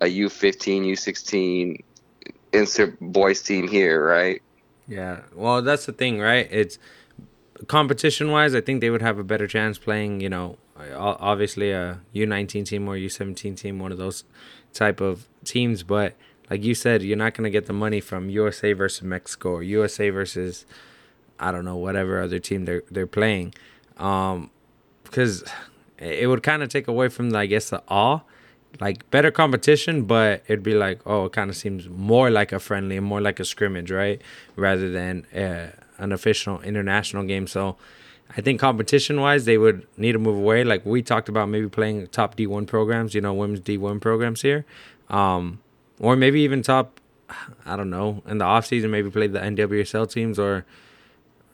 a 0.01 0.05
U15, 0.05 0.85
U16, 0.91 1.83
insert 2.53 2.99
boys 2.99 3.41
team 3.41 3.67
here, 3.67 4.05
right? 4.05 4.41
Yeah. 4.87 5.21
Well, 5.35 5.61
that's 5.61 5.85
the 5.85 5.93
thing, 5.93 6.19
right? 6.19 6.47
It's 6.49 6.79
competition 7.67 8.31
wise, 8.31 8.55
I 8.55 8.61
think 8.61 8.81
they 8.81 8.89
would 8.89 9.01
have 9.01 9.19
a 9.19 9.23
better 9.23 9.47
chance 9.47 9.77
playing, 9.77 10.21
you 10.21 10.29
know, 10.29 10.57
obviously 10.95 11.71
a 11.71 11.99
U19 12.15 12.65
team 12.65 12.87
or 12.87 12.95
U17 12.95 13.57
team, 13.57 13.79
one 13.79 13.91
of 13.91 13.97
those 13.97 14.23
type 14.73 15.01
of 15.01 15.27
teams. 15.43 15.83
But 15.83 16.15
like 16.49 16.63
you 16.63 16.73
said, 16.73 17.03
you're 17.03 17.17
not 17.17 17.33
going 17.33 17.43
to 17.43 17.49
get 17.49 17.65
the 17.65 17.73
money 17.73 18.01
from 18.01 18.29
USA 18.29 18.73
versus 18.73 19.03
Mexico 19.03 19.51
or 19.51 19.63
USA 19.63 20.09
versus, 20.09 20.65
I 21.39 21.52
don't 21.52 21.65
know, 21.65 21.78
whatever 21.78 22.21
other 22.21 22.39
team 22.39 22.65
they're, 22.65 22.84
they're 22.91 23.08
playing. 23.08 23.54
Um, 23.97 24.49
because 25.04 25.43
it 25.97 26.28
would 26.28 26.43
kind 26.43 26.63
of 26.63 26.69
take 26.69 26.88
away 26.88 27.10
from, 27.10 27.32
the, 27.32 27.39
I 27.39 27.45
guess, 27.45 27.69
the 27.69 27.82
awe. 27.88 28.21
Like 28.80 29.10
better 29.10 29.32
competition, 29.32 30.04
but 30.04 30.43
it'd 30.47 30.62
be 30.62 30.75
like, 30.75 30.99
oh, 31.06 31.25
it 31.25 31.32
kind 31.32 31.49
of 31.49 31.56
seems 31.56 31.89
more 31.89 32.30
like 32.30 32.52
a 32.52 32.60
friendly 32.60 32.97
and 32.97 33.06
more 33.06 33.19
like 33.19 33.39
a 33.39 33.45
scrimmage, 33.45 33.89
right? 33.89 34.21
Rather 34.56 34.91
than 34.91 35.25
uh, 35.36 35.71
an 35.97 36.12
official 36.12 36.62
international 36.62 37.23
game. 37.23 37.47
So 37.47 37.78
I 38.38 38.41
think 38.41 38.60
competition 38.60 39.19
wise, 39.21 39.45
they 39.45 39.58
would 39.58 39.88
need 39.97 40.12
to 40.12 40.19
move 40.19 40.38
away. 40.38 40.63
Like 40.63 40.86
we 40.86 41.02
talked 41.02 41.30
about, 41.30 41.49
maybe 41.49 41.67
playing 41.67 42.08
top 42.08 42.36
D1 42.36 42.67
programs, 42.67 43.15
you 43.15 43.21
know, 43.21 43.34
women's 43.34 43.62
D1 43.62 43.99
programs 44.02 44.43
here. 44.43 44.65
Um, 45.10 45.60
or 45.99 46.15
maybe 46.15 46.41
even 46.41 46.62
top, 46.62 46.99
I 47.65 47.75
don't 47.75 47.89
know, 47.89 48.21
in 48.28 48.38
the 48.38 48.45
off 48.45 48.67
season, 48.67 48.91
maybe 48.91 49.10
play 49.10 49.28
the 49.28 49.39
NWSL 49.39 50.12
teams 50.12 50.38
or. 50.38 50.65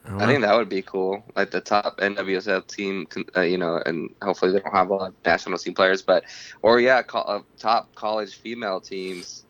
I, 0.08 0.24
I 0.24 0.26
think 0.26 0.42
that 0.42 0.54
would 0.56 0.68
be 0.68 0.82
cool. 0.82 1.24
Like 1.34 1.50
the 1.50 1.60
top 1.60 1.98
NWSL 1.98 2.66
team, 2.66 3.06
uh, 3.36 3.40
you 3.40 3.58
know, 3.58 3.82
and 3.84 4.14
hopefully 4.22 4.52
they 4.52 4.60
don't 4.60 4.72
have 4.72 4.90
a 4.90 4.94
lot 4.94 5.08
of 5.08 5.14
national 5.24 5.58
team 5.58 5.74
players, 5.74 6.02
but 6.02 6.24
or 6.62 6.80
yeah, 6.80 7.02
co- 7.02 7.20
uh, 7.20 7.42
top 7.58 7.94
college 7.94 8.36
female 8.36 8.80
teams. 8.80 9.44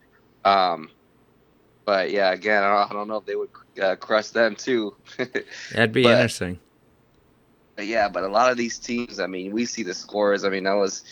Um, 0.45 0.89
but 1.85 2.11
yeah, 2.11 2.31
again, 2.31 2.63
I 2.63 2.73
don't, 2.73 2.91
I 2.91 2.93
don't 2.93 3.07
know 3.07 3.17
if 3.17 3.25
they 3.25 3.35
would 3.35 3.49
uh, 3.81 3.95
crush 3.95 4.29
them 4.29 4.55
too. 4.55 4.95
That'd 5.17 5.91
be 5.91 6.03
but- 6.03 6.11
interesting. 6.11 6.59
But 7.75 7.85
yeah, 7.85 8.09
but 8.09 8.23
a 8.23 8.27
lot 8.27 8.49
of 8.51 8.57
these 8.57 8.79
teams, 8.79 9.19
I 9.19 9.27
mean, 9.27 9.53
we 9.53 9.65
see 9.65 9.83
the 9.83 9.93
scores. 9.93 10.43
I 10.43 10.49
mean, 10.49 10.65
I 10.65 10.73
was, 10.73 11.03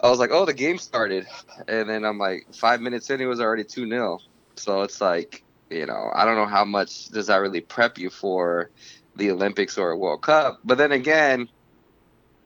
I 0.00 0.08
was 0.08 0.18
like, 0.18 0.30
oh, 0.32 0.46
the 0.46 0.54
game 0.54 0.78
started, 0.78 1.26
and 1.68 1.90
then 1.90 2.06
I'm 2.06 2.16
like, 2.16 2.46
five 2.54 2.80
minutes 2.80 3.10
in, 3.10 3.20
it 3.20 3.26
was 3.26 3.38
already 3.38 3.62
two 3.62 3.86
0 3.86 4.18
So 4.56 4.80
it's 4.80 5.02
like, 5.02 5.44
you 5.72 5.86
know, 5.86 6.10
I 6.14 6.24
don't 6.24 6.36
know 6.36 6.46
how 6.46 6.64
much 6.64 7.08
does 7.08 7.26
that 7.26 7.36
really 7.36 7.60
prep 7.60 7.98
you 7.98 8.10
for 8.10 8.70
the 9.16 9.30
Olympics 9.30 9.78
or 9.78 9.90
a 9.90 9.96
World 9.96 10.22
Cup. 10.22 10.60
But 10.64 10.78
then 10.78 10.92
again, 10.92 11.48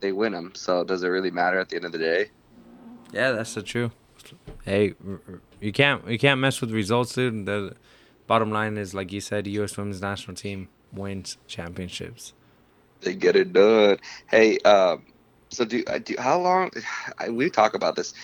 they 0.01 0.12
win 0.12 0.33
them, 0.33 0.53
so 0.55 0.85
does 0.85 1.03
it 1.03 1.09
really 1.09 1.31
matter 1.31 1.59
at 1.59 1.69
the 1.69 1.77
end 1.77 1.85
of 1.85 1.93
the 1.93 1.99
day? 1.99 2.31
Yeah, 3.12 3.33
that's 3.33 3.55
the 3.55 3.62
truth. 3.62 3.93
Hey, 4.65 4.95
you 5.61 5.73
can't 5.73 6.07
you 6.09 6.19
can't 6.19 6.41
mess 6.41 6.61
with 6.61 6.73
results, 6.73 7.15
dude. 7.15 7.47
The 7.47 7.77
bottom 8.27 8.51
line 8.51 8.77
is, 8.77 8.95
like 8.95 9.12
you 9.12 9.21
said, 9.21 9.47
U.S. 9.47 9.77
Women's 9.77 10.01
National 10.01 10.35
Team 10.35 10.69
wins 10.93 11.39
championships. 11.47 12.33
They 13.01 13.15
get 13.15 13.37
it 13.37 13.53
done. 13.53 13.99
Hey, 14.29 14.59
um, 14.61 15.05
so 15.51 15.65
do, 15.65 15.85
uh, 15.87 15.99
do 15.99 16.17
how 16.19 16.41
long? 16.41 16.71
I, 17.19 17.31
we 17.31 17.51
talk 17.51 17.75
about 17.75 17.97
this. 17.97 18.15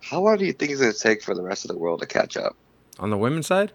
How 0.00 0.20
long 0.20 0.36
do 0.36 0.44
you 0.44 0.52
think 0.52 0.72
it's 0.72 0.80
going 0.80 0.92
to 0.92 0.98
take 0.98 1.22
for 1.22 1.34
the 1.34 1.42
rest 1.42 1.64
of 1.64 1.68
the 1.68 1.78
world 1.78 2.00
to 2.00 2.06
catch 2.06 2.36
up? 2.36 2.56
On 2.98 3.10
the 3.10 3.16
women's 3.16 3.46
side, 3.46 3.72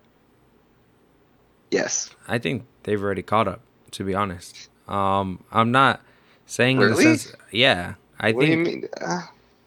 Yes. 1.71 2.09
I 2.27 2.37
think 2.37 2.65
they've 2.83 3.01
already 3.01 3.21
caught 3.23 3.47
up. 3.47 3.61
To 3.91 4.03
be 4.03 4.13
honest, 4.13 4.69
um, 4.87 5.43
I'm 5.51 5.71
not 5.71 6.01
saying 6.45 6.79
in 6.79 6.89
the 6.91 6.95
sense. 6.95 7.33
Yeah, 7.51 7.95
I 8.19 8.31
what 8.33 8.45
do 8.45 8.51
you 8.51 8.63
think. 8.63 8.81
mean? 8.83 8.89
Uh, 9.01 9.21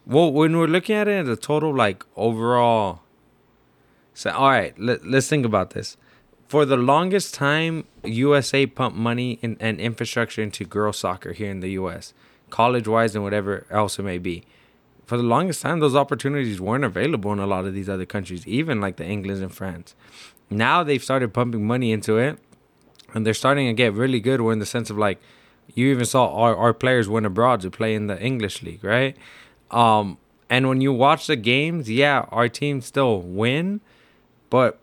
Well, 0.07 0.33
when 0.33 0.57
we're 0.57 0.69
looking 0.69 0.95
at 0.95 1.09
it, 1.09 1.23
as 1.23 1.29
a 1.29 1.37
total 1.37 1.75
like 1.75 2.05
overall. 2.15 3.01
So 4.15 4.31
all 4.31 4.51
right, 4.51 4.79
let, 4.79 5.05
let's 5.07 5.29
think 5.29 5.45
about 5.45 5.71
this. 5.71 5.97
For 6.47 6.65
the 6.65 6.77
longest 6.77 7.35
time, 7.35 7.85
USA 8.05 8.67
pumped 8.67 8.97
money 8.97 9.39
in, 9.43 9.57
and 9.59 9.81
infrastructure 9.81 10.43
into 10.43 10.65
girls 10.65 10.99
soccer 10.99 11.33
here 11.33 11.51
in 11.51 11.61
the 11.61 11.71
U.S., 11.71 12.13
college 12.51 12.87
wise 12.87 13.15
and 13.15 13.25
whatever 13.25 13.67
else 13.71 13.99
it 13.99 14.03
may 14.03 14.19
be. 14.19 14.45
For 15.07 15.17
the 15.17 15.23
longest 15.25 15.63
time, 15.63 15.81
those 15.81 15.97
opportunities 15.97 16.61
weren't 16.61 16.85
available 16.85 17.33
in 17.33 17.39
a 17.39 17.47
lot 17.47 17.65
of 17.65 17.75
these 17.75 17.89
other 17.89 18.07
countries, 18.07 18.47
even 18.47 18.81
like 18.81 18.97
the 18.97 19.07
England 19.07 19.43
and 19.43 19.53
France. 19.53 19.95
Now 20.53 20.83
they've 20.83 21.03
started 21.03 21.33
pumping 21.33 21.67
money 21.67 21.93
into 21.93 22.19
it, 22.19 22.39
and 23.15 23.27
they're 23.27 23.35
starting 23.35 23.67
to 23.67 23.73
get 23.73 23.93
really 23.93 24.21
good. 24.21 24.41
Where 24.41 24.53
in 24.53 24.59
the 24.59 24.67
sense 24.67 24.91
of 24.91 24.99
like, 24.99 25.21
you 25.75 25.87
even 25.89 26.05
saw 26.05 26.35
our, 26.35 26.57
our 26.57 26.75
players 26.75 27.09
went 27.09 27.27
abroad 27.27 27.61
to 27.63 27.71
play 27.71 27.95
in 27.95 28.07
the 28.07 28.21
English 28.21 28.63
league, 28.63 28.85
right? 28.85 29.17
Um, 29.71 30.19
and 30.51 30.69
when 30.69 30.81
you 30.81 30.93
watch 30.93 31.27
the 31.27 31.37
games, 31.37 31.91
yeah, 31.91 32.27
our 32.31 32.49
team 32.49 32.81
still 32.83 33.21
win, 33.21 33.81
but 34.51 34.79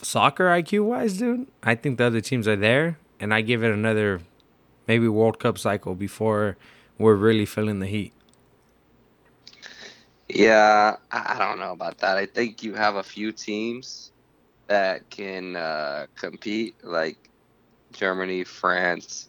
soccer 0.00 0.46
IQ 0.46 0.84
wise, 0.84 1.18
dude, 1.18 1.48
I 1.62 1.74
think 1.74 1.98
the 1.98 2.04
other 2.04 2.20
teams 2.20 2.46
are 2.46 2.56
there, 2.56 2.98
and 3.18 3.34
I 3.34 3.40
give 3.40 3.64
it 3.64 3.72
another 3.72 4.20
maybe 4.86 5.08
World 5.08 5.40
Cup 5.40 5.58
cycle 5.58 5.94
before 5.94 6.56
we're 6.98 7.16
really 7.16 7.46
feeling 7.46 7.80
the 7.80 7.86
heat. 7.86 8.12
Yeah, 10.28 10.96
I 11.10 11.38
don't 11.38 11.58
know 11.58 11.72
about 11.72 11.98
that. 11.98 12.18
I 12.18 12.26
think 12.26 12.62
you 12.62 12.74
have 12.74 12.96
a 12.96 13.02
few 13.02 13.32
teams 13.32 14.12
that 14.68 15.10
can 15.10 15.56
uh, 15.56 16.06
compete, 16.14 16.76
like 16.84 17.16
Germany, 17.92 18.44
France, 18.44 19.28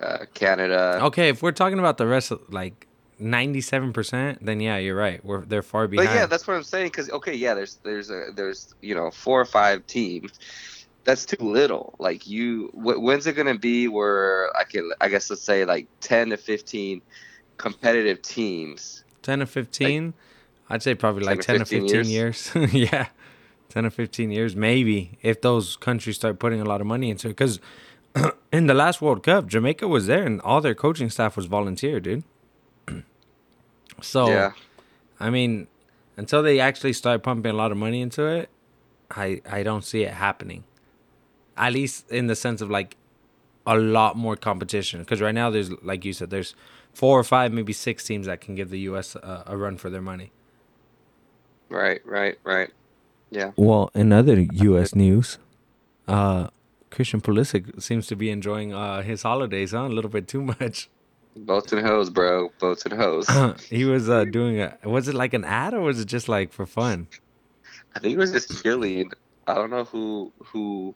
uh, 0.00 0.26
Canada. 0.34 0.98
Okay, 1.02 1.28
if 1.30 1.42
we're 1.42 1.52
talking 1.52 1.78
about 1.78 1.98
the 1.98 2.06
rest 2.06 2.30
of 2.30 2.40
like 2.52 2.86
ninety-seven 3.18 3.92
percent, 3.92 4.44
then 4.44 4.60
yeah, 4.60 4.76
you're 4.76 4.96
right. 4.96 5.24
We're 5.24 5.44
they're 5.44 5.62
far 5.62 5.88
behind. 5.88 6.08
But 6.08 6.14
yeah, 6.14 6.26
that's 6.26 6.46
what 6.46 6.56
I'm 6.56 6.62
saying. 6.62 6.88
Because 6.88 7.10
okay, 7.10 7.34
yeah, 7.34 7.54
there's 7.54 7.76
there's 7.82 8.10
a 8.10 8.26
there's 8.34 8.74
you 8.82 8.94
know 8.94 9.10
four 9.10 9.40
or 9.40 9.46
five 9.46 9.86
teams. 9.86 10.38
That's 11.04 11.24
too 11.24 11.42
little. 11.42 11.94
Like 11.98 12.26
you, 12.26 12.68
wh- 12.74 13.00
when's 13.00 13.26
it 13.26 13.34
gonna 13.34 13.58
be 13.58 13.88
where 13.88 14.54
I 14.56 14.64
can 14.64 14.90
I 15.00 15.08
guess 15.08 15.30
let's 15.30 15.42
say 15.42 15.64
like 15.64 15.86
ten 16.00 16.30
to 16.30 16.36
fifteen 16.36 17.00
competitive 17.56 18.20
teams. 18.22 19.04
ten 19.22 19.38
to 19.38 19.46
fifteen. 19.46 20.14
I'd 20.72 20.84
say 20.84 20.94
probably 20.94 21.24
10 21.24 21.26
like 21.26 21.40
to 21.40 21.46
ten 21.46 21.58
to 21.58 21.64
15 21.64 21.80
fifteen 21.88 22.12
years. 22.12 22.52
yeah, 22.72 23.08
ten 23.70 23.86
or 23.86 23.90
fifteen 23.90 24.30
years, 24.30 24.54
maybe 24.54 25.18
if 25.22 25.40
those 25.40 25.76
countries 25.76 26.16
start 26.16 26.38
putting 26.38 26.60
a 26.60 26.64
lot 26.64 26.80
of 26.80 26.86
money 26.86 27.10
into 27.10 27.28
it. 27.28 27.30
Because 27.30 27.60
in 28.52 28.66
the 28.66 28.74
last 28.74 29.00
World 29.00 29.22
Cup, 29.22 29.46
Jamaica 29.46 29.88
was 29.88 30.06
there, 30.06 30.24
and 30.24 30.40
all 30.42 30.60
their 30.60 30.74
coaching 30.74 31.10
staff 31.10 31.36
was 31.36 31.46
volunteer, 31.46 32.00
dude. 32.00 32.24
so 34.02 34.28
Yeah. 34.28 34.52
I 35.18 35.30
mean, 35.30 35.66
until 36.16 36.42
they 36.42 36.60
actually 36.60 36.92
start 36.92 37.22
pumping 37.22 37.50
a 37.50 37.56
lot 37.56 37.72
of 37.72 37.78
money 37.78 38.00
into 38.00 38.26
it, 38.26 38.50
I 39.10 39.40
I 39.48 39.62
don't 39.62 39.84
see 39.84 40.02
it 40.02 40.14
happening. 40.14 40.64
At 41.56 41.72
least 41.72 42.10
in 42.10 42.26
the 42.26 42.36
sense 42.36 42.60
of 42.60 42.70
like 42.70 42.96
a 43.66 43.76
lot 43.76 44.16
more 44.16 44.36
competition. 44.36 45.00
Because 45.00 45.20
right 45.20 45.34
now 45.34 45.50
there's 45.50 45.70
like 45.82 46.04
you 46.04 46.12
said, 46.12 46.30
there's 46.30 46.54
four 46.92 47.18
or 47.18 47.24
five, 47.24 47.52
maybe 47.52 47.72
six 47.72 48.04
teams 48.04 48.26
that 48.26 48.40
can 48.40 48.54
give 48.54 48.70
the 48.70 48.80
U.S. 48.80 49.14
a, 49.14 49.44
a 49.46 49.56
run 49.56 49.76
for 49.76 49.90
their 49.90 50.02
money. 50.02 50.32
Right. 51.68 52.00
Right. 52.04 52.38
Right. 52.44 52.70
Yeah. 53.30 53.52
Well, 53.56 53.90
in 53.94 54.12
other 54.12 54.40
U.S. 54.40 54.94
news, 54.94 55.38
uh, 56.08 56.48
Christian 56.90 57.20
Pulisic 57.20 57.80
seems 57.80 58.06
to 58.08 58.16
be 58.16 58.30
enjoying 58.30 58.72
uh, 58.72 59.02
his 59.02 59.22
holidays, 59.22 59.70
huh? 59.72 59.86
A 59.86 59.88
little 59.88 60.10
bit 60.10 60.26
too 60.28 60.42
much. 60.42 60.88
Boats 61.36 61.72
and 61.72 61.86
hoes, 61.86 62.10
bro. 62.10 62.50
Boats 62.58 62.84
and 62.84 62.94
hoes. 62.94 63.28
he 63.70 63.84
was 63.84 64.10
uh, 64.10 64.24
doing 64.24 64.60
a. 64.60 64.76
Was 64.84 65.06
it 65.06 65.14
like 65.14 65.32
an 65.32 65.44
ad 65.44 65.74
or 65.74 65.80
was 65.80 66.00
it 66.00 66.06
just 66.06 66.28
like 66.28 66.52
for 66.52 66.66
fun? 66.66 67.06
I 67.94 68.00
think 68.00 68.14
it 68.14 68.18
was 68.18 68.32
just 68.32 68.62
chilling. 68.62 69.12
I 69.46 69.54
don't 69.54 69.70
know 69.70 69.84
who 69.84 70.32
who 70.44 70.94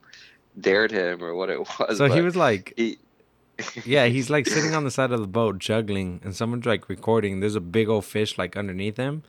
dared 0.59 0.91
him 0.91 1.23
or 1.23 1.35
what 1.35 1.49
it 1.49 1.59
was. 1.59 1.97
So 1.97 2.07
he 2.07 2.21
was 2.21 2.35
like, 2.35 2.73
he, 2.75 2.97
yeah, 3.85 4.07
he's 4.07 4.29
like 4.29 4.47
sitting 4.47 4.73
on 4.79 4.83
the 4.83 4.91
side 4.91 5.11
of 5.11 5.21
the 5.21 5.27
boat 5.27 5.59
juggling, 5.59 6.19
and 6.23 6.35
someone's 6.35 6.65
like 6.65 6.89
recording. 6.89 7.39
There's 7.39 7.55
a 7.55 7.61
big 7.61 7.89
old 7.89 8.05
fish 8.05 8.37
like 8.37 8.57
underneath 8.57 8.97
him, 8.97 9.23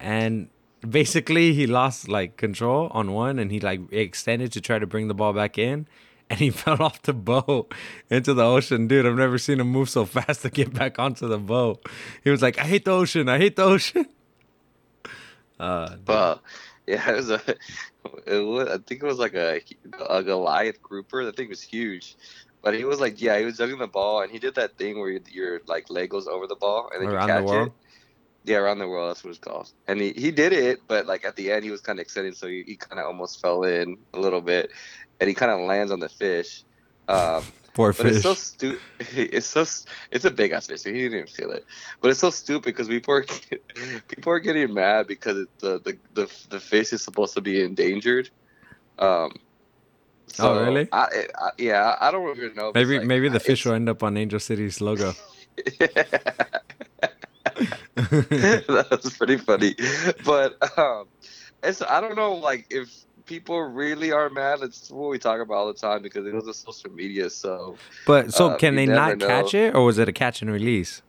and 0.00 0.48
basically 0.88 1.54
he 1.54 1.66
lost 1.66 2.08
like 2.08 2.36
control 2.36 2.88
on 2.92 3.12
one, 3.12 3.38
and 3.38 3.50
he 3.50 3.60
like 3.60 3.80
extended 3.92 4.52
to 4.52 4.60
try 4.60 4.78
to 4.78 4.86
bring 4.86 5.08
the 5.08 5.14
ball 5.14 5.32
back 5.32 5.58
in, 5.58 5.86
and 6.30 6.38
he 6.40 6.50
fell 6.62 6.82
off 6.82 7.02
the 7.02 7.12
boat 7.14 7.72
into 8.10 8.34
the 8.34 8.44
ocean. 8.44 8.88
Dude, 8.88 9.06
I've 9.06 9.16
never 9.16 9.38
seen 9.38 9.60
him 9.60 9.68
move 9.68 9.88
so 9.90 10.04
fast 10.04 10.42
to 10.42 10.50
get 10.50 10.72
back 10.74 10.98
onto 10.98 11.28
the 11.28 11.38
boat. 11.38 11.86
He 12.24 12.30
was 12.30 12.42
like, 12.42 12.58
"I 12.58 12.64
hate 12.64 12.84
the 12.84 12.92
ocean. 12.92 13.28
I 13.28 13.38
hate 13.38 13.56
the 13.56 13.64
ocean." 13.64 14.06
Uh, 15.58 15.96
But 16.04 16.42
yeah, 16.86 17.10
it 17.10 17.16
was 17.16 17.30
a. 17.30 17.40
It 18.26 18.38
was, 18.44 18.68
I 18.68 18.78
think 18.78 19.02
it 19.02 19.06
was 19.06 19.18
like 19.18 19.34
a, 19.34 19.60
a 20.10 20.24
Goliath 20.24 20.82
grouper. 20.82 21.24
The 21.24 21.32
thing 21.32 21.48
was 21.48 21.62
huge, 21.62 22.16
but 22.60 22.74
he 22.74 22.84
was 22.84 22.98
like, 23.00 23.20
yeah, 23.20 23.38
he 23.38 23.44
was 23.44 23.56
juggling 23.58 23.78
the 23.78 23.86
ball, 23.86 24.22
and 24.22 24.30
he 24.32 24.40
did 24.40 24.56
that 24.56 24.76
thing 24.76 24.98
where 24.98 25.10
your, 25.10 25.20
your 25.30 25.60
like 25.66 25.88
leg 25.88 26.10
goes 26.10 26.26
over 26.26 26.48
the 26.48 26.56
ball 26.56 26.90
and 26.92 27.00
then 27.02 27.10
Around 27.10 27.34
you 27.34 27.34
the 27.34 27.42
catch 27.42 27.42
world? 27.42 27.68
it. 27.68 27.72
Yeah, 28.44 28.56
around 28.56 28.78
the 28.78 28.88
world. 28.88 29.10
That's 29.10 29.22
what 29.22 29.30
it's 29.30 29.38
called. 29.38 29.70
And 29.86 30.00
he, 30.00 30.12
he 30.12 30.30
did 30.32 30.52
it, 30.52 30.80
but 30.88 31.06
like 31.06 31.24
at 31.24 31.36
the 31.36 31.52
end, 31.52 31.64
he 31.64 31.70
was 31.70 31.80
kind 31.80 31.98
of 31.98 32.02
extending, 32.02 32.34
so 32.34 32.48
he, 32.48 32.64
he 32.66 32.76
kind 32.76 32.98
of 32.98 33.06
almost 33.06 33.40
fell 33.40 33.62
in 33.62 33.98
a 34.14 34.18
little 34.18 34.40
bit, 34.40 34.70
and 35.20 35.28
he 35.28 35.34
kind 35.34 35.52
of 35.52 35.60
lands 35.60 35.92
on 35.92 36.00
the 36.00 36.08
fish. 36.08 36.64
Um, 37.08 37.44
poor 37.74 37.92
but 37.92 38.06
it's 38.06 38.22
so 38.22 38.34
stupid. 38.34 38.80
It's 39.16 39.46
so 39.46 39.60
it's 40.10 40.24
a 40.24 40.30
big 40.30 40.52
ass 40.52 40.66
fish. 40.66 40.82
So 40.82 40.90
he 40.92 41.02
didn't 41.02 41.18
even 41.18 41.26
feel 41.28 41.50
it. 41.52 41.64
But 42.00 42.10
it's 42.10 42.20
so 42.20 42.30
stupid 42.30 42.64
because 42.64 42.88
people 42.88 43.14
are 43.14 43.24
people 44.08 44.32
are 44.32 44.40
getting 44.40 44.74
mad 44.74 45.06
because 45.06 45.46
the, 45.60 45.78
the 45.80 45.96
the 46.14 46.30
the 46.50 46.58
fish 46.60 46.92
is 46.92 47.02
supposed 47.02 47.34
to 47.34 47.40
be 47.40 47.62
endangered. 47.62 48.28
Um. 48.98 49.32
Oh, 50.38 50.64
really? 50.64 50.88
I, 50.92 51.26
I, 51.38 51.50
yeah, 51.58 51.94
I 52.00 52.10
don't 52.10 52.36
even 52.36 52.54
know. 52.54 52.72
maybe 52.74 52.98
like- 52.98 53.06
maybe 53.06 53.28
the 53.28 53.40
fish 53.40 53.66
will 53.66 53.74
end 53.74 53.88
up 53.88 54.02
on 54.02 54.16
Angel 54.16 54.40
City's 54.40 54.80
logo. 54.80 55.14
that 57.94 58.98
was 59.02 59.16
pretty 59.16 59.36
funny, 59.38 59.74
but 60.24 60.56
um, 60.78 61.06
it's 61.62 61.82
I 61.82 62.00
don't 62.00 62.16
know 62.16 62.34
like 62.34 62.66
if 62.70 62.88
people 63.26 63.60
really 63.60 64.12
are 64.12 64.28
mad. 64.30 64.60
It's 64.62 64.90
what 64.90 65.10
we 65.10 65.18
talk 65.18 65.40
about 65.40 65.54
all 65.54 65.66
the 65.66 65.74
time 65.74 66.02
because 66.02 66.26
it 66.26 66.34
was 66.34 66.46
on 66.46 66.54
social 66.54 66.90
media. 66.92 67.30
So 67.30 67.76
But 68.06 68.32
so 68.32 68.50
Uh, 68.50 68.56
can 68.56 68.74
they 68.74 68.86
not 68.86 69.18
catch 69.18 69.54
it, 69.54 69.74
or 69.74 69.84
was 69.84 69.98
it 69.98 70.08
a 70.08 70.12
catch 70.12 70.42
and 70.42 70.50
release? 70.50 71.02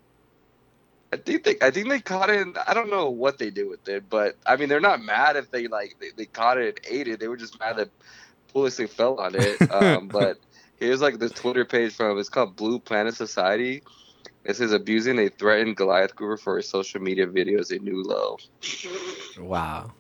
I 1.12 1.18
think 1.18 1.44
they 1.44 1.58
I 1.62 1.70
think 1.70 1.90
they 1.90 2.00
caught 2.00 2.30
it. 2.30 2.42
In, 2.42 2.56
I 2.68 2.74
don't 2.74 2.90
know 2.90 3.10
what 3.10 3.38
they 3.38 3.52
did 3.52 3.70
with 3.70 3.88
it, 3.88 4.10
but 4.10 4.36
I 4.46 4.56
mean 4.56 4.70
they're 4.70 4.80
not 4.80 5.02
mad 5.02 5.36
if 5.36 5.52
they 5.52 5.68
like 5.68 5.98
they, 6.00 6.10
they 6.16 6.26
caught 6.26 6.58
it 6.58 6.80
and 6.80 6.96
ate 7.00 7.08
it. 7.08 7.20
They 7.20 7.28
were 7.28 7.38
just 7.38 7.60
mad 7.60 7.78
that 7.78 7.90
Pulisic 8.54 8.90
fell 8.90 9.20
on 9.20 9.36
it. 9.36 9.58
Um, 9.72 10.08
but 10.08 10.38
here's 10.78 11.02
like 11.02 11.20
the 11.20 11.30
Twitter 11.30 11.66
page 11.66 11.94
from 11.94 12.18
it's 12.20 12.30
called 12.30 12.56
Blue 12.56 12.80
Planet 12.80 13.16
Society. 13.16 13.84
It 14.46 14.60
is 14.60 14.72
abusing 14.74 15.20
a 15.20 15.30
threatened 15.30 15.78
Goliath 15.78 16.16
Grouper 16.16 16.38
for 16.38 16.58
his 16.58 16.68
social 16.68 17.02
media 17.02 17.28
videos 17.28 17.76
a 17.76 17.80
new 17.80 18.04
low. 18.04 18.38
Wow. 19.40 19.92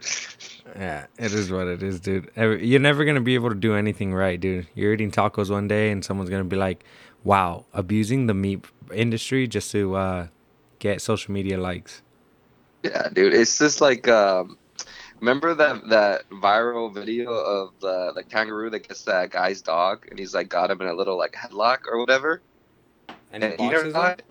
Yeah, 0.76 1.06
it 1.18 1.32
is 1.32 1.50
what 1.50 1.66
it 1.66 1.82
is, 1.82 1.98
dude. 1.98 2.30
You're 2.36 2.80
never 2.80 3.04
gonna 3.04 3.20
be 3.20 3.34
able 3.34 3.48
to 3.48 3.54
do 3.54 3.74
anything 3.74 4.14
right, 4.14 4.38
dude. 4.40 4.68
You're 4.74 4.92
eating 4.92 5.10
tacos 5.10 5.50
one 5.50 5.66
day, 5.66 5.90
and 5.90 6.04
someone's 6.04 6.30
gonna 6.30 6.44
be 6.44 6.56
like, 6.56 6.84
"Wow, 7.24 7.66
abusing 7.74 8.26
the 8.26 8.32
meat 8.34 8.64
industry 8.94 9.48
just 9.48 9.72
to 9.72 9.96
uh, 9.96 10.26
get 10.78 11.02
social 11.02 11.34
media 11.34 11.58
likes." 11.58 12.02
Yeah, 12.84 13.08
dude, 13.12 13.34
it's 13.34 13.58
just 13.58 13.80
like 13.80 14.06
um, 14.06 14.56
remember 15.20 15.54
that 15.54 15.88
that 15.88 16.28
viral 16.30 16.92
video 16.92 17.30
of 17.32 17.72
the 17.80 18.12
the 18.14 18.22
kangaroo 18.22 18.70
that 18.70 18.86
gets 18.86 19.02
that 19.02 19.30
guy's 19.30 19.62
dog 19.62 20.06
and 20.10 20.18
he's 20.18 20.34
like 20.34 20.48
got 20.48 20.70
him 20.70 20.80
in 20.80 20.88
a 20.88 20.94
little 20.94 21.16
like 21.16 21.32
headlock 21.32 21.86
or 21.86 21.98
whatever. 21.98 22.42
And 23.32 23.42
And 23.42 23.58
you 23.58 23.70
never 23.70 23.90
saw 23.90 24.08
it? 24.08 24.22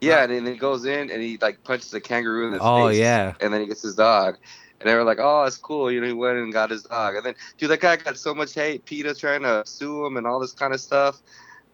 Yeah, 0.00 0.24
and 0.24 0.32
then 0.32 0.46
he 0.46 0.58
goes 0.58 0.84
in 0.84 1.10
and 1.10 1.22
he 1.22 1.38
like 1.40 1.62
punches 1.62 1.90
the 1.92 2.00
kangaroo 2.00 2.46
in 2.46 2.52
the 2.52 2.58
Oh, 2.60 2.88
face. 2.88 2.98
yeah. 2.98 3.34
And 3.40 3.52
then 3.54 3.60
he 3.60 3.66
gets 3.68 3.82
his 3.82 3.94
dog. 3.94 4.36
And 4.80 4.90
they 4.90 4.96
were 4.96 5.04
like, 5.04 5.18
"Oh, 5.20 5.44
it's 5.44 5.56
cool." 5.56 5.92
You 5.92 6.00
know, 6.00 6.08
he 6.08 6.12
went 6.12 6.38
and 6.38 6.52
got 6.52 6.70
his 6.70 6.82
dog. 6.82 7.14
And 7.14 7.24
then, 7.24 7.34
dude, 7.56 7.70
that 7.70 7.78
guy 7.78 7.94
got 7.96 8.16
so 8.18 8.34
much 8.34 8.52
hate. 8.52 8.84
Peter 8.84 9.14
trying 9.14 9.42
to 9.42 9.62
sue 9.64 10.04
him 10.04 10.16
and 10.16 10.26
all 10.26 10.40
this 10.40 10.50
kind 10.52 10.74
of 10.74 10.80
stuff. 10.80 11.22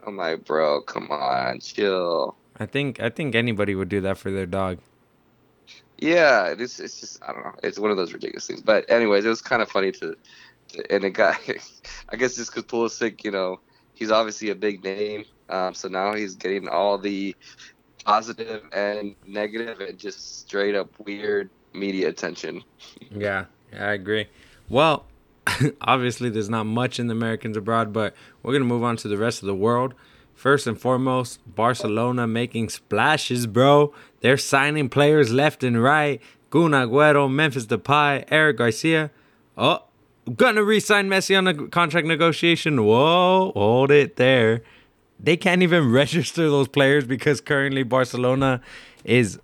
I'm 0.06 0.18
like, 0.18 0.44
bro, 0.44 0.82
come 0.82 1.10
on, 1.10 1.60
chill. 1.60 2.36
I 2.60 2.66
think 2.66 3.00
I 3.00 3.08
think 3.08 3.34
anybody 3.34 3.74
would 3.74 3.88
do 3.88 4.02
that 4.02 4.18
for 4.18 4.30
their 4.30 4.44
dog. 4.44 4.78
Yeah, 5.96 6.54
it's 6.58 6.78
it's 6.78 7.00
just 7.00 7.22
I 7.26 7.32
don't 7.32 7.44
know. 7.44 7.54
It's 7.62 7.78
one 7.78 7.90
of 7.90 7.96
those 7.96 8.12
ridiculous 8.12 8.46
things. 8.46 8.60
But 8.60 8.88
anyways, 8.90 9.24
it 9.24 9.28
was 9.28 9.40
kind 9.40 9.62
of 9.62 9.70
funny 9.70 9.90
to, 9.92 10.16
to 10.68 10.92
and 10.92 11.02
the 11.04 11.10
guy, 11.10 11.36
I 12.10 12.16
guess 12.16 12.36
just 12.36 12.54
because 12.54 12.64
Pulisic, 12.64 13.24
you 13.24 13.30
know, 13.30 13.58
he's 13.94 14.10
obviously 14.10 14.50
a 14.50 14.54
big 14.54 14.84
name. 14.84 15.24
Um, 15.48 15.74
so 15.74 15.88
now 15.88 16.14
he's 16.14 16.34
getting 16.34 16.68
all 16.68 16.98
the 16.98 17.34
positive 18.04 18.62
and 18.72 19.14
negative 19.26 19.80
and 19.80 19.98
just 19.98 20.40
straight 20.40 20.74
up 20.74 20.88
weird 21.04 21.50
media 21.72 22.08
attention. 22.08 22.62
Yeah, 23.10 23.46
I 23.72 23.92
agree. 23.92 24.28
Well, 24.68 25.06
obviously, 25.80 26.30
there's 26.30 26.50
not 26.50 26.64
much 26.64 26.98
in 26.98 27.06
the 27.06 27.12
Americans 27.12 27.56
abroad, 27.56 27.92
but 27.92 28.14
we're 28.42 28.52
going 28.52 28.62
to 28.62 28.68
move 28.68 28.84
on 28.84 28.96
to 28.98 29.08
the 29.08 29.18
rest 29.18 29.42
of 29.42 29.46
the 29.46 29.54
world. 29.54 29.94
First 30.34 30.66
and 30.66 30.80
foremost, 30.80 31.40
Barcelona 31.52 32.26
making 32.26 32.68
splashes, 32.68 33.46
bro. 33.46 33.92
They're 34.20 34.36
signing 34.36 34.88
players 34.88 35.32
left 35.32 35.64
and 35.64 35.82
right. 35.82 36.20
Kun 36.50 36.70
Agüero, 36.70 37.30
Memphis 37.30 37.66
Depay, 37.66 38.24
Eric 38.30 38.58
Garcia. 38.58 39.10
Oh, 39.56 39.82
gonna 40.36 40.62
re-sign 40.62 41.08
Messi 41.08 41.36
on 41.36 41.46
a 41.46 41.68
contract 41.68 42.06
negotiation. 42.06 42.84
Whoa, 42.84 43.52
hold 43.54 43.90
it 43.90 44.16
there. 44.16 44.62
They 45.20 45.36
can't 45.36 45.62
even 45.62 45.90
register 46.02 46.48
those 46.48 46.68
players 46.68 47.04
because 47.04 47.40
currently 47.40 47.82
Barcelona 47.82 48.60
is 49.04 49.38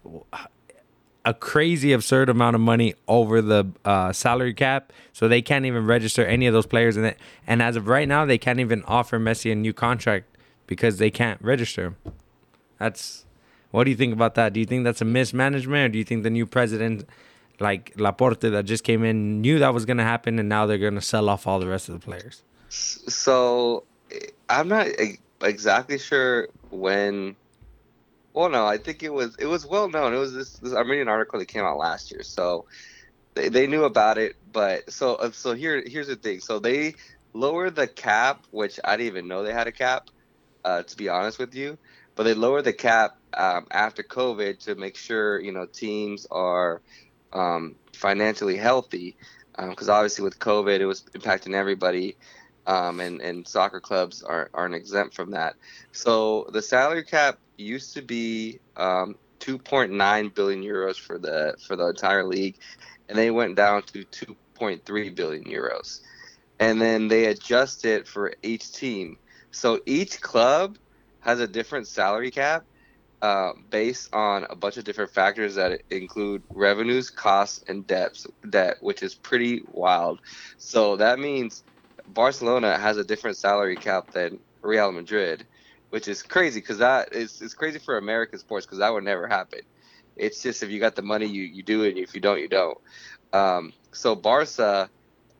a 1.24 1.32
crazy 1.32 1.92
absurd 1.92 2.28
amount 2.28 2.54
of 2.54 2.60
money 2.60 2.94
over 3.08 3.40
the 3.40 3.66
uh, 3.84 4.12
salary 4.12 4.52
cap, 4.52 4.92
so 5.12 5.26
they 5.26 5.40
can't 5.40 5.64
even 5.64 5.86
register 5.86 6.24
any 6.24 6.46
of 6.46 6.52
those 6.52 6.66
players. 6.66 6.96
And 6.96 7.14
and 7.46 7.62
as 7.62 7.76
of 7.76 7.88
right 7.88 8.06
now, 8.06 8.24
they 8.24 8.38
can't 8.38 8.60
even 8.60 8.82
offer 8.84 9.18
Messi 9.18 9.50
a 9.50 9.54
new 9.54 9.72
contract 9.72 10.26
because 10.66 10.98
they 10.98 11.10
can't 11.10 11.40
register. 11.42 11.94
That's 12.78 13.24
what 13.70 13.84
do 13.84 13.90
you 13.90 13.96
think 13.96 14.12
about 14.12 14.34
that? 14.34 14.52
Do 14.52 14.60
you 14.60 14.66
think 14.66 14.84
that's 14.84 15.00
a 15.00 15.04
mismanagement, 15.06 15.84
or 15.86 15.88
do 15.88 15.98
you 15.98 16.04
think 16.04 16.22
the 16.22 16.30
new 16.30 16.46
president, 16.46 17.08
like 17.58 17.94
Laporta, 17.96 18.50
that 18.52 18.66
just 18.66 18.84
came 18.84 19.02
in, 19.02 19.40
knew 19.40 19.58
that 19.58 19.72
was 19.72 19.86
gonna 19.86 20.04
happen, 20.04 20.38
and 20.38 20.48
now 20.48 20.66
they're 20.66 20.78
gonna 20.78 21.00
sell 21.00 21.28
off 21.28 21.46
all 21.46 21.58
the 21.58 21.66
rest 21.66 21.88
of 21.88 21.94
the 21.98 22.04
players? 22.04 22.42
So 22.68 23.84
I'm 24.50 24.68
not 24.68 24.88
e- 24.88 25.18
exactly 25.44 25.98
sure 25.98 26.48
when. 26.70 27.36
Well, 28.32 28.48
no, 28.48 28.66
I 28.66 28.78
think 28.78 29.02
it 29.02 29.12
was 29.12 29.36
it 29.36 29.46
was 29.46 29.64
well 29.66 29.88
known. 29.88 30.12
It 30.12 30.18
was 30.18 30.34
this, 30.34 30.54
this 30.58 30.72
I'm 30.72 30.90
an 30.90 31.08
article 31.08 31.38
that 31.38 31.46
came 31.46 31.64
out 31.64 31.78
last 31.78 32.10
year, 32.10 32.22
so 32.22 32.66
they, 33.34 33.48
they 33.48 33.66
knew 33.66 33.84
about 33.84 34.18
it. 34.18 34.36
But 34.52 34.92
so 34.92 35.14
uh, 35.14 35.30
so 35.30 35.54
here 35.54 35.82
here's 35.86 36.08
the 36.08 36.16
thing. 36.16 36.40
So 36.40 36.58
they 36.58 36.94
lowered 37.32 37.76
the 37.76 37.86
cap, 37.86 38.44
which 38.50 38.80
I 38.84 38.96
didn't 38.96 39.08
even 39.08 39.28
know 39.28 39.42
they 39.44 39.52
had 39.52 39.68
a 39.68 39.72
cap, 39.72 40.10
uh, 40.64 40.82
to 40.82 40.96
be 40.96 41.08
honest 41.08 41.38
with 41.38 41.54
you. 41.54 41.78
But 42.16 42.24
they 42.24 42.34
lowered 42.34 42.64
the 42.64 42.72
cap 42.72 43.16
um, 43.34 43.66
after 43.70 44.02
COVID 44.02 44.60
to 44.64 44.74
make 44.74 44.96
sure 44.96 45.40
you 45.40 45.52
know 45.52 45.66
teams 45.66 46.26
are 46.30 46.80
um, 47.32 47.76
financially 47.92 48.56
healthy, 48.56 49.16
because 49.56 49.88
obviously 49.88 50.24
with 50.24 50.38
COVID 50.40 50.80
it 50.80 50.86
was 50.86 51.02
impacting 51.14 51.54
everybody 51.54 52.16
um, 52.66 53.00
and 53.00 53.20
and 53.20 53.46
soccer 53.46 53.80
clubs 53.80 54.22
are, 54.22 54.50
aren't 54.54 54.74
exempt 54.74 55.14
from 55.14 55.30
that. 55.32 55.56
So 55.92 56.48
the 56.52 56.62
salary 56.62 57.04
cap 57.04 57.38
used 57.56 57.94
to 57.94 58.02
be 58.02 58.60
um, 58.76 59.16
2.9 59.40 60.34
billion 60.34 60.62
euros 60.62 60.98
for 60.98 61.18
the 61.18 61.56
for 61.66 61.76
the 61.76 61.88
entire 61.88 62.24
league, 62.24 62.56
and 63.08 63.18
they 63.18 63.30
went 63.30 63.56
down 63.56 63.82
to 63.82 64.04
2.3 64.04 65.14
billion 65.14 65.44
euros, 65.44 66.00
and 66.58 66.80
then 66.80 67.08
they 67.08 67.26
adjust 67.26 67.84
it 67.84 68.08
for 68.08 68.32
each 68.42 68.72
team. 68.72 69.18
So 69.50 69.80
each 69.86 70.20
club 70.20 70.78
has 71.20 71.40
a 71.40 71.46
different 71.46 71.86
salary 71.86 72.30
cap. 72.30 72.64
Uh, 73.22 73.54
based 73.70 74.14
on 74.14 74.44
a 74.50 74.54
bunch 74.54 74.76
of 74.76 74.84
different 74.84 75.10
factors 75.10 75.54
that 75.54 75.80
include 75.88 76.42
revenues, 76.50 77.08
costs, 77.08 77.64
and 77.68 77.86
debts, 77.86 78.26
debt, 78.50 78.76
which 78.80 79.02
is 79.02 79.14
pretty 79.14 79.62
wild. 79.72 80.20
So 80.58 80.96
that 80.96 81.18
means 81.18 81.64
Barcelona 82.06 82.78
has 82.78 82.96
a 82.96 83.04
different 83.04 83.36
salary 83.36 83.76
cap 83.76 84.10
than 84.12 84.38
Real 84.62 84.92
Madrid, 84.92 85.46
which 85.90 86.08
is 86.08 86.22
crazy 86.22 86.60
because 86.60 86.78
that 86.78 87.12
is 87.12 87.40
it's 87.40 87.54
crazy 87.54 87.78
for 87.78 87.98
American 87.98 88.38
sports 88.38 88.66
because 88.66 88.78
that 88.78 88.92
would 88.92 89.04
never 89.04 89.26
happen. 89.26 89.60
It's 90.16 90.42
just 90.42 90.62
if 90.62 90.70
you 90.70 90.80
got 90.80 90.94
the 90.94 91.02
money, 91.02 91.26
you, 91.26 91.42
you 91.42 91.62
do 91.62 91.82
it. 91.82 91.90
And 91.90 91.98
if 91.98 92.14
you 92.14 92.20
don't, 92.20 92.40
you 92.40 92.48
don't. 92.48 92.78
Um, 93.32 93.72
so 93.92 94.14
Barca 94.14 94.90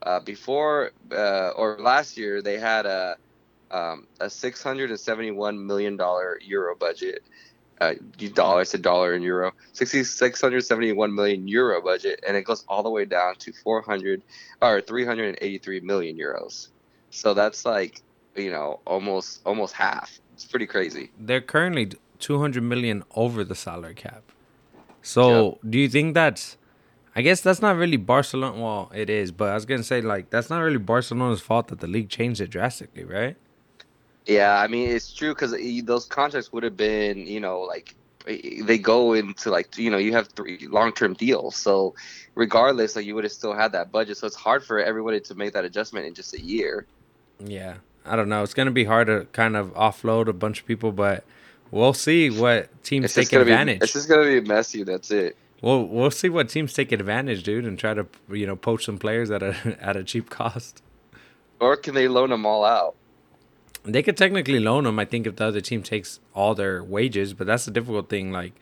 uh, 0.02 0.20
before 0.20 0.92
uh, 1.12 1.50
or 1.50 1.78
last 1.80 2.16
year 2.16 2.42
they 2.42 2.58
had 2.58 2.86
a 2.86 3.16
um, 3.70 4.06
a 4.20 4.30
671 4.30 5.66
million 5.66 5.96
dollar 5.96 6.38
euro 6.42 6.76
budget. 6.76 7.22
Uh, 7.84 8.28
dollar, 8.34 8.62
a 8.62 8.78
dollar 8.78 9.14
in 9.14 9.22
euro. 9.22 9.52
60, 9.72 10.04
671 10.04 11.14
million 11.14 11.48
euro 11.48 11.82
budget, 11.82 12.20
and 12.26 12.36
it 12.36 12.42
goes 12.42 12.64
all 12.68 12.82
the 12.82 12.90
way 12.90 13.04
down 13.04 13.36
to 13.36 13.52
400 13.52 14.22
or 14.62 14.80
383 14.80 15.80
million 15.80 16.16
euros. 16.16 16.68
So 17.10 17.34
that's 17.34 17.64
like 17.64 18.02
you 18.34 18.50
know 18.50 18.80
almost 18.86 19.40
almost 19.44 19.74
half. 19.74 20.18
It's 20.34 20.44
pretty 20.44 20.66
crazy. 20.66 21.10
They're 21.18 21.40
currently 21.40 21.92
200 22.18 22.62
million 22.62 23.04
over 23.14 23.44
the 23.44 23.54
salary 23.54 23.94
cap. 23.94 24.22
So, 25.02 25.58
do 25.68 25.78
you 25.78 25.88
think 25.88 26.14
that's 26.14 26.56
I 27.16 27.22
guess 27.22 27.40
that's 27.40 27.62
not 27.62 27.76
really 27.76 27.96
Barcelona. 27.96 28.60
Well, 28.60 28.90
it 28.94 29.08
is, 29.08 29.30
but 29.30 29.50
I 29.50 29.54
was 29.54 29.64
gonna 29.64 29.84
say 29.84 30.00
like 30.00 30.30
that's 30.30 30.50
not 30.50 30.58
really 30.58 30.78
Barcelona's 30.78 31.40
fault 31.40 31.68
that 31.68 31.80
the 31.80 31.86
league 31.86 32.08
changed 32.08 32.40
it 32.40 32.50
drastically, 32.50 33.04
right? 33.04 33.36
Yeah, 34.26 34.58
I 34.58 34.68
mean 34.68 34.90
it's 34.90 35.12
true 35.12 35.34
because 35.34 35.54
those 35.84 36.06
contracts 36.06 36.52
would 36.52 36.62
have 36.62 36.76
been, 36.76 37.26
you 37.26 37.40
know, 37.40 37.60
like 37.60 37.94
they 38.26 38.78
go 38.78 39.12
into 39.12 39.50
like 39.50 39.76
you 39.76 39.90
know 39.90 39.98
you 39.98 40.12
have 40.12 40.28
three 40.28 40.66
long-term 40.70 41.14
deals, 41.14 41.56
so 41.56 41.94
regardless, 42.34 42.96
like 42.96 43.04
you 43.04 43.14
would 43.14 43.24
have 43.24 43.32
still 43.32 43.52
had 43.54 43.72
that 43.72 43.92
budget. 43.92 44.16
So 44.16 44.26
it's 44.26 44.36
hard 44.36 44.64
for 44.64 44.78
everybody 44.80 45.20
to 45.20 45.34
make 45.34 45.52
that 45.52 45.64
adjustment 45.64 46.06
in 46.06 46.14
just 46.14 46.32
a 46.34 46.40
year. 46.40 46.86
Yeah, 47.38 47.74
I 48.06 48.16
don't 48.16 48.28
know. 48.28 48.42
It's 48.42 48.54
gonna 48.54 48.70
be 48.70 48.84
hard 48.84 49.08
to 49.08 49.26
kind 49.32 49.56
of 49.56 49.74
offload 49.74 50.28
a 50.28 50.32
bunch 50.32 50.60
of 50.60 50.66
people, 50.66 50.90
but 50.90 51.24
we'll 51.70 51.92
see 51.92 52.30
what 52.30 52.70
teams 52.82 53.04
It's 53.04 53.14
take 53.14 53.32
advantage. 53.32 53.80
be 53.80 53.84
it's 53.84 53.92
just 53.92 54.08
gonna 54.08 54.24
be 54.24 54.40
messy. 54.40 54.84
That's 54.84 55.10
it. 55.10 55.36
We'll 55.60 55.84
we'll 55.84 56.10
see 56.10 56.30
what 56.30 56.48
teams 56.48 56.72
take 56.72 56.92
advantage, 56.92 57.42
dude, 57.42 57.66
and 57.66 57.78
try 57.78 57.92
to 57.92 58.06
you 58.30 58.46
know 58.46 58.56
poach 58.56 58.86
some 58.86 58.96
players 58.96 59.30
at 59.30 59.42
a 59.42 59.76
at 59.80 59.96
a 59.96 60.04
cheap 60.04 60.30
cost. 60.30 60.82
Or 61.60 61.76
can 61.76 61.94
they 61.94 62.08
loan 62.08 62.30
them 62.30 62.46
all 62.46 62.64
out? 62.64 62.94
They 63.84 64.02
could 64.02 64.16
technically 64.16 64.60
loan 64.60 64.84
them, 64.84 64.98
I 64.98 65.04
think, 65.04 65.26
if 65.26 65.36
the 65.36 65.46
other 65.46 65.60
team 65.60 65.82
takes 65.82 66.20
all 66.34 66.54
their 66.54 66.82
wages, 66.82 67.34
but 67.34 67.46
that's 67.46 67.66
the 67.66 67.70
difficult 67.70 68.08
thing. 68.08 68.32
Like 68.32 68.54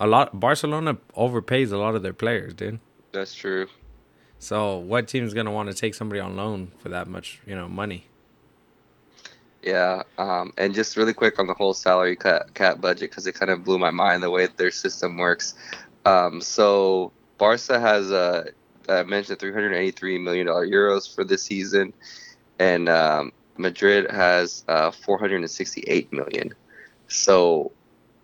a 0.00 0.06
lot, 0.06 0.38
Barcelona 0.38 0.98
overpays 1.16 1.72
a 1.72 1.76
lot 1.76 1.94
of 1.94 2.02
their 2.02 2.12
players, 2.12 2.52
dude. 2.54 2.80
That's 3.12 3.34
true. 3.34 3.68
So 4.38 4.76
what 4.76 5.08
team 5.08 5.24
is 5.24 5.34
gonna 5.34 5.52
want 5.52 5.70
to 5.70 5.74
take 5.74 5.94
somebody 5.94 6.20
on 6.20 6.36
loan 6.36 6.72
for 6.78 6.88
that 6.90 7.06
much, 7.06 7.40
you 7.46 7.54
know, 7.54 7.68
money? 7.68 8.06
Yeah, 9.62 10.02
um, 10.18 10.52
and 10.58 10.74
just 10.74 10.96
really 10.96 11.14
quick 11.14 11.38
on 11.38 11.46
the 11.46 11.54
whole 11.54 11.74
salary 11.74 12.14
cap, 12.16 12.54
cap 12.54 12.80
budget 12.80 13.10
because 13.10 13.26
it 13.26 13.34
kind 13.34 13.50
of 13.50 13.64
blew 13.64 13.78
my 13.78 13.90
mind 13.90 14.22
the 14.22 14.30
way 14.30 14.46
their 14.46 14.70
system 14.70 15.16
works. 15.16 15.54
Um, 16.04 16.40
so 16.40 17.12
Barca 17.38 17.80
has 17.80 18.12
uh, 18.12 18.50
I 18.88 19.02
mentioned 19.02 19.38
383 19.38 20.18
million 20.18 20.46
dollar 20.46 20.66
euros 20.66 21.12
for 21.12 21.24
this 21.24 21.42
season, 21.42 21.92
and 22.58 22.88
um, 22.88 23.32
Madrid 23.58 24.10
has 24.10 24.64
uh, 24.68 24.90
468 24.90 26.12
million. 26.12 26.54
So 27.08 27.72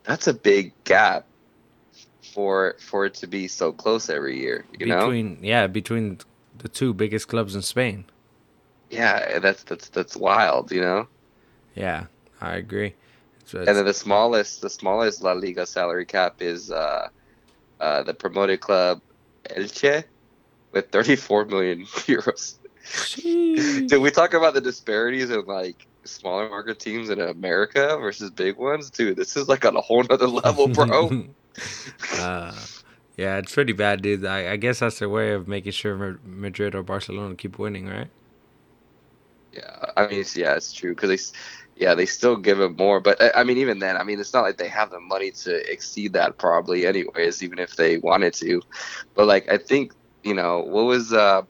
that's 0.05 0.27
a 0.27 0.35
big 0.35 0.73
gap 0.85 1.27
for 2.35 2.77
for 2.79 3.07
it 3.07 3.15
to 3.15 3.27
be 3.27 3.49
so 3.49 3.73
close 3.73 4.09
every 4.09 4.39
year. 4.41 4.65
You 4.79 4.87
know? 4.87 5.01
between 5.01 5.39
yeah, 5.43 5.67
between 5.67 6.19
the 6.59 6.69
two 6.69 6.95
biggest 6.95 7.29
clubs 7.29 7.55
in 7.55 7.63
Spain. 7.63 8.05
Yeah, 8.91 9.39
that's 9.39 9.63
that's 9.65 9.89
that's 9.89 10.17
wild. 10.17 10.73
You 10.73 10.81
know. 10.81 11.09
Yeah, 11.75 12.07
I 12.41 12.57
agree. 12.57 12.95
So 13.45 13.59
And 13.59 13.69
then 13.69 13.85
the 13.85 13.95
smallest, 13.95 14.63
the 14.63 14.71
smallest 14.71 15.23
La 15.23 15.33
Liga 15.33 15.67
salary 15.67 16.07
cap 16.07 16.41
is 16.41 16.71
uh, 16.71 17.09
uh, 17.81 18.03
the 18.03 18.15
promoted 18.15 18.61
club 18.61 19.01
Elche 19.45 20.05
with 20.73 20.91
34 20.91 21.47
million 21.47 21.81
euros. 22.07 22.55
Did 23.89 23.99
we 24.01 24.11
talk 24.11 24.35
about 24.35 24.55
the 24.55 24.61
disparities 24.61 25.31
in 25.31 25.45
like 25.47 25.87
smaller 26.05 26.49
market 26.49 26.79
teams 26.81 27.11
in 27.11 27.21
America 27.21 27.97
versus 27.99 28.31
big 28.31 28.57
ones? 28.57 28.91
Dude, 28.91 29.17
this 29.17 29.37
is 29.37 29.49
like 29.49 29.65
on 29.65 29.77
a 29.77 29.81
whole 29.81 30.03
nother 30.05 30.27
level, 30.29 30.69
bro. 30.69 31.15
uh, 32.13 32.67
yeah, 33.17 33.39
it's 33.39 33.53
pretty 33.55 33.73
bad, 33.73 34.03
dude. 34.03 34.25
I, 34.25 34.53
I 34.53 34.57
guess 34.57 34.81
that's 34.81 34.99
their 34.99 35.09
way 35.09 35.33
of 35.33 35.49
making 35.49 35.73
sure 35.73 36.21
Madrid 36.25 36.75
or 36.75 36.83
Barcelona 36.83 37.37
keep 37.37 37.59
winning, 37.59 37.87
right? 37.89 38.11
yeah, 39.53 39.87
I 39.97 40.07
mean, 40.07 40.21
it's, 40.21 40.37
yeah, 40.37 40.55
it's 40.55 40.73
true 40.73 40.95
because 40.95 41.11
they, 41.11 41.83
yeah, 41.85 41.95
they 41.95 42.07
still 42.07 42.37
give 42.37 42.61
him 42.61 42.77
more. 42.77 43.01
But 43.01 43.21
I- 43.23 43.41
I 43.41 43.45
mean, 43.45 43.59
even 43.59 43.79
then, 43.79 43.97
I 43.97 44.05
mean, 44.05 44.21
it's 44.21 44.33
not 44.33 44.43
like 44.43 44.57
they 44.59 44.69
have 44.69 44.91
the 44.91 45.01
money 45.01 45.31
to 45.33 45.71
exceed 45.73 46.15
that 46.15 46.39
probably, 46.39 46.87
anyways, 46.87 47.43
even 47.43 47.59
if 47.59 47.77
they 47.77 47.99
wanted 47.99 48.35
to. 48.35 48.63
But 49.15 49.27
like, 49.27 49.49
I 49.51 49.59
think 49.59 49.93
you 50.23 50.35
know 50.35 50.61
what 50.61 50.85
was. 50.85 51.13
uh 51.13 51.43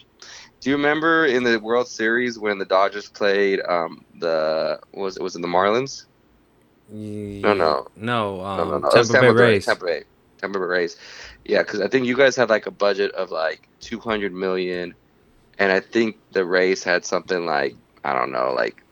do 0.62 0.70
you 0.70 0.76
remember 0.76 1.26
in 1.26 1.42
the 1.42 1.58
World 1.58 1.88
Series 1.88 2.38
when 2.38 2.58
the 2.58 2.64
Dodgers 2.64 3.08
played 3.08 3.60
um, 3.68 4.04
the 4.18 4.78
was 4.94 5.16
it 5.16 5.22
was 5.22 5.34
it 5.36 5.42
the 5.42 5.48
Marlins? 5.48 6.06
No, 6.88 7.52
no. 7.52 7.88
no. 7.96 8.40
Um, 8.44 8.56
no, 8.56 8.64
no, 8.64 8.78
no. 8.78 8.88
it 8.88 8.94
was 8.96 9.10
Tampa 9.10 9.32
Bay 9.34 9.40
Rays. 9.40 9.66
Tampa 9.66 9.84
Bay. 9.84 10.04
Tampa 10.40 10.58
Bay 10.58 10.64
Rays. 10.64 10.96
Yeah, 11.44 11.62
because 11.62 11.80
I 11.80 11.88
think 11.88 12.06
you 12.06 12.16
guys 12.16 12.36
had 12.36 12.48
like 12.48 12.66
a 12.66 12.70
budget 12.70 13.10
of 13.12 13.30
like 13.30 13.68
200 13.80 14.32
million, 14.32 14.94
and 15.58 15.72
I 15.72 15.80
think 15.80 16.16
the 16.32 16.44
Rays 16.44 16.84
had 16.84 17.04
something 17.04 17.44
like 17.44 17.74
I 18.04 18.12
don't 18.14 18.30
know, 18.30 18.52
like 18.54 18.82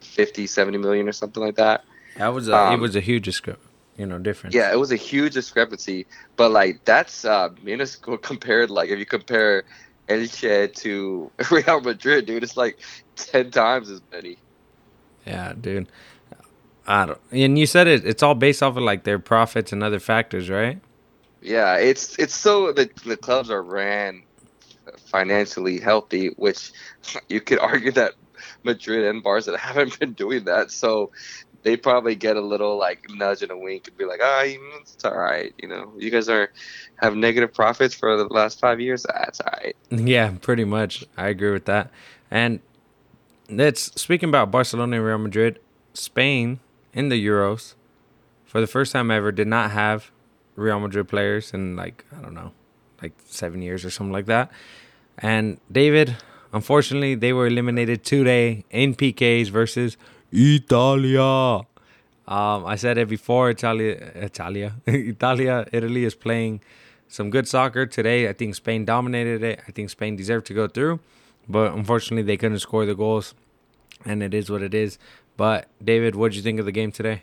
50, 0.00 0.46
70 0.46 0.78
million 0.78 1.08
or 1.08 1.12
something 1.12 1.42
like 1.42 1.56
that. 1.56 1.84
That 2.16 2.28
was 2.28 2.48
a, 2.48 2.52
it 2.52 2.74
Um, 2.74 2.80
was 2.80 2.94
a 2.96 3.00
huge 3.00 3.26
discre- 3.26 3.56
you 3.98 4.06
know 4.06 4.18
difference. 4.18 4.54
Yeah, 4.54 4.72
it 4.72 4.76
was 4.78 4.92
a 4.92 4.96
huge 4.96 5.34
discrepancy, 5.34 6.06
but 6.36 6.50
like 6.50 6.84
that's 6.84 7.24
uh, 7.24 7.50
minuscule 7.62 8.16
compared. 8.30 8.70
Like 8.70 8.88
if 8.90 8.98
you 8.98 9.06
compare 9.06 9.64
Elche 10.08 10.74
to 10.74 11.30
Real 11.50 11.80
Madrid, 11.80 12.26
dude, 12.26 12.42
it's 12.42 12.56
like 12.56 12.78
10 13.16 13.50
times 13.50 13.90
as 13.90 14.00
many. 14.12 14.38
yeah, 15.26 15.54
dude. 15.58 15.88
I 16.86 17.06
don't. 17.06 17.20
And 17.30 17.58
you 17.58 17.66
said 17.66 17.86
it. 17.86 18.04
It's 18.06 18.22
all 18.22 18.34
based 18.34 18.62
off 18.62 18.76
of 18.76 18.82
like 18.82 19.04
their 19.04 19.18
profits 19.18 19.72
and 19.72 19.82
other 19.82 20.00
factors, 20.00 20.50
right? 20.50 20.78
Yeah, 21.40 21.76
it's 21.76 22.18
it's 22.18 22.34
so 22.34 22.72
the 22.72 22.90
the 23.06 23.16
clubs 23.16 23.50
are 23.50 23.62
ran 23.62 24.22
financially 25.06 25.80
healthy, 25.80 26.28
which 26.36 26.72
you 27.28 27.40
could 27.40 27.58
argue 27.58 27.92
that 27.92 28.12
Madrid 28.64 29.04
and 29.06 29.22
Barca 29.22 29.56
haven't 29.58 29.98
been 29.98 30.12
doing 30.12 30.44
that. 30.44 30.70
So 30.70 31.10
they 31.64 31.76
probably 31.76 32.14
get 32.14 32.36
a 32.36 32.40
little 32.40 32.78
like 32.78 33.06
nudge 33.10 33.42
and 33.42 33.50
a 33.50 33.56
wink 33.56 33.88
and 33.88 33.96
be 33.96 34.04
like, 34.04 34.20
ah, 34.22 34.42
know, 34.42 34.76
it's 34.80 35.04
all 35.04 35.16
right. 35.16 35.52
You 35.58 35.66
know, 35.66 35.92
you 35.96 36.10
guys 36.10 36.28
are 36.28 36.52
have 36.96 37.16
negative 37.16 37.52
profits 37.52 37.94
for 37.94 38.16
the 38.16 38.24
last 38.26 38.60
five 38.60 38.80
years. 38.80 39.04
That's 39.04 39.40
all 39.40 39.52
right. 39.60 39.74
Yeah, 39.90 40.32
pretty 40.40 40.64
much. 40.64 41.04
I 41.16 41.28
agree 41.28 41.50
with 41.50 41.64
that. 41.64 41.90
And 42.30 42.60
that's 43.48 43.98
speaking 44.00 44.28
about 44.28 44.50
Barcelona 44.50 44.96
and 44.96 45.04
Real 45.04 45.18
Madrid, 45.18 45.58
Spain 45.94 46.60
in 46.92 47.08
the 47.08 47.26
Euros 47.26 47.74
for 48.44 48.60
the 48.60 48.66
first 48.66 48.92
time 48.92 49.10
ever 49.10 49.32
did 49.32 49.48
not 49.48 49.70
have 49.70 50.10
Real 50.56 50.78
Madrid 50.78 51.08
players 51.08 51.54
in 51.54 51.76
like 51.76 52.04
I 52.16 52.20
don't 52.20 52.34
know, 52.34 52.52
like 53.02 53.12
7 53.26 53.62
years 53.62 53.86
or 53.86 53.90
something 53.90 54.12
like 54.12 54.26
that. 54.26 54.50
And 55.16 55.60
David, 55.72 56.16
unfortunately, 56.52 57.14
they 57.14 57.32
were 57.32 57.46
eliminated 57.46 58.04
today 58.04 58.64
in 58.70 58.94
PKs 58.94 59.48
versus 59.48 59.96
Italia. 60.34 61.60
Um, 62.26 62.66
I 62.66 62.76
said 62.76 62.98
it 62.98 63.08
before. 63.08 63.50
Italia, 63.50 63.92
Italia, 64.14 64.74
Italia, 64.86 65.66
Italy 65.72 66.04
is 66.04 66.14
playing 66.14 66.60
some 67.08 67.30
good 67.30 67.46
soccer 67.46 67.86
today. 67.86 68.28
I 68.28 68.32
think 68.32 68.56
Spain 68.56 68.84
dominated 68.84 69.42
it. 69.44 69.60
I 69.68 69.70
think 69.70 69.90
Spain 69.90 70.16
deserved 70.16 70.46
to 70.46 70.54
go 70.54 70.66
through, 70.66 71.00
but 71.48 71.72
unfortunately 71.72 72.22
they 72.22 72.36
couldn't 72.36 72.58
score 72.58 72.84
the 72.84 72.94
goals, 72.94 73.34
and 74.04 74.22
it 74.22 74.34
is 74.34 74.50
what 74.50 74.62
it 74.62 74.74
is. 74.74 74.98
But 75.36 75.68
David, 75.82 76.16
what 76.16 76.32
did 76.32 76.36
you 76.36 76.42
think 76.42 76.58
of 76.58 76.66
the 76.66 76.72
game 76.72 76.90
today? 76.90 77.22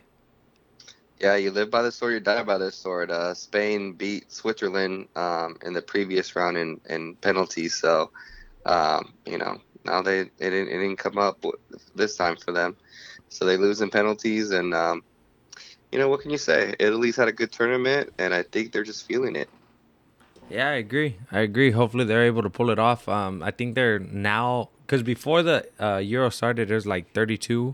Yeah, 1.19 1.35
you 1.35 1.51
live 1.51 1.69
by 1.69 1.81
the 1.83 1.91
sword, 1.91 2.13
you 2.13 2.19
die 2.19 2.43
by 2.43 2.57
the 2.57 2.71
sword. 2.71 3.11
Uh, 3.11 3.33
Spain 3.33 3.93
beat 3.93 4.31
Switzerland 4.31 5.07
um, 5.15 5.57
in 5.63 5.73
the 5.73 5.81
previous 5.81 6.35
round 6.35 6.57
in, 6.57 6.81
in 6.89 7.15
penalties, 7.15 7.75
so 7.75 8.09
um, 8.65 9.13
you 9.25 9.37
know 9.37 9.59
now 9.85 10.01
they 10.01 10.21
it 10.21 10.31
didn't, 10.39 10.69
it 10.69 10.77
didn't 10.77 10.97
come 10.97 11.17
up 11.17 11.41
w- 11.41 11.59
this 11.95 12.15
time 12.15 12.37
for 12.37 12.51
them, 12.51 12.75
so 13.31 13.45
they 13.45 13.57
lose 13.57 13.81
in 13.81 13.89
penalties, 13.89 14.51
and 14.51 14.73
um, 14.73 15.03
you 15.91 15.97
know 15.97 16.09
what 16.09 16.21
can 16.21 16.29
you 16.29 16.37
say? 16.37 16.75
Italy's 16.79 17.15
had 17.15 17.27
a 17.27 17.31
good 17.31 17.51
tournament, 17.51 18.13
and 18.19 18.33
I 18.33 18.43
think 18.43 18.71
they're 18.71 18.83
just 18.83 19.07
feeling 19.07 19.35
it. 19.35 19.49
Yeah, 20.49 20.67
I 20.67 20.73
agree. 20.73 21.15
I 21.31 21.39
agree. 21.39 21.71
Hopefully 21.71 22.03
they're 22.03 22.25
able 22.25 22.43
to 22.43 22.49
pull 22.49 22.69
it 22.69 22.77
off. 22.77 23.07
Um, 23.07 23.41
I 23.41 23.51
think 23.51 23.73
they're 23.73 23.99
now 23.99 24.69
because 24.85 25.01
before 25.01 25.41
the 25.41 25.65
uh, 25.79 25.97
Euro 25.97 26.29
started, 26.29 26.67
there's 26.67 26.85
like 26.85 27.13
32 27.13 27.73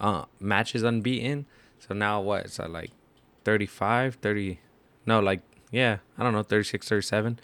uh, 0.00 0.24
matches 0.40 0.82
unbeaten. 0.82 1.46
So 1.78 1.94
now 1.94 2.20
what? 2.20 2.46
It's 2.46 2.58
at 2.58 2.70
like 2.70 2.90
35, 3.44 4.16
30. 4.16 4.58
No, 5.06 5.20
like 5.20 5.42
yeah, 5.70 5.98
I 6.18 6.24
don't 6.24 6.32
know, 6.32 6.42
36, 6.42 6.88
37. 6.88 7.38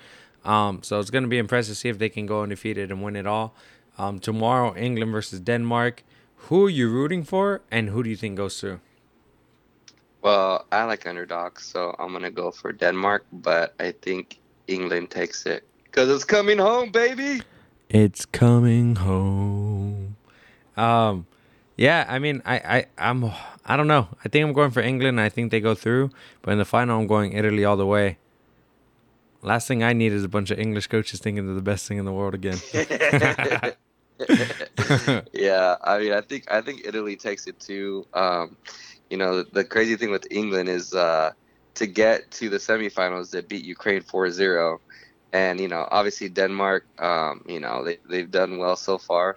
Um, 0.45 0.83
so 0.83 0.99
it's 0.99 1.11
gonna 1.11 1.29
be 1.29 1.39
impressive 1.39 1.75
to 1.75 1.81
see 1.81 1.89
if 1.89 1.99
they 1.99 2.09
can 2.09 2.27
go 2.27 2.43
undefeated 2.43 2.91
and 2.91 3.01
win 3.01 3.15
it 3.15 3.29
all. 3.29 3.55
Um, 3.97 4.19
tomorrow, 4.19 4.77
England 4.77 5.13
versus 5.13 5.39
Denmark. 5.39 6.03
Who 6.49 6.67
are 6.67 6.71
you 6.71 6.91
rooting 6.91 7.25
for, 7.25 7.63
and 7.71 7.89
who 7.89 8.03
do 8.03 8.11
you 8.11 8.17
think 8.17 8.37
goes 8.37 8.61
through? 8.61 8.81
Well, 10.21 10.67
I 10.71 10.85
like 10.85 11.07
underdogs, 11.07 11.65
so 11.65 11.97
I'm 11.99 12.13
gonna 12.13 12.31
go 12.31 12.51
for 12.51 12.71
Denmark, 12.71 13.25
but 13.33 13.75
I 13.81 13.93
think 13.93 14.39
England 14.69 15.11
takes 15.11 15.47
it 15.47 15.65
because 15.85 16.11
it's 16.11 16.25
coming 16.25 16.59
home, 16.59 16.91
baby. 16.91 17.41
It's 17.89 18.27
coming 18.27 18.97
home. 18.97 20.17
Um, 20.77 21.27
yeah, 21.77 22.05
I 22.09 22.19
mean, 22.19 22.43
I, 22.45 22.57
I, 22.57 22.87
I'm, 22.99 23.25
I 23.65 23.79
don't 23.79 23.89
know. 23.89 24.09
I 24.23 24.29
think 24.29 24.47
I'm 24.47 24.53
going 24.53 24.71
for 24.71 24.81
England. 24.81 25.21
I 25.23 25.31
think 25.31 25.51
they 25.51 25.61
go 25.61 25.75
through, 25.75 26.11
but 26.43 26.51
in 26.53 26.59
the 26.59 26.67
final, 26.67 27.01
I'm 27.01 27.07
going 27.07 27.33
Italy 27.33 27.65
all 27.65 27.79
the 27.79 27.87
way. 27.87 28.19
Last 29.41 29.67
thing 29.67 29.83
I 29.83 29.95
need 29.95 30.13
is 30.13 30.25
a 30.25 30.29
bunch 30.29 30.51
of 30.51 30.59
English 30.59 30.89
coaches 30.89 31.21
thinking 31.21 31.47
they're 31.47 31.55
the 31.55 31.63
best 31.63 31.89
thing 31.89 31.97
in 31.97 32.05
the 32.05 32.13
world 32.13 32.35
again. 32.35 32.59
yeah, 35.33 35.77
I 35.83 35.99
mean, 35.99 36.12
I 36.12 36.21
think 36.21 36.51
I 36.51 36.61
think 36.61 36.83
Italy 36.85 37.17
takes 37.17 37.47
it 37.47 37.59
too. 37.61 38.07
Um, 38.15 38.57
you 39.11 39.17
know, 39.17 39.43
the, 39.43 39.51
the 39.53 39.65
crazy 39.65 39.97
thing 39.97 40.11
with 40.11 40.27
England 40.31 40.69
is 40.69 40.95
uh, 40.95 41.33
to 41.75 41.87
get 41.87 42.31
to 42.33 42.49
the 42.49 42.59
semifinals, 42.59 43.31
they 43.31 43.41
beat 43.43 43.65
Ukraine 43.65 44.03
4-0. 44.03 44.79
and 45.33 45.61
you 45.61 45.69
know, 45.69 45.87
obviously 45.91 46.29
Denmark, 46.29 46.87
um, 46.99 47.45
you 47.47 47.61
know, 47.61 47.85
they 47.85 47.99
they've 48.09 48.31
done 48.31 48.59
well 48.59 48.77
so 48.77 48.99
far, 48.99 49.37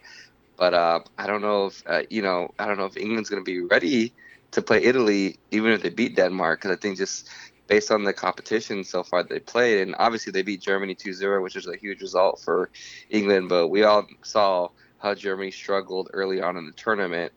but 0.58 0.74
uh, 0.74 1.00
I 1.18 1.28
don't 1.28 1.42
know 1.42 1.68
if 1.68 1.84
uh, 1.88 2.04
you 2.10 2.22
know, 2.22 2.54
I 2.60 2.66
don't 2.66 2.78
know 2.78 2.86
if 2.86 2.98
England's 2.98 3.30
going 3.30 3.44
to 3.44 3.52
be 3.52 3.62
ready 3.62 4.14
to 4.52 4.62
play 4.62 4.84
Italy, 4.84 5.38
even 5.52 5.72
if 5.72 5.82
they 5.82 5.90
beat 5.90 6.16
Denmark, 6.16 6.60
because 6.62 6.78
I 6.78 6.80
think 6.80 6.98
just 6.98 7.30
based 7.68 7.92
on 7.92 8.04
the 8.04 8.14
competition 8.14 8.84
so 8.84 9.04
far 9.04 9.24
they 9.24 9.40
played, 9.40 9.82
and 9.82 9.96
obviously 10.00 10.32
they 10.32 10.42
beat 10.42 10.62
Germany 10.62 10.96
2-0, 10.96 11.44
which 11.44 11.56
is 11.56 11.68
a 11.68 11.76
huge 11.76 12.02
result 12.02 12.42
for 12.44 12.70
England. 13.10 13.50
But 13.50 13.68
we 13.68 13.84
all 13.84 14.08
saw 14.24 14.70
how 15.00 15.14
Germany 15.14 15.52
struggled 15.52 16.10
early 16.14 16.42
on 16.42 16.58
in 16.58 16.66
the 16.66 16.72
tournament. 16.72 17.32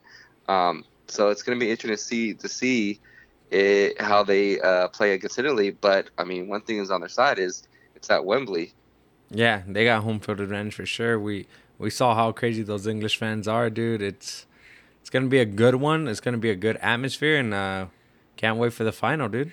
Um, 0.49 0.85
so 1.09 1.29
it's 1.29 1.43
going 1.43 1.59
to 1.59 1.65
be 1.65 1.71
interesting 1.71 1.97
to 1.97 2.03
see 2.03 2.35
to 2.35 2.49
see 2.49 3.01
it, 3.51 4.01
how 4.01 4.23
they 4.23 4.61
uh, 4.61 4.89
play 4.89 5.13
against 5.13 5.39
Italy. 5.39 5.71
But 5.71 6.11
I 6.19 6.25
mean, 6.25 6.49
one 6.49 6.63
thing 6.63 6.79
is 6.79 6.91
on 6.91 7.01
their 7.01 7.09
side 7.09 7.39
is 7.39 7.65
it's 7.95 8.11
at 8.11 8.25
Wembley. 8.25 8.73
Yeah, 9.31 9.63
they 9.67 9.85
got 9.85 10.03
home 10.03 10.21
field 10.21 10.41
advantage 10.41 10.75
for 10.75 10.87
sure. 10.87 11.19
We 11.19 11.47
we 11.79 11.91
saw 11.91 12.15
how 12.15 12.33
crazy 12.33 12.63
those 12.63 12.87
English 12.87 13.17
fans 13.17 13.47
are, 13.49 13.71
dude. 13.71 14.03
It's 14.03 14.47
it's 15.01 15.11
gonna 15.11 15.29
be 15.29 15.39
a 15.39 15.45
good 15.45 15.77
one. 15.77 16.09
It's 16.09 16.21
gonna 16.21 16.39
be 16.39 16.51
a 16.51 16.57
good 16.57 16.77
atmosphere, 16.79 17.37
and 17.37 17.55
uh, 17.55 17.87
can't 18.37 18.59
wait 18.59 18.73
for 18.73 18.85
the 18.85 18.93
final, 18.93 19.29
dude. 19.29 19.53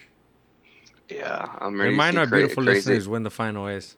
Yeah, 1.10 1.48
I'm 1.60 1.80
ready. 1.80 1.92
Remind 1.92 2.18
our 2.18 2.28
cra- 2.28 2.40
beautiful 2.40 2.64
crazy. 2.64 2.78
listeners 2.90 3.08
when 3.08 3.24
the 3.24 3.30
final 3.32 3.68
is. 3.68 3.96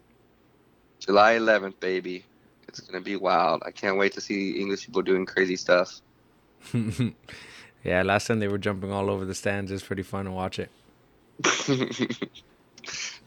July 0.99 1.35
11th, 1.35 1.79
baby. 1.79 2.25
It's 2.67 2.79
gonna 2.81 3.01
be 3.01 3.15
wild. 3.15 3.63
I 3.65 3.71
can't 3.71 3.97
wait 3.97 4.13
to 4.13 4.21
see 4.21 4.59
English 4.59 4.85
people 4.85 5.01
doing 5.01 5.25
crazy 5.25 5.55
stuff. 5.55 6.01
yeah, 7.83 8.03
last 8.03 8.27
time 8.27 8.39
they 8.39 8.47
were 8.47 8.57
jumping 8.59 8.91
all 8.91 9.09
over 9.09 9.25
the 9.25 9.33
stands. 9.33 9.71
It's 9.71 9.83
pretty 9.83 10.03
fun 10.03 10.25
to 10.25 10.31
watch 10.31 10.59
it. 10.59 10.69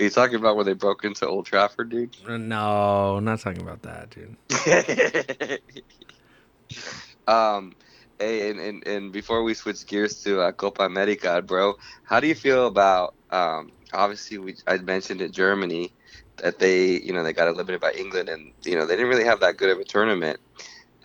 Are 0.01 0.05
you 0.05 0.11
talking 0.11 0.37
about 0.37 0.57
where 0.57 0.65
they 0.65 0.75
broke 0.75 1.05
into 1.05 1.27
Old 1.27 1.47
Trafford, 1.47 1.91
dude? 1.91 2.17
Uh, 2.27 2.37
No, 2.37 3.21
not 3.21 3.41
talking 3.41 3.63
about 3.63 3.83
that, 3.83 4.11
dude. 4.11 4.37
um, 7.27 7.75
hey, 8.19 8.51
and, 8.51 8.61
and, 8.61 8.87
and 8.87 9.13
before 9.13 9.43
we 9.43 9.55
switch 9.55 9.87
gears 9.87 10.23
to 10.23 10.41
uh, 10.41 10.53
Copa 10.53 10.85
America, 10.85 11.43
bro, 11.43 11.75
how 12.05 12.21
do 12.21 12.27
you 12.27 12.35
feel 12.35 12.67
about? 12.67 13.15
Um, 13.33 13.73
obviously, 13.93 14.39
we 14.39 14.55
I 14.67 14.77
mentioned 14.79 15.21
in 15.21 15.33
Germany, 15.33 15.93
that 16.37 16.59
they 16.59 17.01
you 17.01 17.13
know 17.13 17.23
they 17.23 17.33
got 17.33 17.49
eliminated 17.49 17.81
by 17.81 17.93
England, 17.93 18.29
and 18.29 18.53
you 18.65 18.77
know 18.77 18.87
they 18.87 18.95
didn't 18.95 19.09
really 19.09 19.25
have 19.25 19.41
that 19.41 19.57
good 19.57 19.71
of 19.71 19.79
a 19.79 19.85
tournament. 19.85 20.39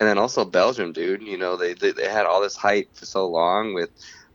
And 0.00 0.08
then 0.08 0.18
also 0.18 0.44
Belgium, 0.44 0.92
dude. 0.92 1.22
You 1.22 1.38
know 1.38 1.56
they 1.56 1.74
they, 1.74 1.92
they 1.92 2.08
had 2.08 2.26
all 2.26 2.40
this 2.40 2.56
hype 2.56 2.94
for 2.94 3.06
so 3.06 3.26
long 3.26 3.74
with, 3.74 3.90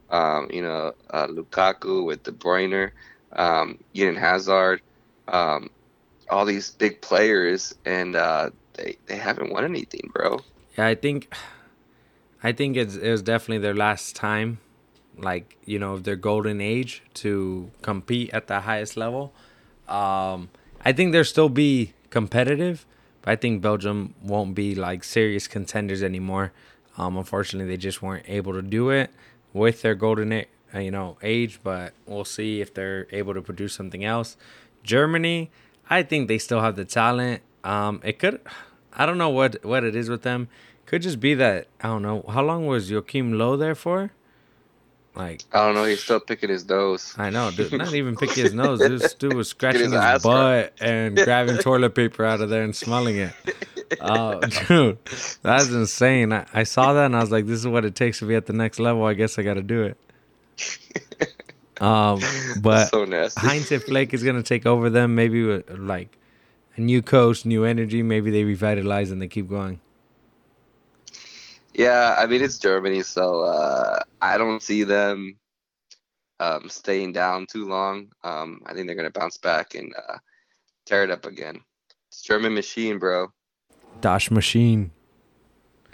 um, 0.09 0.49
you 0.51 0.61
know, 0.61 0.93
uh, 1.11 1.27
Lukaku 1.27 2.05
with 2.05 2.23
De 2.23 2.31
Bruyne, 2.31 2.91
um, 3.33 3.79
Eden 3.93 4.15
Hazard, 4.15 4.81
um, 5.27 5.69
all 6.29 6.45
these 6.45 6.71
big 6.71 7.01
players, 7.01 7.75
and 7.85 8.15
uh, 8.15 8.49
they 8.73 8.97
they 9.05 9.17
haven't 9.17 9.51
won 9.51 9.63
anything, 9.63 10.09
bro. 10.13 10.39
Yeah, 10.77 10.87
I 10.87 10.95
think, 10.95 11.33
I 12.43 12.51
think 12.51 12.75
it's 12.77 12.95
it 12.95 13.09
was 13.09 13.21
definitely 13.21 13.59
their 13.59 13.75
last 13.75 14.15
time, 14.15 14.59
like 15.17 15.57
you 15.65 15.79
know, 15.79 15.97
their 15.97 16.15
golden 16.15 16.61
age 16.61 17.03
to 17.15 17.71
compete 17.81 18.29
at 18.33 18.47
the 18.47 18.61
highest 18.61 18.97
level. 18.97 19.33
Um, 19.87 20.49
I 20.83 20.91
think 20.91 21.11
they'll 21.11 21.23
still 21.23 21.49
be 21.49 21.93
competitive, 22.09 22.85
but 23.21 23.31
I 23.31 23.35
think 23.35 23.61
Belgium 23.61 24.15
won't 24.21 24.55
be 24.55 24.75
like 24.75 25.03
serious 25.03 25.47
contenders 25.47 26.03
anymore. 26.03 26.51
Um, 26.97 27.17
unfortunately, 27.17 27.71
they 27.73 27.77
just 27.77 28.01
weren't 28.01 28.25
able 28.27 28.53
to 28.53 28.61
do 28.61 28.89
it 28.89 29.11
with 29.51 29.81
their 29.81 29.95
golden, 29.95 30.31
uh, 30.33 30.79
you 30.79 30.91
know, 30.91 31.17
age. 31.21 31.59
But 31.63 31.93
we'll 32.05 32.25
see 32.25 32.61
if 32.61 32.73
they're 32.73 33.07
able 33.11 33.33
to 33.33 33.41
produce 33.41 33.73
something 33.73 34.03
else. 34.03 34.37
Germany, 34.83 35.49
I 35.89 36.03
think 36.03 36.27
they 36.27 36.37
still 36.37 36.61
have 36.61 36.75
the 36.75 36.85
talent. 36.85 37.41
Um, 37.63 38.01
it 38.03 38.19
could, 38.19 38.41
I 38.93 39.05
don't 39.05 39.17
know 39.17 39.29
what 39.29 39.63
what 39.63 39.83
it 39.83 39.95
is 39.95 40.09
with 40.09 40.23
them. 40.23 40.49
Could 40.85 41.01
just 41.01 41.19
be 41.19 41.33
that 41.35 41.67
I 41.81 41.87
don't 41.87 42.01
know 42.01 42.25
how 42.29 42.43
long 42.43 42.67
was 42.67 42.91
Joachim 42.91 43.37
Low 43.37 43.55
there 43.57 43.75
for. 43.75 44.11
Like 45.15 45.43
I 45.51 45.65
don't 45.65 45.75
know. 45.75 45.83
He's 45.83 46.03
still 46.03 46.19
picking 46.19 46.49
his 46.49 46.67
nose. 46.67 47.13
I 47.17 47.29
know, 47.29 47.51
dude, 47.51 47.71
not 47.73 47.93
even 48.01 48.15
picking 48.15 48.45
his 48.45 48.53
nose. 48.53 48.79
This 48.79 49.13
dude 49.13 49.33
was 49.33 49.49
scratching 49.49 49.91
his 49.91 50.03
his, 50.03 50.23
butt 50.23 50.73
and 50.81 51.15
grabbing 51.15 51.57
toilet 51.59 51.93
paper 51.93 52.25
out 52.25 52.41
of 52.41 52.49
there 52.49 52.63
and 52.63 52.75
smelling 52.75 53.17
it. 53.17 53.33
Oh, 54.01 54.39
dude, 54.67 54.97
that's 55.43 55.69
insane. 55.69 56.33
I, 56.33 56.47
I 56.53 56.63
saw 56.63 56.93
that 56.93 57.05
and 57.05 57.15
I 57.15 57.19
was 57.19 57.31
like, 57.31 57.45
this 57.45 57.59
is 57.59 57.67
what 57.67 57.85
it 57.85 57.95
takes 57.95 58.19
to 58.19 58.25
be 58.25 58.33
at 58.33 58.47
the 58.47 58.53
next 58.53 58.79
level. 58.79 59.03
I 59.05 59.13
guess 59.13 59.37
I 59.37 59.43
got 59.43 59.55
to 59.55 59.61
do 59.61 59.83
it. 59.83 59.97
Um, 61.79 62.21
but 62.61 62.85
so 62.85 63.05
nasty. 63.05 63.41
Heinz 63.41 63.67
Flick 63.67 64.13
is 64.13 64.23
gonna 64.23 64.43
take 64.43 64.65
over 64.65 64.89
them. 64.89 65.15
Maybe 65.15 65.43
with 65.43 65.69
like 65.69 66.17
a 66.75 66.81
new 66.81 67.01
coach, 67.01 67.45
new 67.45 67.65
energy. 67.65 68.01
Maybe 68.01 68.31
they 68.31 68.43
revitalize 68.43 69.11
and 69.11 69.21
they 69.21 69.27
keep 69.27 69.49
going. 69.49 69.79
Yeah, 71.73 72.15
I 72.17 72.27
mean 72.27 72.43
it's 72.43 72.59
Germany, 72.59 73.01
so 73.01 73.41
uh, 73.41 73.99
I 74.21 74.37
don't 74.37 74.61
see 74.61 74.83
them 74.83 75.37
um, 76.39 76.69
staying 76.69 77.13
down 77.13 77.47
too 77.47 77.67
long. 77.67 78.11
Um, 78.23 78.61
I 78.65 78.73
think 78.73 78.87
they're 78.87 78.95
gonna 78.95 79.09
bounce 79.09 79.37
back 79.37 79.75
and 79.75 79.93
uh, 79.95 80.17
tear 80.85 81.03
it 81.03 81.11
up 81.11 81.25
again. 81.25 81.61
It's 82.09 82.21
German 82.21 82.53
machine, 82.53 82.99
bro. 82.99 83.31
Dash 84.01 84.29
machine. 84.29 84.91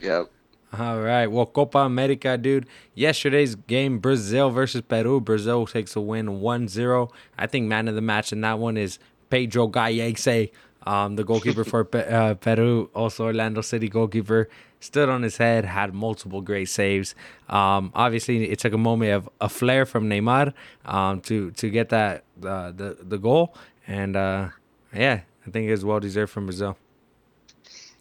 Yep. 0.01 0.29
All 0.77 0.99
right. 0.99 1.27
Well, 1.27 1.47
Copa 1.47 1.79
America, 1.79 2.37
dude. 2.37 2.67
Yesterday's 2.93 3.55
game, 3.55 3.99
Brazil 3.99 4.51
versus 4.51 4.81
Peru. 4.81 5.19
Brazil 5.19 5.65
takes 5.65 5.95
a 5.95 6.01
win 6.01 6.27
1-0. 6.41 7.09
I 7.37 7.47
think 7.47 7.67
man 7.67 7.87
of 7.87 7.95
the 7.95 8.01
match 8.01 8.31
in 8.31 8.41
that 8.41 8.59
one 8.59 8.77
is 8.77 8.99
Pedro 9.31 9.67
Gallese, 9.67 10.51
um, 10.85 11.15
the 11.15 11.23
goalkeeper 11.23 11.63
for 11.65 11.83
Pe- 11.85 12.07
uh, 12.07 12.35
Peru, 12.35 12.89
also 12.93 13.25
Orlando 13.25 13.61
City 13.61 13.89
goalkeeper. 13.89 14.47
Stood 14.81 15.09
on 15.09 15.23
his 15.23 15.37
head, 15.37 15.65
had 15.65 15.93
multiple 15.93 16.41
great 16.41 16.69
saves. 16.69 17.13
Um, 17.49 17.91
obviously, 17.93 18.49
it 18.49 18.59
took 18.59 18.73
a 18.73 18.77
moment 18.77 19.11
of 19.11 19.29
a 19.41 19.49
flare 19.49 19.85
from 19.85 20.09
Neymar 20.09 20.53
um, 20.85 21.19
to 21.21 21.51
to 21.51 21.69
get 21.69 21.89
that 21.89 22.23
uh, 22.43 22.71
the 22.71 22.97
the 23.01 23.17
goal, 23.17 23.55
and 23.87 24.15
uh, 24.15 24.49
yeah, 24.93 25.21
I 25.45 25.49
think 25.49 25.67
it 25.67 25.71
was 25.71 25.83
well 25.83 25.99
deserved 25.99 26.31
from 26.31 26.45
Brazil. 26.45 26.77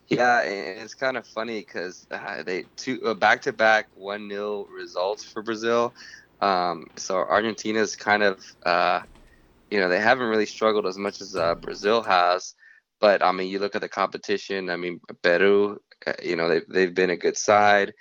Yeah, 0.08 0.40
it's 0.40 0.94
kind 0.94 1.18
of 1.18 1.26
funny 1.26 1.60
because 1.60 2.06
uh, 2.10 2.42
they 2.42 2.64
two 2.76 3.00
uh, 3.04 3.12
back-to-back 3.12 3.88
one 3.94 4.28
0 4.30 4.66
results 4.74 5.22
for 5.22 5.42
Brazil. 5.42 5.92
Um, 6.40 6.88
so 6.96 7.16
Argentina's 7.16 7.94
kind 7.94 8.22
of, 8.22 8.56
uh, 8.64 9.02
you 9.70 9.78
know, 9.78 9.88
they 9.88 10.00
haven't 10.00 10.28
really 10.28 10.46
struggled 10.46 10.86
as 10.86 10.96
much 10.96 11.20
as 11.20 11.36
uh, 11.36 11.54
Brazil 11.56 12.02
has. 12.02 12.54
But 13.00 13.22
I 13.22 13.32
mean, 13.32 13.48
you 13.48 13.58
look 13.58 13.74
at 13.74 13.82
the 13.82 13.88
competition. 13.88 14.70
I 14.70 14.76
mean, 14.76 15.00
Peru, 15.22 15.78
you 16.22 16.36
know, 16.36 16.48
they've 16.48 16.66
they've 16.68 16.94
been 16.94 17.10
a 17.10 17.16
good 17.16 17.36
side, 17.36 17.92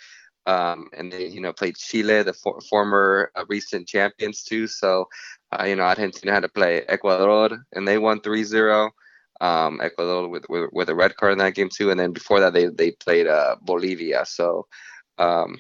um, 0.46 0.90
and 0.98 1.12
they 1.12 1.28
you 1.28 1.42
know 1.42 1.54
played 1.54 1.76
Chile, 1.76 2.24
the 2.24 2.34
for, 2.34 2.60
former 2.70 3.32
uh, 3.36 3.46
recent 3.50 3.88
champions 3.88 4.44
too. 4.44 4.68
So, 4.68 5.08
uh, 5.52 5.66
you 5.66 5.76
know, 5.76 5.84
Argentina 5.84 6.34
had 6.34 6.44
to 6.44 6.50
play 6.50 6.84
Ecuador, 6.88 7.50
and 7.74 7.88
they 7.88 7.98
won 7.98 8.20
3-0 8.20 8.90
um, 9.42 9.80
Ecuador 9.82 10.28
with, 10.28 10.46
with 10.50 10.70
with 10.72 10.90
a 10.90 10.96
red 10.96 11.16
card 11.18 11.34
in 11.34 11.40
that 11.40 11.56
game 11.56 11.70
too, 11.70 11.92
and 11.92 12.00
then 12.00 12.12
before 12.12 12.40
that 12.40 12.54
they 12.54 12.68
they 12.68 12.92
played 12.92 13.28
uh, 13.28 13.56
Bolivia. 13.62 14.26
So, 14.26 14.68
um, 15.18 15.58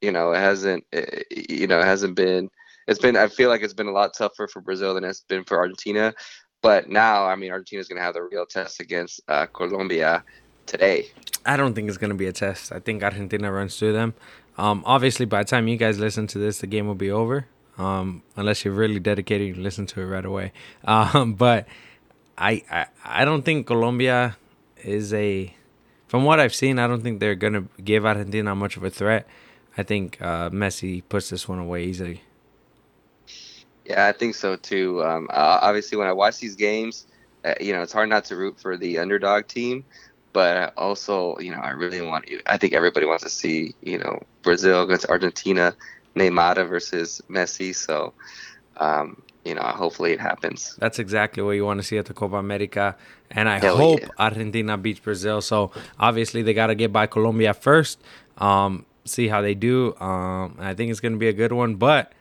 you 0.00 0.12
know, 0.12 0.32
it 0.32 0.38
hasn't 0.38 0.84
it, 0.92 1.26
you 1.50 1.66
know 1.66 1.80
it 1.80 1.86
hasn't 1.86 2.16
been 2.16 2.50
it's 2.86 3.00
been 3.00 3.16
I 3.16 3.28
feel 3.28 3.48
like 3.48 3.62
it's 3.62 3.74
been 3.74 3.88
a 3.88 3.92
lot 3.92 4.14
tougher 4.16 4.48
for 4.48 4.60
Brazil 4.60 4.94
than 4.94 5.04
it's 5.04 5.22
been 5.22 5.44
for 5.44 5.58
Argentina. 5.58 6.14
But 6.62 6.88
now, 6.88 7.26
I 7.26 7.36
mean, 7.36 7.52
Argentina's 7.52 7.88
going 7.88 7.98
to 7.98 8.02
have 8.02 8.14
the 8.14 8.22
real 8.22 8.46
test 8.46 8.80
against 8.80 9.20
uh, 9.28 9.46
Colombia 9.46 10.24
today. 10.66 11.08
I 11.44 11.56
don't 11.56 11.74
think 11.74 11.88
it's 11.88 11.98
going 11.98 12.10
to 12.10 12.16
be 12.16 12.26
a 12.26 12.32
test. 12.32 12.72
I 12.72 12.80
think 12.80 13.02
Argentina 13.02 13.50
runs 13.50 13.78
through 13.78 13.92
them. 13.92 14.14
Um, 14.58 14.82
obviously, 14.86 15.26
by 15.26 15.42
the 15.42 15.48
time 15.48 15.68
you 15.68 15.76
guys 15.76 15.98
listen 15.98 16.26
to 16.28 16.38
this, 16.38 16.58
the 16.58 16.66
game 16.66 16.86
will 16.86 16.94
be 16.94 17.10
over. 17.10 17.46
Um, 17.78 18.22
unless 18.36 18.64
you're 18.64 18.74
really 18.74 18.98
dedicated, 18.98 19.56
you 19.56 19.62
listen 19.62 19.86
to 19.86 20.00
it 20.00 20.06
right 20.06 20.24
away. 20.24 20.52
Um, 20.84 21.34
but 21.34 21.66
I, 22.38 22.62
I 22.70 22.86
I 23.04 23.24
don't 23.24 23.42
think 23.42 23.66
Colombia 23.66 24.36
is 24.82 25.12
a. 25.12 25.54
From 26.08 26.24
what 26.24 26.38
I've 26.38 26.54
seen, 26.54 26.78
I 26.78 26.86
don't 26.86 27.02
think 27.02 27.20
they're 27.20 27.34
gonna 27.34 27.64
give 27.82 28.06
Argentina 28.06 28.54
much 28.54 28.76
of 28.76 28.84
a 28.84 28.90
threat. 28.90 29.26
I 29.76 29.82
think 29.82 30.20
uh, 30.22 30.50
Messi 30.50 31.02
puts 31.08 31.28
this 31.30 31.48
one 31.48 31.58
away 31.58 31.84
easily. 31.84 32.22
Yeah, 33.84 34.06
I 34.06 34.12
think 34.12 34.34
so 34.34 34.56
too. 34.56 35.04
Um, 35.04 35.28
obviously, 35.30 35.98
when 35.98 36.08
I 36.08 36.12
watch 36.12 36.38
these 36.38 36.54
games, 36.56 37.06
uh, 37.44 37.54
you 37.60 37.72
know, 37.72 37.82
it's 37.82 37.92
hard 37.92 38.08
not 38.08 38.24
to 38.26 38.36
root 38.36 38.58
for 38.58 38.76
the 38.76 38.98
underdog 38.98 39.46
team. 39.46 39.84
But 40.36 40.56
I 40.58 40.66
also, 40.76 41.38
you 41.38 41.50
know, 41.50 41.60
I 41.60 41.70
really 41.70 42.02
want. 42.02 42.28
you. 42.28 42.42
I 42.44 42.58
think 42.58 42.74
everybody 42.74 43.06
wants 43.06 43.24
to 43.24 43.30
see, 43.30 43.74
you 43.80 43.96
know, 43.96 44.20
Brazil 44.42 44.82
against 44.82 45.06
Argentina, 45.08 45.74
Neymar 46.14 46.68
versus 46.68 47.22
Messi. 47.30 47.74
So, 47.74 48.12
um, 48.76 49.22
you 49.46 49.54
know, 49.54 49.62
hopefully 49.62 50.12
it 50.12 50.20
happens. 50.20 50.76
That's 50.78 50.98
exactly 50.98 51.42
what 51.42 51.52
you 51.52 51.64
want 51.64 51.80
to 51.80 51.82
see 51.82 51.96
at 51.96 52.04
the 52.04 52.12
Copa 52.12 52.36
America. 52.36 52.96
And 53.30 53.48
I 53.48 53.60
Hell 53.60 53.78
hope 53.78 54.00
yeah. 54.00 54.08
Argentina 54.18 54.76
beats 54.76 55.00
Brazil. 55.00 55.40
So 55.40 55.72
obviously 55.98 56.42
they 56.42 56.52
got 56.52 56.66
to 56.66 56.74
get 56.74 56.92
by 56.92 57.06
Colombia 57.06 57.54
first. 57.54 57.98
Um, 58.36 58.84
see 59.06 59.28
how 59.28 59.40
they 59.40 59.54
do. 59.54 59.96
Um, 59.98 60.58
I 60.58 60.74
think 60.74 60.90
it's 60.90 61.00
going 61.00 61.12
to 61.14 61.18
be 61.18 61.28
a 61.28 61.32
good 61.32 61.52
one. 61.52 61.76
But 61.76 62.12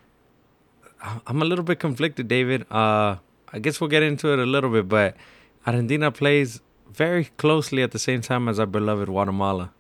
I'm 1.28 1.42
a 1.42 1.46
little 1.46 1.66
bit 1.66 1.82
conflicted, 1.82 2.30
David. 2.30 2.66
Uh, 2.72 3.18
I 3.52 3.60
guess 3.60 3.82
we'll 3.82 3.90
get 3.90 4.04
into 4.04 4.32
it 4.32 4.40
a 4.40 4.46
little 4.46 4.70
bit. 4.70 4.88
But 4.88 5.18
Argentina 5.68 6.14
plays 6.14 6.62
very 6.92 7.26
closely 7.38 7.84
at 7.84 7.92
the 7.92 8.00
same 8.00 8.22
time 8.22 8.48
as 8.48 8.60
our 8.60 8.66
beloved 8.66 9.08
Guatemala. 9.08 9.72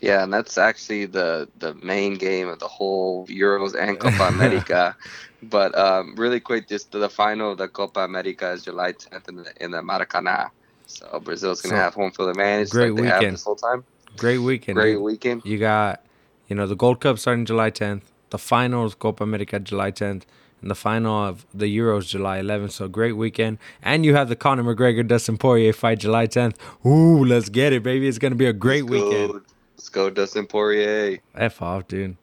Yeah, 0.00 0.22
and 0.24 0.32
that's 0.32 0.58
actually 0.58 1.06
the 1.06 1.48
the 1.58 1.74
main 1.76 2.14
game 2.14 2.48
of 2.48 2.58
the 2.58 2.68
whole 2.68 3.26
Euros 3.28 3.74
and 3.74 3.98
Copa 4.02 4.24
America. 4.24 4.96
but 5.42 5.76
um, 5.76 6.14
really 6.16 6.40
quick, 6.40 6.68
just 6.68 6.92
the 6.92 7.08
final 7.08 7.52
of 7.52 7.58
the 7.58 7.68
Copa 7.68 8.00
America 8.00 8.50
is 8.52 8.64
July 8.64 8.92
10th 8.92 9.28
in 9.28 9.36
the, 9.36 9.52
in 9.64 9.70
the 9.70 9.78
Maracana. 9.78 10.50
So 10.86 11.18
Brazil's 11.20 11.62
gonna 11.62 11.76
So, 11.76 11.76
have 11.76 11.94
home 11.94 12.10
field 12.12 12.30
advantage 12.30 12.70
great 12.70 12.92
like 12.94 13.02
weekend. 13.02 13.34
this 13.34 13.44
whole 13.44 13.56
time. 13.56 13.84
Great 14.16 14.38
weekend. 14.38 14.76
Great 14.76 14.94
dude. 14.94 15.02
weekend. 15.02 15.42
You 15.44 15.58
got, 15.58 16.04
you 16.48 16.56
know, 16.56 16.66
the 16.66 16.76
Gold 16.76 17.00
Cup 17.00 17.18
starting 17.18 17.44
July 17.46 17.70
10th, 17.70 18.02
the 18.30 18.38
finals 18.38 18.94
Copa 18.94 19.24
America 19.24 19.58
July 19.58 19.90
10th, 19.92 20.22
and 20.26 20.26
the 20.68 20.74
final 20.74 21.24
of 21.24 21.46
the 21.54 21.66
Euros 21.66 22.06
July 22.08 22.40
11th. 22.40 22.72
So 22.72 22.88
great 22.88 23.12
weekend, 23.12 23.58
and 23.82 24.04
you 24.04 24.14
have 24.14 24.28
the 24.28 24.36
Conor 24.36 24.62
McGregor 24.64 25.06
Dustin 25.06 25.36
Poirier 25.38 25.72
fight 25.72 25.98
July 26.00 26.26
10th. 26.26 26.56
Ooh, 26.86 27.24
let's 27.24 27.48
get 27.48 27.72
it, 27.72 27.82
baby! 27.82 28.08
It's 28.08 28.18
gonna 28.18 28.34
be 28.34 28.46
a 28.46 28.52
great 28.52 28.84
Let's 28.84 29.02
go- 29.02 29.08
weekend. 29.10 29.40
Let's 29.76 29.88
go, 29.90 30.10
Dustin 30.10 30.46
Poirier. 30.46 31.18
F 31.34 31.60
off, 31.62 31.86
dude. 31.86 32.16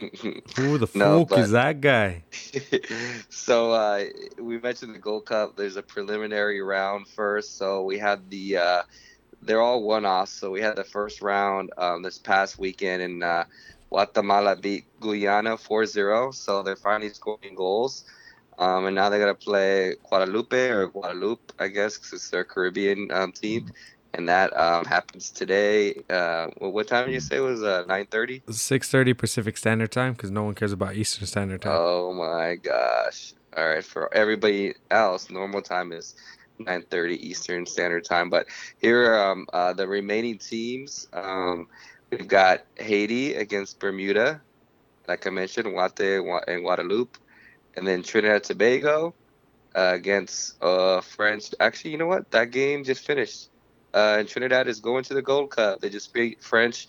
Who 0.56 0.78
the 0.78 0.88
No, 0.94 1.26
fuck 1.26 1.38
is 1.38 1.50
that 1.50 1.80
guy? 1.82 2.22
so 3.28 3.72
uh, 3.72 4.04
we 4.38 4.58
mentioned 4.58 4.94
the 4.94 4.98
Gold 4.98 5.26
Cup. 5.26 5.56
There's 5.56 5.76
a 5.76 5.82
preliminary 5.82 6.60
round 6.62 7.06
first. 7.08 7.58
So 7.58 7.82
we 7.84 7.98
had 7.98 8.30
the 8.30 8.56
uh, 8.56 8.82
they're 9.42 9.60
all 9.60 9.82
one 9.82 10.06
offs. 10.06 10.32
So 10.32 10.50
we 10.50 10.60
had 10.62 10.76
the 10.76 10.84
first 10.84 11.20
round 11.22 11.70
um, 11.76 12.02
this 12.02 12.18
past 12.18 12.58
weekend, 12.58 13.02
and 13.02 13.22
uh, 13.22 13.44
Guatemala 13.90 14.56
beat 14.56 14.84
Guyana 15.00 15.56
4-0. 15.56 16.34
So 16.34 16.62
they're 16.62 16.76
finally 16.76 17.10
scoring 17.10 17.54
goals. 17.54 18.04
Um, 18.58 18.84
and 18.86 18.94
now 18.94 19.08
they're 19.08 19.18
gonna 19.20 19.34
play 19.34 19.96
Guadalupe 20.08 20.68
or 20.68 20.86
Guadalupe, 20.88 21.40
I 21.58 21.68
guess, 21.68 21.96
because 21.96 22.12
it's 22.12 22.30
their 22.30 22.44
Caribbean 22.44 23.10
um, 23.10 23.32
team. 23.32 23.70
And 24.12 24.28
that 24.28 24.54
um, 24.56 24.84
happens 24.84 25.30
today. 25.30 26.02
Uh, 26.10 26.48
what 26.58 26.88
time 26.88 27.06
did 27.06 27.14
you 27.14 27.20
say 27.20 27.36
it 27.36 27.40
was? 27.40 27.62
Uh, 27.62 27.84
9:30. 27.88 28.42
6:30 28.42 29.16
Pacific 29.16 29.56
Standard 29.56 29.92
Time, 29.92 30.12
because 30.12 30.30
no 30.30 30.42
one 30.42 30.54
cares 30.54 30.72
about 30.72 30.96
Eastern 30.96 31.26
Standard 31.26 31.62
Time. 31.62 31.76
Oh 31.78 32.12
my 32.12 32.56
gosh. 32.56 33.34
All 33.56 33.66
right, 33.66 33.84
for 33.84 34.12
everybody 34.12 34.74
else, 34.90 35.30
normal 35.30 35.62
time 35.62 35.92
is 35.92 36.16
9:30 36.58 37.16
Eastern 37.18 37.66
Standard 37.66 38.04
Time. 38.04 38.30
But 38.30 38.46
here 38.78 39.12
are 39.12 39.30
um, 39.30 39.46
uh, 39.52 39.72
the 39.72 39.86
remaining 39.86 40.38
teams. 40.38 41.08
We've 42.10 42.26
got 42.26 42.62
Haiti 42.76 43.34
against 43.34 43.78
Bermuda, 43.78 44.40
like 45.06 45.26
I 45.26 45.30
mentioned, 45.30 45.66
Guate 45.66 46.44
and 46.48 46.64
Guadeloupe, 46.64 47.16
and 47.76 47.86
then 47.86 48.02
Trinidad 48.02 48.36
and 48.36 48.44
Tobago 48.44 49.14
uh, 49.76 49.92
against 49.94 50.62
uh, 50.62 51.00
French. 51.00 51.54
Actually, 51.60 51.92
you 51.92 51.98
know 51.98 52.06
what? 52.06 52.30
That 52.32 52.50
game 52.50 52.84
just 52.84 53.04
finished. 53.04 53.48
Uh, 53.94 54.16
and 54.18 54.28
Trinidad 54.28 54.68
is 54.68 54.80
going 54.80 55.04
to 55.04 55.14
the 55.14 55.22
Gold 55.22 55.50
Cup. 55.50 55.80
They 55.80 55.88
just 55.88 56.12
beat 56.12 56.42
French. 56.42 56.88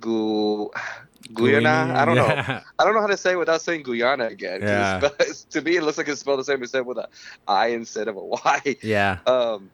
Gu- 0.00 0.70
Guyana. 1.34 1.94
I 1.96 2.04
don't 2.04 2.16
know. 2.16 2.26
Yeah. 2.26 2.62
I 2.78 2.84
don't 2.84 2.94
know 2.94 3.00
how 3.00 3.06
to 3.06 3.16
say 3.16 3.32
it 3.32 3.38
without 3.38 3.60
saying 3.60 3.82
Guyana 3.82 4.26
again. 4.26 4.62
Yeah. 4.62 5.08
it's 5.20 5.44
to 5.44 5.60
me, 5.60 5.76
it 5.76 5.82
looks 5.82 5.98
like 5.98 6.08
it's 6.08 6.20
spelled 6.20 6.40
the 6.40 6.44
same 6.44 6.62
except 6.62 6.86
with 6.86 6.98
a 6.98 7.08
I 7.46 7.68
instead 7.68 8.08
of 8.08 8.16
a 8.16 8.24
Y. 8.24 8.76
yeah. 8.82 9.18
Um, 9.26 9.70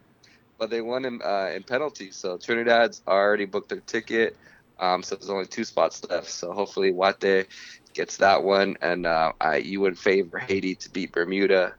but 0.59 0.71
they 0.71 0.81
won 0.81 1.05
in, 1.05 1.21
uh, 1.23 1.53
in 1.55 1.63
penalties. 1.63 2.17
So 2.17 2.39
Trinidad's 2.39 3.03
already 3.07 3.45
booked 3.45 3.69
their 3.69 3.81
ticket. 3.81 4.37
Um, 4.79 5.03
so 5.03 5.15
there's 5.15 5.31
only 5.31 5.47
two 5.47 5.65
spots 5.65 6.05
left. 6.09 6.29
So 6.31 6.53
hopefully 6.53 6.93
Guate 6.93 7.47
gets 7.95 8.19
that 8.19 8.43
one. 8.43 8.77
And 8.83 9.07
uh, 9.07 9.33
I, 9.41 9.57
you 9.57 9.81
would 9.81 9.99
favor 9.99 10.39
Haiti 10.39 10.75
to 10.77 10.91
beat 10.91 11.13
Bermuda. 11.13 11.75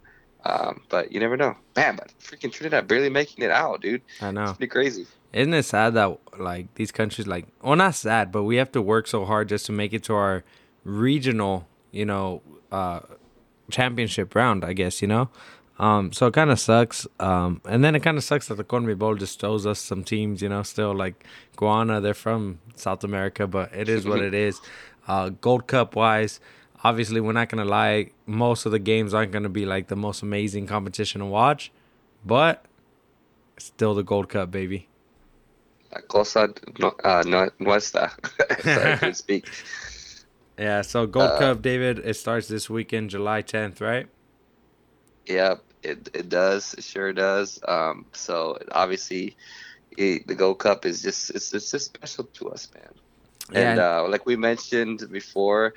Um, 0.45 0.81
but 0.89 1.11
you 1.11 1.19
never 1.19 1.35
know. 1.35 1.55
Man, 1.75 1.97
but 1.97 2.13
freaking 2.19 2.51
Trinidad 2.51 2.87
barely 2.87 3.09
making 3.09 3.43
it 3.43 3.51
out, 3.51 3.81
dude. 3.81 4.01
I 4.21 4.31
know. 4.31 4.43
It's 4.43 4.53
pretty 4.53 4.69
crazy. 4.69 5.07
Isn't 5.33 5.53
it 5.53 5.63
sad 5.63 5.93
that 5.95 6.17
like 6.39 6.73
these 6.75 6.91
countries 6.91 7.27
like 7.27 7.47
well 7.61 7.75
not 7.75 7.95
sad, 7.95 8.31
but 8.31 8.43
we 8.43 8.55
have 8.55 8.71
to 8.71 8.81
work 8.81 9.07
so 9.07 9.25
hard 9.25 9.49
just 9.49 9.65
to 9.65 9.71
make 9.71 9.93
it 9.93 10.03
to 10.05 10.13
our 10.13 10.43
regional, 10.83 11.67
you 11.91 12.05
know, 12.05 12.41
uh 12.71 13.01
championship 13.69 14.33
round, 14.33 14.63
I 14.63 14.71
guess, 14.73 15.01
you 15.01 15.07
know? 15.07 15.29
Um 15.79 16.11
so 16.11 16.27
it 16.27 16.33
kinda 16.33 16.57
sucks. 16.57 17.07
Um 17.19 17.61
and 17.65 17.83
then 17.83 17.95
it 17.95 18.03
kinda 18.03 18.21
sucks 18.21 18.47
that 18.47 18.55
the 18.55 18.63
CONMEBOL 18.63 19.19
just 19.19 19.39
throws 19.39 19.65
us 19.65 19.79
some 19.79 20.03
teams, 20.03 20.41
you 20.41 20.49
know, 20.49 20.63
still 20.63 20.93
like 20.95 21.23
Guana, 21.55 22.01
they're 22.01 22.13
from 22.13 22.59
South 22.75 23.03
America, 23.03 23.47
but 23.47 23.73
it 23.73 23.89
is 23.89 24.05
what 24.05 24.21
it 24.21 24.33
is. 24.47 24.61
Uh 25.07 25.29
Gold 25.29 25.67
Cup 25.67 25.95
wise, 25.95 26.39
obviously 26.83 27.21
we're 27.21 27.33
not 27.33 27.49
gonna 27.49 27.65
lie, 27.65 28.11
most 28.25 28.65
of 28.65 28.71
the 28.71 28.79
games 28.79 29.13
aren't 29.13 29.31
gonna 29.31 29.49
be 29.49 29.65
like 29.65 29.87
the 29.87 29.95
most 29.95 30.21
amazing 30.23 30.67
competition 30.67 31.19
to 31.21 31.27
watch, 31.27 31.71
but 32.25 32.65
still 33.57 33.93
the 33.93 34.03
Gold 34.03 34.29
Cup, 34.29 34.51
baby. 34.51 34.89
Cosa 36.07 36.53
no, 36.79 36.89
uh, 37.03 37.23
no, 37.25 37.49
nuestra. 37.59 38.11
Sorry, 38.59 38.89
I 38.89 38.93
couldn't 38.93 39.15
speak. 39.25 39.47
Yeah, 40.57 40.81
so 40.81 41.05
Gold 41.07 41.33
Uh, 41.33 41.37
Cup, 41.37 41.61
David, 41.61 41.99
it 41.99 42.15
starts 42.15 42.47
this 42.47 42.69
weekend, 42.69 43.09
July 43.11 43.41
10th, 43.41 43.79
right? 43.81 44.07
Yep, 45.27 45.63
it 45.83 46.09
it 46.13 46.29
does. 46.29 46.73
It 46.75 46.83
sure 46.83 47.13
does. 47.13 47.59
Um, 47.67 48.05
so 48.13 48.57
obviously, 48.71 49.35
it, 49.97 50.27
the 50.27 50.35
Gold 50.35 50.59
Cup 50.59 50.85
is 50.85 51.01
just 51.01 51.31
it's, 51.31 51.53
it's 51.53 51.71
just 51.71 51.85
special 51.85 52.25
to 52.25 52.49
us, 52.49 52.69
man. 52.73 52.93
And 53.53 53.79
uh, 53.79 54.05
like 54.07 54.25
we 54.25 54.35
mentioned 54.35 55.07
before, 55.11 55.73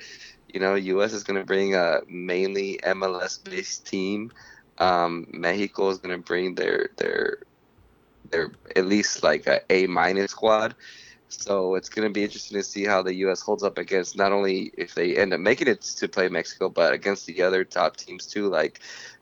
you 0.48 0.60
know, 0.60 0.74
U.S. 0.74 1.12
is 1.12 1.22
going 1.24 1.38
to 1.38 1.46
bring 1.46 1.74
a 1.74 2.00
mainly 2.08 2.80
MLS-based 2.82 3.86
team. 3.86 4.32
Um, 4.78 5.26
Mexico 5.32 5.90
is 5.90 5.98
going 5.98 6.16
to 6.16 6.24
bring 6.24 6.54
their 6.54 6.88
their 6.96 7.38
their 8.30 8.50
at 8.76 8.86
least 8.86 9.22
like 9.22 9.46
a 9.46 9.60
A 9.70 9.86
minus 9.86 10.32
squad. 10.32 10.74
So 11.28 11.76
it's 11.76 11.88
going 11.88 12.08
to 12.08 12.12
be 12.12 12.24
interesting 12.24 12.58
to 12.58 12.64
see 12.64 12.84
how 12.84 13.02
the 13.02 13.14
U.S. 13.16 13.40
holds 13.40 13.62
up 13.62 13.78
against 13.78 14.16
not 14.16 14.32
only 14.32 14.72
if 14.76 14.94
they 14.94 15.16
end 15.16 15.32
up 15.32 15.38
making 15.40 15.68
it 15.68 15.80
to 15.82 16.08
play 16.08 16.28
Mexico, 16.28 16.68
but 16.68 16.92
against 16.92 17.26
the 17.26 17.42
other 17.42 17.64
top 17.64 17.96
teams 17.96 18.26
too. 18.26 18.48
Like, 18.48 18.80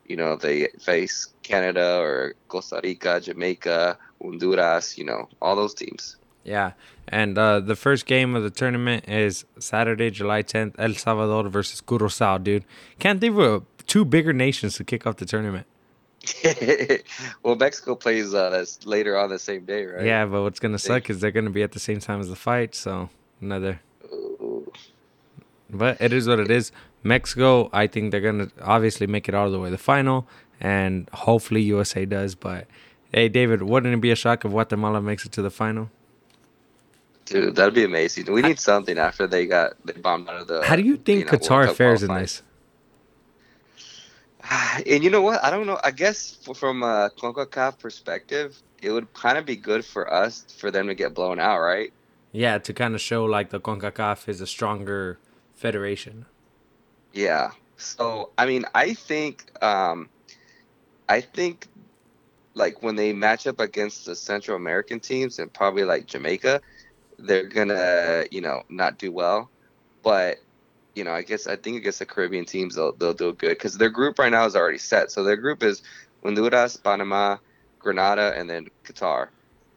you 0.09 0.17
know, 0.17 0.37
they 0.37 0.69
face 0.81 1.29
Canada 1.43 1.99
or 2.01 2.35
Costa 2.49 2.81
Rica, 2.83 3.21
Jamaica, 3.21 3.99
Honduras. 4.21 4.99
You 4.99 5.05
know, 5.05 5.29
all 5.41 5.57
those 5.57 5.75
teams. 5.75 6.17
Yeah. 6.45 6.73
And 7.07 7.39
uh, 7.39 7.61
the 7.61 7.77
first 7.77 8.07
game 8.07 8.35
of 8.35 8.43
the 8.43 8.51
tournament 8.51 9.09
is 9.09 9.45
Saturday, 9.59 10.11
July 10.11 10.43
10th, 10.43 10.75
El 10.79 10.95
Salvador 10.95 11.49
versus 11.49 11.81
Curacao, 11.81 12.39
dude. 12.39 12.65
Can't 12.99 13.21
think 13.21 13.39
of 13.39 13.65
two 13.87 14.05
bigger 14.05 14.33
nations 14.33 14.77
to 14.77 14.85
kick 14.85 15.07
off 15.07 15.17
the 15.17 15.25
tournament. 15.25 15.67
well, 17.43 17.55
Mexico 17.55 17.95
plays 17.95 18.35
uh, 18.35 18.65
later 18.85 19.17
on 19.17 19.31
the 19.31 19.39
same 19.39 19.65
day, 19.65 19.87
right? 19.87 20.05
Yeah, 20.05 20.27
but 20.27 20.43
what's 20.43 20.61
going 20.61 20.73
to 20.73 20.79
suck 20.79 21.09
is 21.09 21.21
they're 21.21 21.31
going 21.31 21.47
to 21.47 21.51
be 21.51 21.63
at 21.63 21.73
the 21.73 21.81
same 21.81 22.01
time 22.01 22.21
as 22.21 22.29
the 22.29 22.37
fight, 22.37 22.75
so 22.75 23.09
another. 23.41 23.81
Ooh. 24.05 24.71
But 25.71 26.01
it 26.01 26.13
is 26.13 26.29
what 26.29 26.41
it 26.41 26.51
is. 26.51 26.73
Mexico, 27.03 27.71
I 27.73 27.87
think 27.87 28.11
they're 28.11 28.21
going 28.21 28.49
to 28.49 28.51
obviously 28.63 29.07
make 29.07 29.29
it 29.29 29.35
all 29.35 29.51
the 29.51 29.59
way 29.59 29.69
to 29.69 29.73
the 29.73 29.79
final, 29.79 30.27
and 30.61 31.09
hopefully 31.13 31.63
USA 31.63 32.05
does. 32.05 32.35
But 32.35 32.67
hey, 33.13 33.29
David, 33.29 33.63
wouldn't 33.63 33.95
it 33.95 34.01
be 34.01 34.11
a 34.11 34.17
shock 34.17 34.45
if 34.45 34.51
Guatemala 34.51 35.01
makes 35.01 35.25
it 35.25 35.33
to 35.33 35.43
the 35.43 35.51
final? 35.51 35.91
Dude, 37.25 37.57
that'd 37.57 37.75
be 37.75 37.85
amazing. 37.85 38.33
We 38.33 38.41
need 38.41 38.59
something 38.59 38.99
after 38.99 39.27
they 39.27 39.47
got 39.47 39.75
they 39.85 39.93
bombed 39.93 40.29
out 40.29 40.41
of 40.41 40.47
the. 40.47 40.65
How 40.65 40.77
do 40.77 40.83
you 40.83 40.97
think 40.97 41.31
know, 41.31 41.39
Qatar 41.39 41.75
fares 41.75 42.03
in 42.03 42.13
this? 42.15 42.43
And 44.87 45.05
you 45.05 45.11
know 45.11 45.21
what? 45.21 45.45
I 45.45 45.51
don't 45.51 45.67
know. 45.67 45.79
I 45.85 45.91
guess 45.91 46.39
from 46.55 46.83
a 46.83 47.11
CONCACAF 47.19 47.79
perspective, 47.81 48.57
it 48.81 48.91
would 48.91 49.13
kind 49.13 49.37
of 49.37 49.45
be 49.45 49.57
good 49.57 49.85
for 49.85 50.11
us 50.11 50.47
for 50.57 50.71
them 50.71 50.87
to 50.87 50.95
get 50.95 51.13
blown 51.13 51.39
out, 51.39 51.61
right? 51.61 51.93
Yeah, 52.33 52.57
to 52.59 52.73
kind 52.73 52.95
of 52.95 53.01
show 53.03 53.25
like 53.25 53.51
the 53.51 53.61
CONCACAF 53.61 54.27
is 54.27 54.41
a 54.41 54.47
stronger 54.47 55.19
federation. 55.55 56.25
Yeah. 57.19 57.51
So 57.77 58.31
I 58.39 58.47
mean, 58.47 58.65
I 58.77 58.95
think, 58.95 59.51
um, 59.61 60.09
I 61.09 61.21
think, 61.21 61.67
like 62.55 62.81
when 62.83 62.95
they 62.95 63.13
match 63.13 63.49
up 63.49 63.59
against 63.59 64.07
the 64.07 64.15
Central 64.15 64.57
American 64.57 65.01
teams 65.01 65.41
and 65.41 65.53
probably 65.53 65.85
like 65.85 66.07
Jamaica, 66.07 66.61
they're 67.19 67.49
gonna, 67.49 68.25
you 68.31 68.41
know, 68.41 68.63
not 68.69 68.99
do 68.99 69.11
well. 69.11 69.51
But 70.05 70.39
you 70.95 71.03
know, 71.03 71.13
I 71.13 71.23
guess 71.23 71.49
I 71.49 71.57
think 71.57 71.79
against 71.79 71.99
the 71.99 72.07
Caribbean 72.07 72.45
teams 72.45 72.77
they'll 72.77 72.93
they'll 72.93 73.15
do 73.15 73.33
good 73.33 73.51
because 73.51 73.79
their 73.79 73.91
group 73.91 74.21
right 74.21 74.31
now 74.31 74.47
is 74.47 74.55
already 74.55 74.79
set. 74.79 75.11
So 75.11 75.25
their 75.25 75.37
group 75.37 75.65
is 75.65 75.83
Honduras, 76.23 76.77
Panama, 76.77 77.39
Grenada, 77.81 78.33
and 78.37 78.49
then 78.49 78.69
Qatar. 78.85 79.31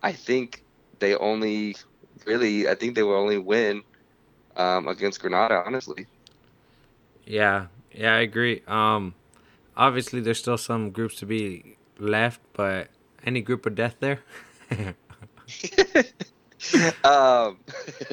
I 0.04 0.12
think 0.12 0.64
they 1.00 1.16
only 1.16 1.76
really, 2.28 2.68
I 2.70 2.76
think 2.76 2.94
they 2.96 3.04
will 3.04 3.16
only 3.16 3.40
win 3.40 3.82
um, 4.58 4.88
against 4.88 5.22
Granada. 5.22 5.64
Honestly, 5.66 6.06
Yeah, 7.26 7.68
yeah, 7.92 8.16
I 8.16 8.20
agree. 8.20 8.64
Um, 8.68 9.16
obviously, 9.76 10.22
there's 10.22 10.40
still 10.40 10.58
some 10.58 10.92
groups 10.92 11.16
to 11.18 11.26
be 11.26 11.78
left, 12.00 12.42
but 12.54 12.90
any 13.26 13.42
group 13.42 13.66
of 13.66 13.76
death 13.76 13.96
there? 14.00 14.22
um, 17.04 17.58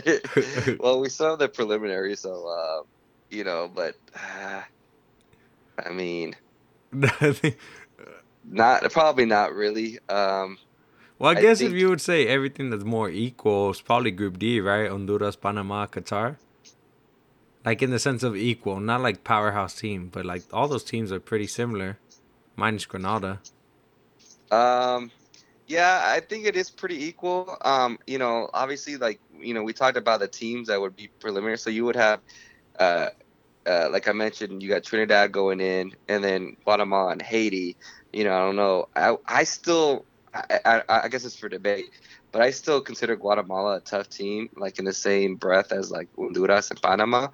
well, 0.80 1.00
we 1.00 1.08
saw 1.08 1.36
the 1.36 1.48
preliminary, 1.48 2.16
so 2.16 2.46
uh, 2.48 2.82
you 3.30 3.44
know, 3.44 3.70
but 3.72 3.94
uh, 4.14 4.62
I 5.84 5.90
mean, 5.90 6.34
not 8.44 8.90
probably 8.90 9.26
not 9.26 9.54
really. 9.54 9.98
Um, 10.08 10.58
well, 11.18 11.34
I 11.34 11.38
I 11.38 11.42
guess 11.42 11.60
if 11.60 11.72
you 11.72 11.88
would 11.88 12.00
say 12.00 12.26
everything 12.26 12.70
that's 12.70 12.84
more 12.84 13.10
equal, 13.10 13.70
it's 13.70 13.80
probably 13.80 14.10
Group 14.10 14.38
D, 14.38 14.60
right? 14.60 14.90
Honduras, 14.90 15.36
Panama, 15.36 15.86
Qatar. 15.86 16.36
Like 17.68 17.82
in 17.82 17.90
the 17.90 17.98
sense 17.98 18.22
of 18.22 18.34
equal, 18.34 18.80
not 18.80 19.02
like 19.02 19.24
powerhouse 19.24 19.74
team, 19.74 20.08
but 20.10 20.24
like 20.24 20.42
all 20.54 20.68
those 20.68 20.82
teams 20.82 21.12
are 21.12 21.20
pretty 21.20 21.46
similar, 21.46 21.98
minus 22.56 22.86
Granada. 22.86 23.40
Um, 24.50 25.10
yeah, 25.66 26.00
I 26.02 26.20
think 26.20 26.46
it 26.46 26.56
is 26.56 26.70
pretty 26.70 27.04
equal. 27.04 27.58
Um, 27.60 27.98
you 28.06 28.16
know, 28.16 28.48
obviously, 28.54 28.96
like 28.96 29.20
you 29.38 29.52
know, 29.52 29.62
we 29.62 29.74
talked 29.74 29.98
about 29.98 30.20
the 30.20 30.28
teams 30.28 30.68
that 30.68 30.80
would 30.80 30.96
be 30.96 31.10
preliminary. 31.20 31.58
So 31.58 31.68
you 31.68 31.84
would 31.84 31.96
have, 31.96 32.20
uh, 32.78 33.08
uh, 33.66 33.90
like 33.92 34.08
I 34.08 34.12
mentioned, 34.12 34.62
you 34.62 34.70
got 34.70 34.82
Trinidad 34.82 35.30
going 35.30 35.60
in, 35.60 35.92
and 36.08 36.24
then 36.24 36.56
Guatemala 36.64 37.12
and 37.12 37.20
Haiti. 37.20 37.76
You 38.14 38.24
know, 38.24 38.34
I 38.34 38.40
don't 38.46 38.56
know. 38.56 38.88
I 38.96 39.14
I 39.26 39.44
still, 39.44 40.06
I, 40.32 40.60
I, 40.64 41.00
I 41.04 41.08
guess 41.08 41.22
it's 41.26 41.36
for 41.36 41.50
debate, 41.50 41.90
but 42.32 42.42
I 42.42 42.50
still 42.50 42.80
consider 42.80 43.16
Guatemala 43.16 43.76
a 43.76 43.80
tough 43.80 44.08
team, 44.08 44.50
like 44.56 44.78
in 44.78 44.84
the 44.84 44.92
same 44.92 45.36
breath 45.36 45.72
as 45.72 45.90
like 45.90 46.08
Honduras 46.16 46.70
and 46.70 46.80
Panama, 46.80 47.28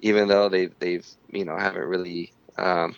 even 0.00 0.28
though 0.28 0.48
they 0.48 0.66
they've 0.78 1.06
you 1.30 1.44
know 1.44 1.56
haven't 1.56 1.86
really 1.86 2.32
um, 2.58 2.94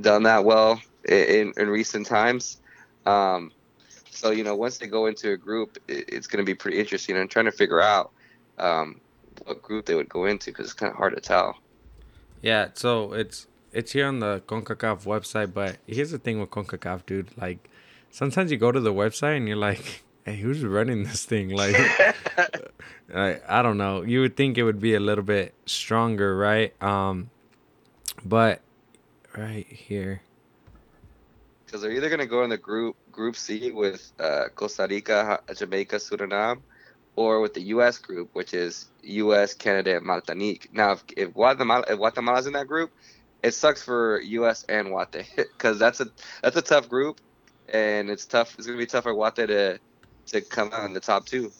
done 0.00 0.24
that 0.24 0.44
well 0.44 0.80
in 1.08 1.52
in 1.56 1.68
recent 1.68 2.06
times. 2.06 2.60
Um, 3.06 3.52
so 4.10 4.30
you 4.30 4.44
know, 4.44 4.54
once 4.54 4.78
they 4.78 4.86
go 4.86 5.06
into 5.06 5.32
a 5.32 5.36
group, 5.36 5.78
it, 5.88 6.08
it's 6.08 6.26
going 6.26 6.44
to 6.44 6.46
be 6.46 6.54
pretty 6.54 6.78
interesting. 6.78 7.16
I'm 7.16 7.28
trying 7.28 7.44
to 7.46 7.52
figure 7.52 7.80
out 7.80 8.12
um, 8.58 9.00
what 9.44 9.60
group 9.62 9.86
they 9.86 9.94
would 9.94 10.08
go 10.08 10.24
into 10.24 10.50
because 10.50 10.66
it's 10.66 10.74
kind 10.74 10.90
of 10.90 10.96
hard 10.96 11.14
to 11.14 11.20
tell. 11.20 11.58
Yeah, 12.40 12.68
so 12.74 13.12
it's 13.12 13.46
it's 13.72 13.92
here 13.92 14.06
on 14.06 14.20
the 14.20 14.40
CONCACAF 14.46 15.04
website, 15.04 15.52
but 15.52 15.78
here's 15.86 16.12
the 16.12 16.18
thing 16.18 16.40
with 16.40 16.50
CONCACAF, 16.50 17.04
dude. 17.06 17.36
Like, 17.36 17.68
sometimes 18.10 18.52
you 18.52 18.56
go 18.56 18.70
to 18.70 18.80
the 18.80 18.92
website 18.92 19.36
and 19.36 19.48
you're 19.48 19.56
like, 19.56 20.04
hey, 20.24 20.36
who's 20.36 20.64
running 20.64 21.04
this 21.04 21.24
thing? 21.24 21.50
Like, 21.56 21.76
I, 23.14 23.40
I 23.48 23.62
don't 23.62 23.78
know. 23.78 24.02
You 24.02 24.20
would 24.22 24.36
think 24.36 24.58
it 24.58 24.64
would 24.64 24.80
be 24.80 24.94
a 24.94 25.00
little 25.00 25.24
bit 25.24 25.54
stronger, 25.66 26.36
right? 26.36 26.72
Um, 26.82 27.30
but 28.24 28.60
right 29.36 29.66
here, 29.66 30.22
Because 31.66 31.82
they're 31.82 31.92
either 31.92 32.08
going 32.08 32.20
to 32.20 32.26
go 32.26 32.42
in 32.42 32.50
the 32.50 32.56
group 32.56 32.96
Group 33.12 33.36
C 33.36 33.70
with 33.70 34.12
uh, 34.18 34.44
Costa 34.54 34.86
Rica, 34.90 35.40
Jamaica, 35.54 35.96
Suriname, 35.96 36.60
or 37.14 37.40
with 37.40 37.54
the 37.54 37.62
U.S. 37.76 37.98
group, 37.98 38.30
which 38.32 38.54
is 38.54 38.86
U.S., 39.02 39.54
Canada, 39.54 39.96
and 39.96 40.06
Martinique. 40.06 40.68
Now, 40.72 40.92
if, 40.92 41.04
if 41.16 41.34
Guatemala 41.34 41.84
if 41.88 41.98
Guatemala's 41.98 42.46
in 42.46 42.54
that 42.54 42.66
group, 42.66 42.90
it 43.42 43.52
sucks 43.52 43.82
for 43.82 44.20
U.S. 44.20 44.64
and 44.68 44.88
Guate 44.88 45.26
because 45.36 45.78
that's 45.78 46.00
a 46.00 46.06
that's 46.42 46.56
a 46.56 46.62
tough 46.62 46.88
group, 46.88 47.20
and 47.68 48.10
it's 48.10 48.26
tough. 48.26 48.56
It's 48.58 48.66
going 48.66 48.78
to 48.78 48.82
be 48.82 48.86
tough 48.86 49.04
for 49.04 49.14
Guate 49.14 49.46
to 49.48 49.78
to 50.26 50.40
come 50.40 50.70
out 50.72 50.84
in 50.84 50.92
the 50.92 51.00
top 51.00 51.26
two. 51.26 51.52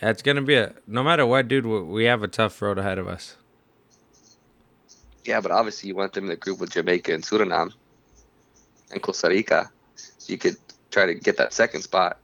yeah, 0.00 0.10
it's 0.10 0.22
gonna 0.22 0.42
be 0.42 0.54
a 0.54 0.74
no 0.86 1.02
matter 1.02 1.26
what, 1.26 1.48
dude. 1.48 1.66
We, 1.66 2.04
have 2.04 2.22
a 2.22 2.28
tough 2.28 2.60
road 2.62 2.78
ahead 2.78 2.98
of 2.98 3.08
us. 3.08 3.36
Yeah, 5.24 5.40
but 5.40 5.50
obviously 5.50 5.88
you 5.88 5.94
want 5.94 6.12
them 6.12 6.24
in 6.24 6.30
the 6.30 6.36
group 6.36 6.60
with 6.60 6.70
Jamaica 6.70 7.12
and 7.12 7.22
Suriname 7.22 7.72
and 8.92 9.02
Costa 9.02 9.28
Rica, 9.28 9.70
so 9.94 10.32
you 10.32 10.38
could 10.38 10.56
try 10.90 11.06
to 11.06 11.14
get 11.14 11.36
that 11.36 11.52
second 11.52 11.82
spot. 11.82 12.18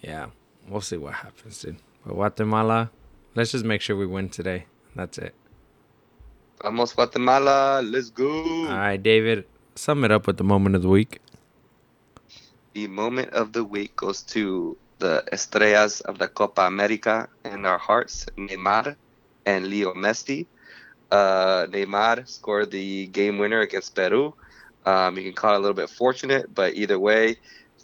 Yeah, 0.00 0.26
we'll 0.68 0.80
see 0.80 0.96
what 0.96 1.14
happens, 1.14 1.60
dude. 1.60 1.76
But 2.06 2.14
Guatemala, 2.14 2.90
let's 3.34 3.52
just 3.52 3.64
make 3.64 3.80
sure 3.80 3.96
we 3.96 4.06
win 4.06 4.28
today. 4.28 4.64
That's 4.94 5.18
it. 5.18 5.34
Vamos 6.62 6.92
Guatemala, 6.92 7.82
let's 7.84 8.10
go. 8.10 8.28
All 8.66 8.78
right, 8.78 9.00
David, 9.00 9.44
sum 9.76 10.04
it 10.04 10.10
up 10.10 10.26
with 10.26 10.38
the 10.38 10.44
moment 10.44 10.74
of 10.74 10.82
the 10.82 10.88
week. 10.88 11.20
The 12.78 12.86
moment 12.86 13.30
of 13.30 13.52
the 13.52 13.64
week 13.64 13.96
goes 13.96 14.22
to 14.34 14.78
the 15.00 15.24
estrellas 15.32 16.00
of 16.00 16.20
the 16.20 16.28
Copa 16.28 16.62
America 16.62 17.28
in 17.44 17.66
our 17.66 17.76
hearts, 17.76 18.26
Neymar 18.36 18.94
and 19.44 19.66
Leo 19.66 19.94
Messi. 19.94 20.46
Uh, 21.10 21.66
Neymar 21.66 22.28
scored 22.28 22.70
the 22.70 23.08
game 23.08 23.38
winner 23.38 23.62
against 23.62 23.96
Peru. 23.96 24.32
Um, 24.86 25.16
you 25.16 25.24
can 25.24 25.32
call 25.32 25.54
it 25.54 25.56
a 25.56 25.58
little 25.58 25.74
bit 25.74 25.90
fortunate, 25.90 26.54
but 26.54 26.74
either 26.76 27.00
way, 27.00 27.38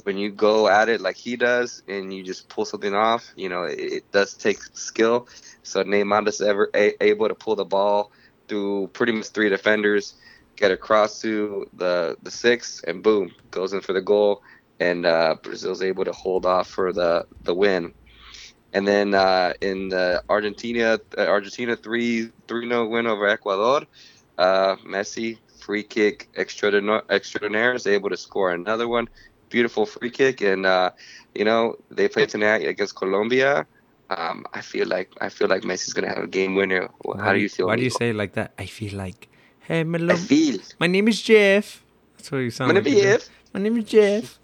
when 0.04 0.16
you 0.16 0.30
go 0.30 0.68
at 0.68 0.88
it 0.88 1.00
like 1.00 1.16
he 1.16 1.34
does 1.34 1.82
and 1.88 2.14
you 2.14 2.22
just 2.22 2.48
pull 2.48 2.64
something 2.64 2.94
off, 2.94 3.32
you 3.34 3.48
know, 3.48 3.64
it, 3.64 3.80
it 3.80 4.12
does 4.12 4.34
take 4.34 4.62
skill. 4.74 5.26
So 5.64 5.82
Neymar 5.82 6.28
is 6.28 6.40
ever 6.40 6.70
a- 6.72 7.02
able 7.02 7.26
to 7.26 7.34
pull 7.34 7.56
the 7.56 7.64
ball 7.64 8.12
through 8.46 8.90
pretty 8.92 9.10
much 9.10 9.30
three 9.30 9.48
defenders, 9.48 10.14
get 10.54 10.70
across 10.70 11.20
to 11.22 11.66
the 11.72 12.16
the 12.22 12.30
six, 12.30 12.80
and 12.86 13.02
boom, 13.02 13.32
goes 13.50 13.72
in 13.72 13.80
for 13.80 13.92
the 13.92 14.00
goal 14.00 14.40
and 14.84 15.06
uh, 15.06 15.36
Brazil's 15.42 15.82
able 15.82 16.04
to 16.04 16.12
hold 16.12 16.44
off 16.44 16.68
for 16.68 16.92
the 16.92 17.26
the 17.42 17.54
win. 17.54 17.92
And 18.74 18.86
then 18.86 19.14
uh, 19.14 19.54
in 19.60 19.88
the 19.88 20.22
Argentina 20.28 20.98
uh, 21.16 21.26
Argentina 21.36 21.72
three 21.76 22.30
three 22.48 22.66
no 22.66 22.86
win 22.86 23.06
over 23.06 23.26
Ecuador, 23.26 23.86
uh, 24.38 24.76
Messi 24.94 25.38
free 25.60 25.82
kick 25.82 26.28
extraordinaire, 26.36 27.02
extraordinaire 27.08 27.72
is 27.74 27.86
able 27.86 28.10
to 28.10 28.16
score 28.16 28.52
another 28.52 28.86
one. 28.88 29.08
Beautiful 29.48 29.86
free 29.86 30.10
kick, 30.10 30.40
and 30.42 30.66
uh, 30.66 30.90
you 31.34 31.44
know 31.48 31.76
they 31.90 32.08
play 32.08 32.26
tonight 32.26 32.66
against 32.66 32.94
Colombia. 32.96 33.66
Um, 34.10 34.44
I 34.52 34.60
feel 34.60 34.86
like 34.86 35.08
I 35.20 35.28
feel 35.36 35.48
like 35.48 35.62
Messi's 35.62 35.94
gonna 35.94 36.12
have 36.14 36.24
a 36.28 36.32
game 36.38 36.54
winner. 36.56 36.90
How 37.24 37.32
do 37.32 37.38
you 37.38 37.48
feel? 37.48 37.68
Why 37.68 37.76
do 37.76 37.84
you 37.84 37.96
say 38.02 38.10
it 38.10 38.16
like 38.16 38.34
that? 38.34 38.52
I 38.58 38.66
feel 38.66 38.94
like, 39.04 39.28
hey, 39.60 39.84
my, 39.84 39.98
I 40.12 40.16
feel. 40.16 40.58
my 40.78 40.88
name 40.88 41.08
is 41.08 41.22
Jeff. 41.22 41.84
That's 42.16 42.30
what 42.32 42.38
you 42.38 42.50
sound 42.50 42.70
I'm 42.70 42.76
like. 42.76 42.86
you 42.92 43.00
do. 43.00 43.08
if. 43.16 43.30
My 43.54 43.60
name 43.60 43.78
is 43.78 43.84
Jeff. 43.84 44.40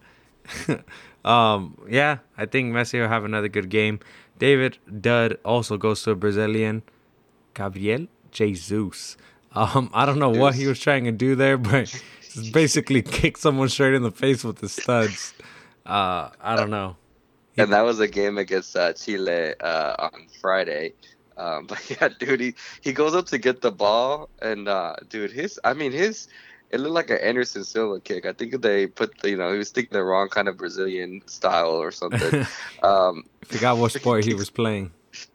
um, 1.25 1.79
yeah, 1.89 2.19
I 2.37 2.47
think 2.47 2.73
Messi 2.73 3.01
will 3.01 3.09
have 3.09 3.25
another 3.25 3.49
good 3.49 3.69
game. 3.69 4.01
David 4.39 4.79
Dud 5.01 5.39
also 5.45 5.77
goes 5.77 6.03
to 6.05 6.13
a 6.13 6.15
Brazilian, 6.15 6.83
Gabriel 7.55 8.07
Jesus. 8.31 9.17
Um, 9.53 9.91
I 9.93 10.07
don't 10.07 10.19
know 10.19 10.31
what 10.31 10.55
he 10.55 10.67
was 10.67 10.79
trying 10.79 11.05
to 11.05 11.13
do 11.13 11.35
there, 11.35 11.59
but 11.59 11.87
just 12.33 12.53
basically 12.53 13.03
kick 13.19 13.37
someone 13.37 13.69
straight 13.69 13.95
in 13.95 14.03
the 14.03 14.11
face 14.11 14.45
with 14.45 14.57
the 14.57 14.69
studs. 14.69 15.35
Uh, 15.85 16.31
I 16.41 16.57
don't 16.57 16.71
know. 16.71 16.97
and 17.57 17.73
that 17.73 17.83
was 17.83 18.01
a 18.01 18.09
game 18.09 18.39
against 18.39 18.77
uh, 18.77 18.93
Chile 18.93 19.55
uh, 19.61 19.97
on 19.99 20.27
Friday. 20.41 20.95
Um, 21.37 21.67
but 21.69 21.79
yeah, 21.91 22.09
dude, 22.19 22.41
he, 22.41 22.55
he 22.81 22.93
goes 22.93 23.15
up 23.15 23.27
to 23.27 23.39
get 23.39 23.61
the 23.61 23.73
ball, 23.73 24.29
and 24.41 24.69
uh, 24.69 24.97
dude, 25.09 25.33
his 25.33 25.59
I 25.65 25.75
mean 25.75 25.93
his 25.93 26.29
it 26.71 26.79
looked 26.79 26.95
like 26.95 27.11
an 27.11 27.19
Anderson 27.19 27.65
Silva 27.65 28.01
kick. 28.01 28.25
I 28.27 28.33
think 28.33 28.61
they 28.63 28.87
put 28.87 29.19
the, 29.19 29.31
you 29.31 29.37
know 29.37 29.53
he 29.53 29.59
was 29.59 29.71
thinking 29.71 29.97
the 29.97 30.05
wrong 30.05 30.29
kind 30.29 30.49
of 30.49 30.57
Brazilian 30.57 31.23
style 31.27 31.71
or 31.71 31.91
something. 31.91 32.47
um, 32.83 33.25
Forgot 33.45 33.79
what 33.79 33.93
sport 33.93 34.25
he 34.25 34.35
was 34.35 34.51
playing. 34.51 34.93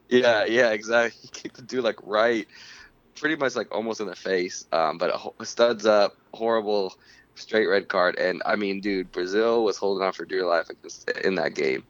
yeah, 0.09 0.45
yeah, 0.45 0.71
exactly. 0.71 1.19
He 1.21 1.27
kicked 1.27 1.57
the 1.57 1.61
dude 1.61 1.83
like 1.83 1.99
right, 2.03 2.47
pretty 3.19 3.35
much 3.35 3.55
like 3.55 3.73
almost 3.73 3.99
in 3.99 4.07
the 4.07 4.15
face. 4.15 4.65
Um, 4.71 4.97
but 4.97 5.33
a 5.39 5.45
studs 5.45 5.85
up, 5.85 6.15
horrible, 6.33 6.95
straight 7.35 7.67
red 7.67 7.89
card. 7.89 8.17
And 8.17 8.41
I 8.45 8.55
mean, 8.55 8.79
dude, 8.79 9.11
Brazil 9.11 9.63
was 9.63 9.77
holding 9.77 10.05
on 10.05 10.13
for 10.13 10.25
dear 10.25 10.45
life 10.45 10.69
in 11.23 11.35
that 11.35 11.53
game. 11.53 11.83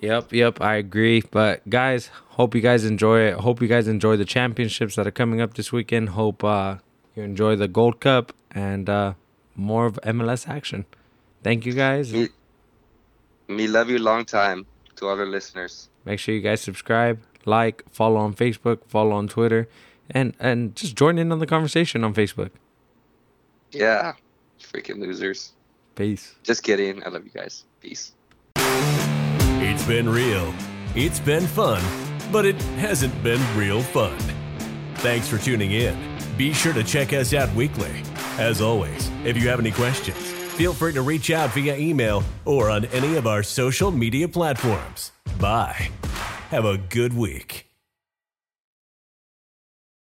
Yep, 0.00 0.32
yep, 0.32 0.60
I 0.60 0.76
agree. 0.76 1.22
But 1.30 1.68
guys, 1.68 2.10
hope 2.30 2.54
you 2.54 2.60
guys 2.60 2.84
enjoy 2.84 3.20
it. 3.20 3.34
Hope 3.34 3.62
you 3.62 3.68
guys 3.68 3.88
enjoy 3.88 4.16
the 4.16 4.24
championships 4.24 4.96
that 4.96 5.06
are 5.06 5.12
coming 5.12 5.40
up 5.40 5.54
this 5.54 5.72
weekend. 5.72 6.10
Hope 6.10 6.42
uh, 6.42 6.76
you 7.14 7.22
enjoy 7.22 7.56
the 7.56 7.68
Gold 7.68 8.00
Cup 8.00 8.32
and 8.54 8.88
uh, 8.88 9.14
more 9.54 9.86
of 9.86 9.98
MLS 10.04 10.48
action. 10.48 10.86
Thank 11.42 11.66
you 11.66 11.72
guys. 11.72 12.12
Me, 12.12 12.28
me 13.48 13.66
love 13.66 13.90
you 13.90 13.98
long 13.98 14.24
time 14.24 14.66
to 14.96 15.08
all 15.08 15.18
our 15.18 15.26
listeners. 15.26 15.88
Make 16.04 16.18
sure 16.18 16.34
you 16.34 16.40
guys 16.40 16.60
subscribe, 16.60 17.20
like, 17.44 17.84
follow 17.90 18.16
on 18.16 18.34
Facebook, 18.34 18.86
follow 18.86 19.12
on 19.12 19.28
Twitter, 19.28 19.68
and 20.10 20.34
and 20.38 20.74
just 20.76 20.96
join 20.96 21.18
in 21.18 21.32
on 21.32 21.38
the 21.38 21.46
conversation 21.46 22.04
on 22.04 22.14
Facebook. 22.14 22.50
Yeah, 23.72 24.12
freaking 24.60 25.00
losers. 25.00 25.52
Peace. 25.94 26.34
Just 26.42 26.62
kidding. 26.62 27.04
I 27.04 27.08
love 27.08 27.24
you 27.24 27.30
guys. 27.30 27.64
Peace. 27.80 28.12
It's 28.56 29.86
been 29.86 30.08
real. 30.08 30.52
It's 30.94 31.20
been 31.20 31.46
fun, 31.46 31.82
but 32.30 32.44
it 32.44 32.60
hasn't 32.76 33.20
been 33.22 33.40
real 33.56 33.82
fun. 33.82 34.16
Thanks 34.96 35.28
for 35.28 35.38
tuning 35.38 35.72
in. 35.72 35.96
Be 36.36 36.52
sure 36.52 36.72
to 36.72 36.82
check 36.82 37.12
us 37.12 37.34
out 37.34 37.52
weekly. 37.54 38.02
As 38.38 38.60
always, 38.60 39.10
if 39.24 39.36
you 39.36 39.48
have 39.48 39.60
any 39.60 39.70
questions, 39.70 40.34
Feel 40.54 40.72
free 40.72 40.92
to 40.92 41.02
reach 41.02 41.32
out 41.32 41.52
via 41.52 41.76
email 41.76 42.22
or 42.44 42.70
on 42.70 42.84
any 42.86 43.16
of 43.16 43.26
our 43.26 43.42
social 43.42 43.90
media 43.90 44.28
platforms. 44.28 45.10
Bye. 45.40 45.90
Have 46.50 46.64
a 46.64 46.78
good 46.78 47.12
week. 47.12 47.66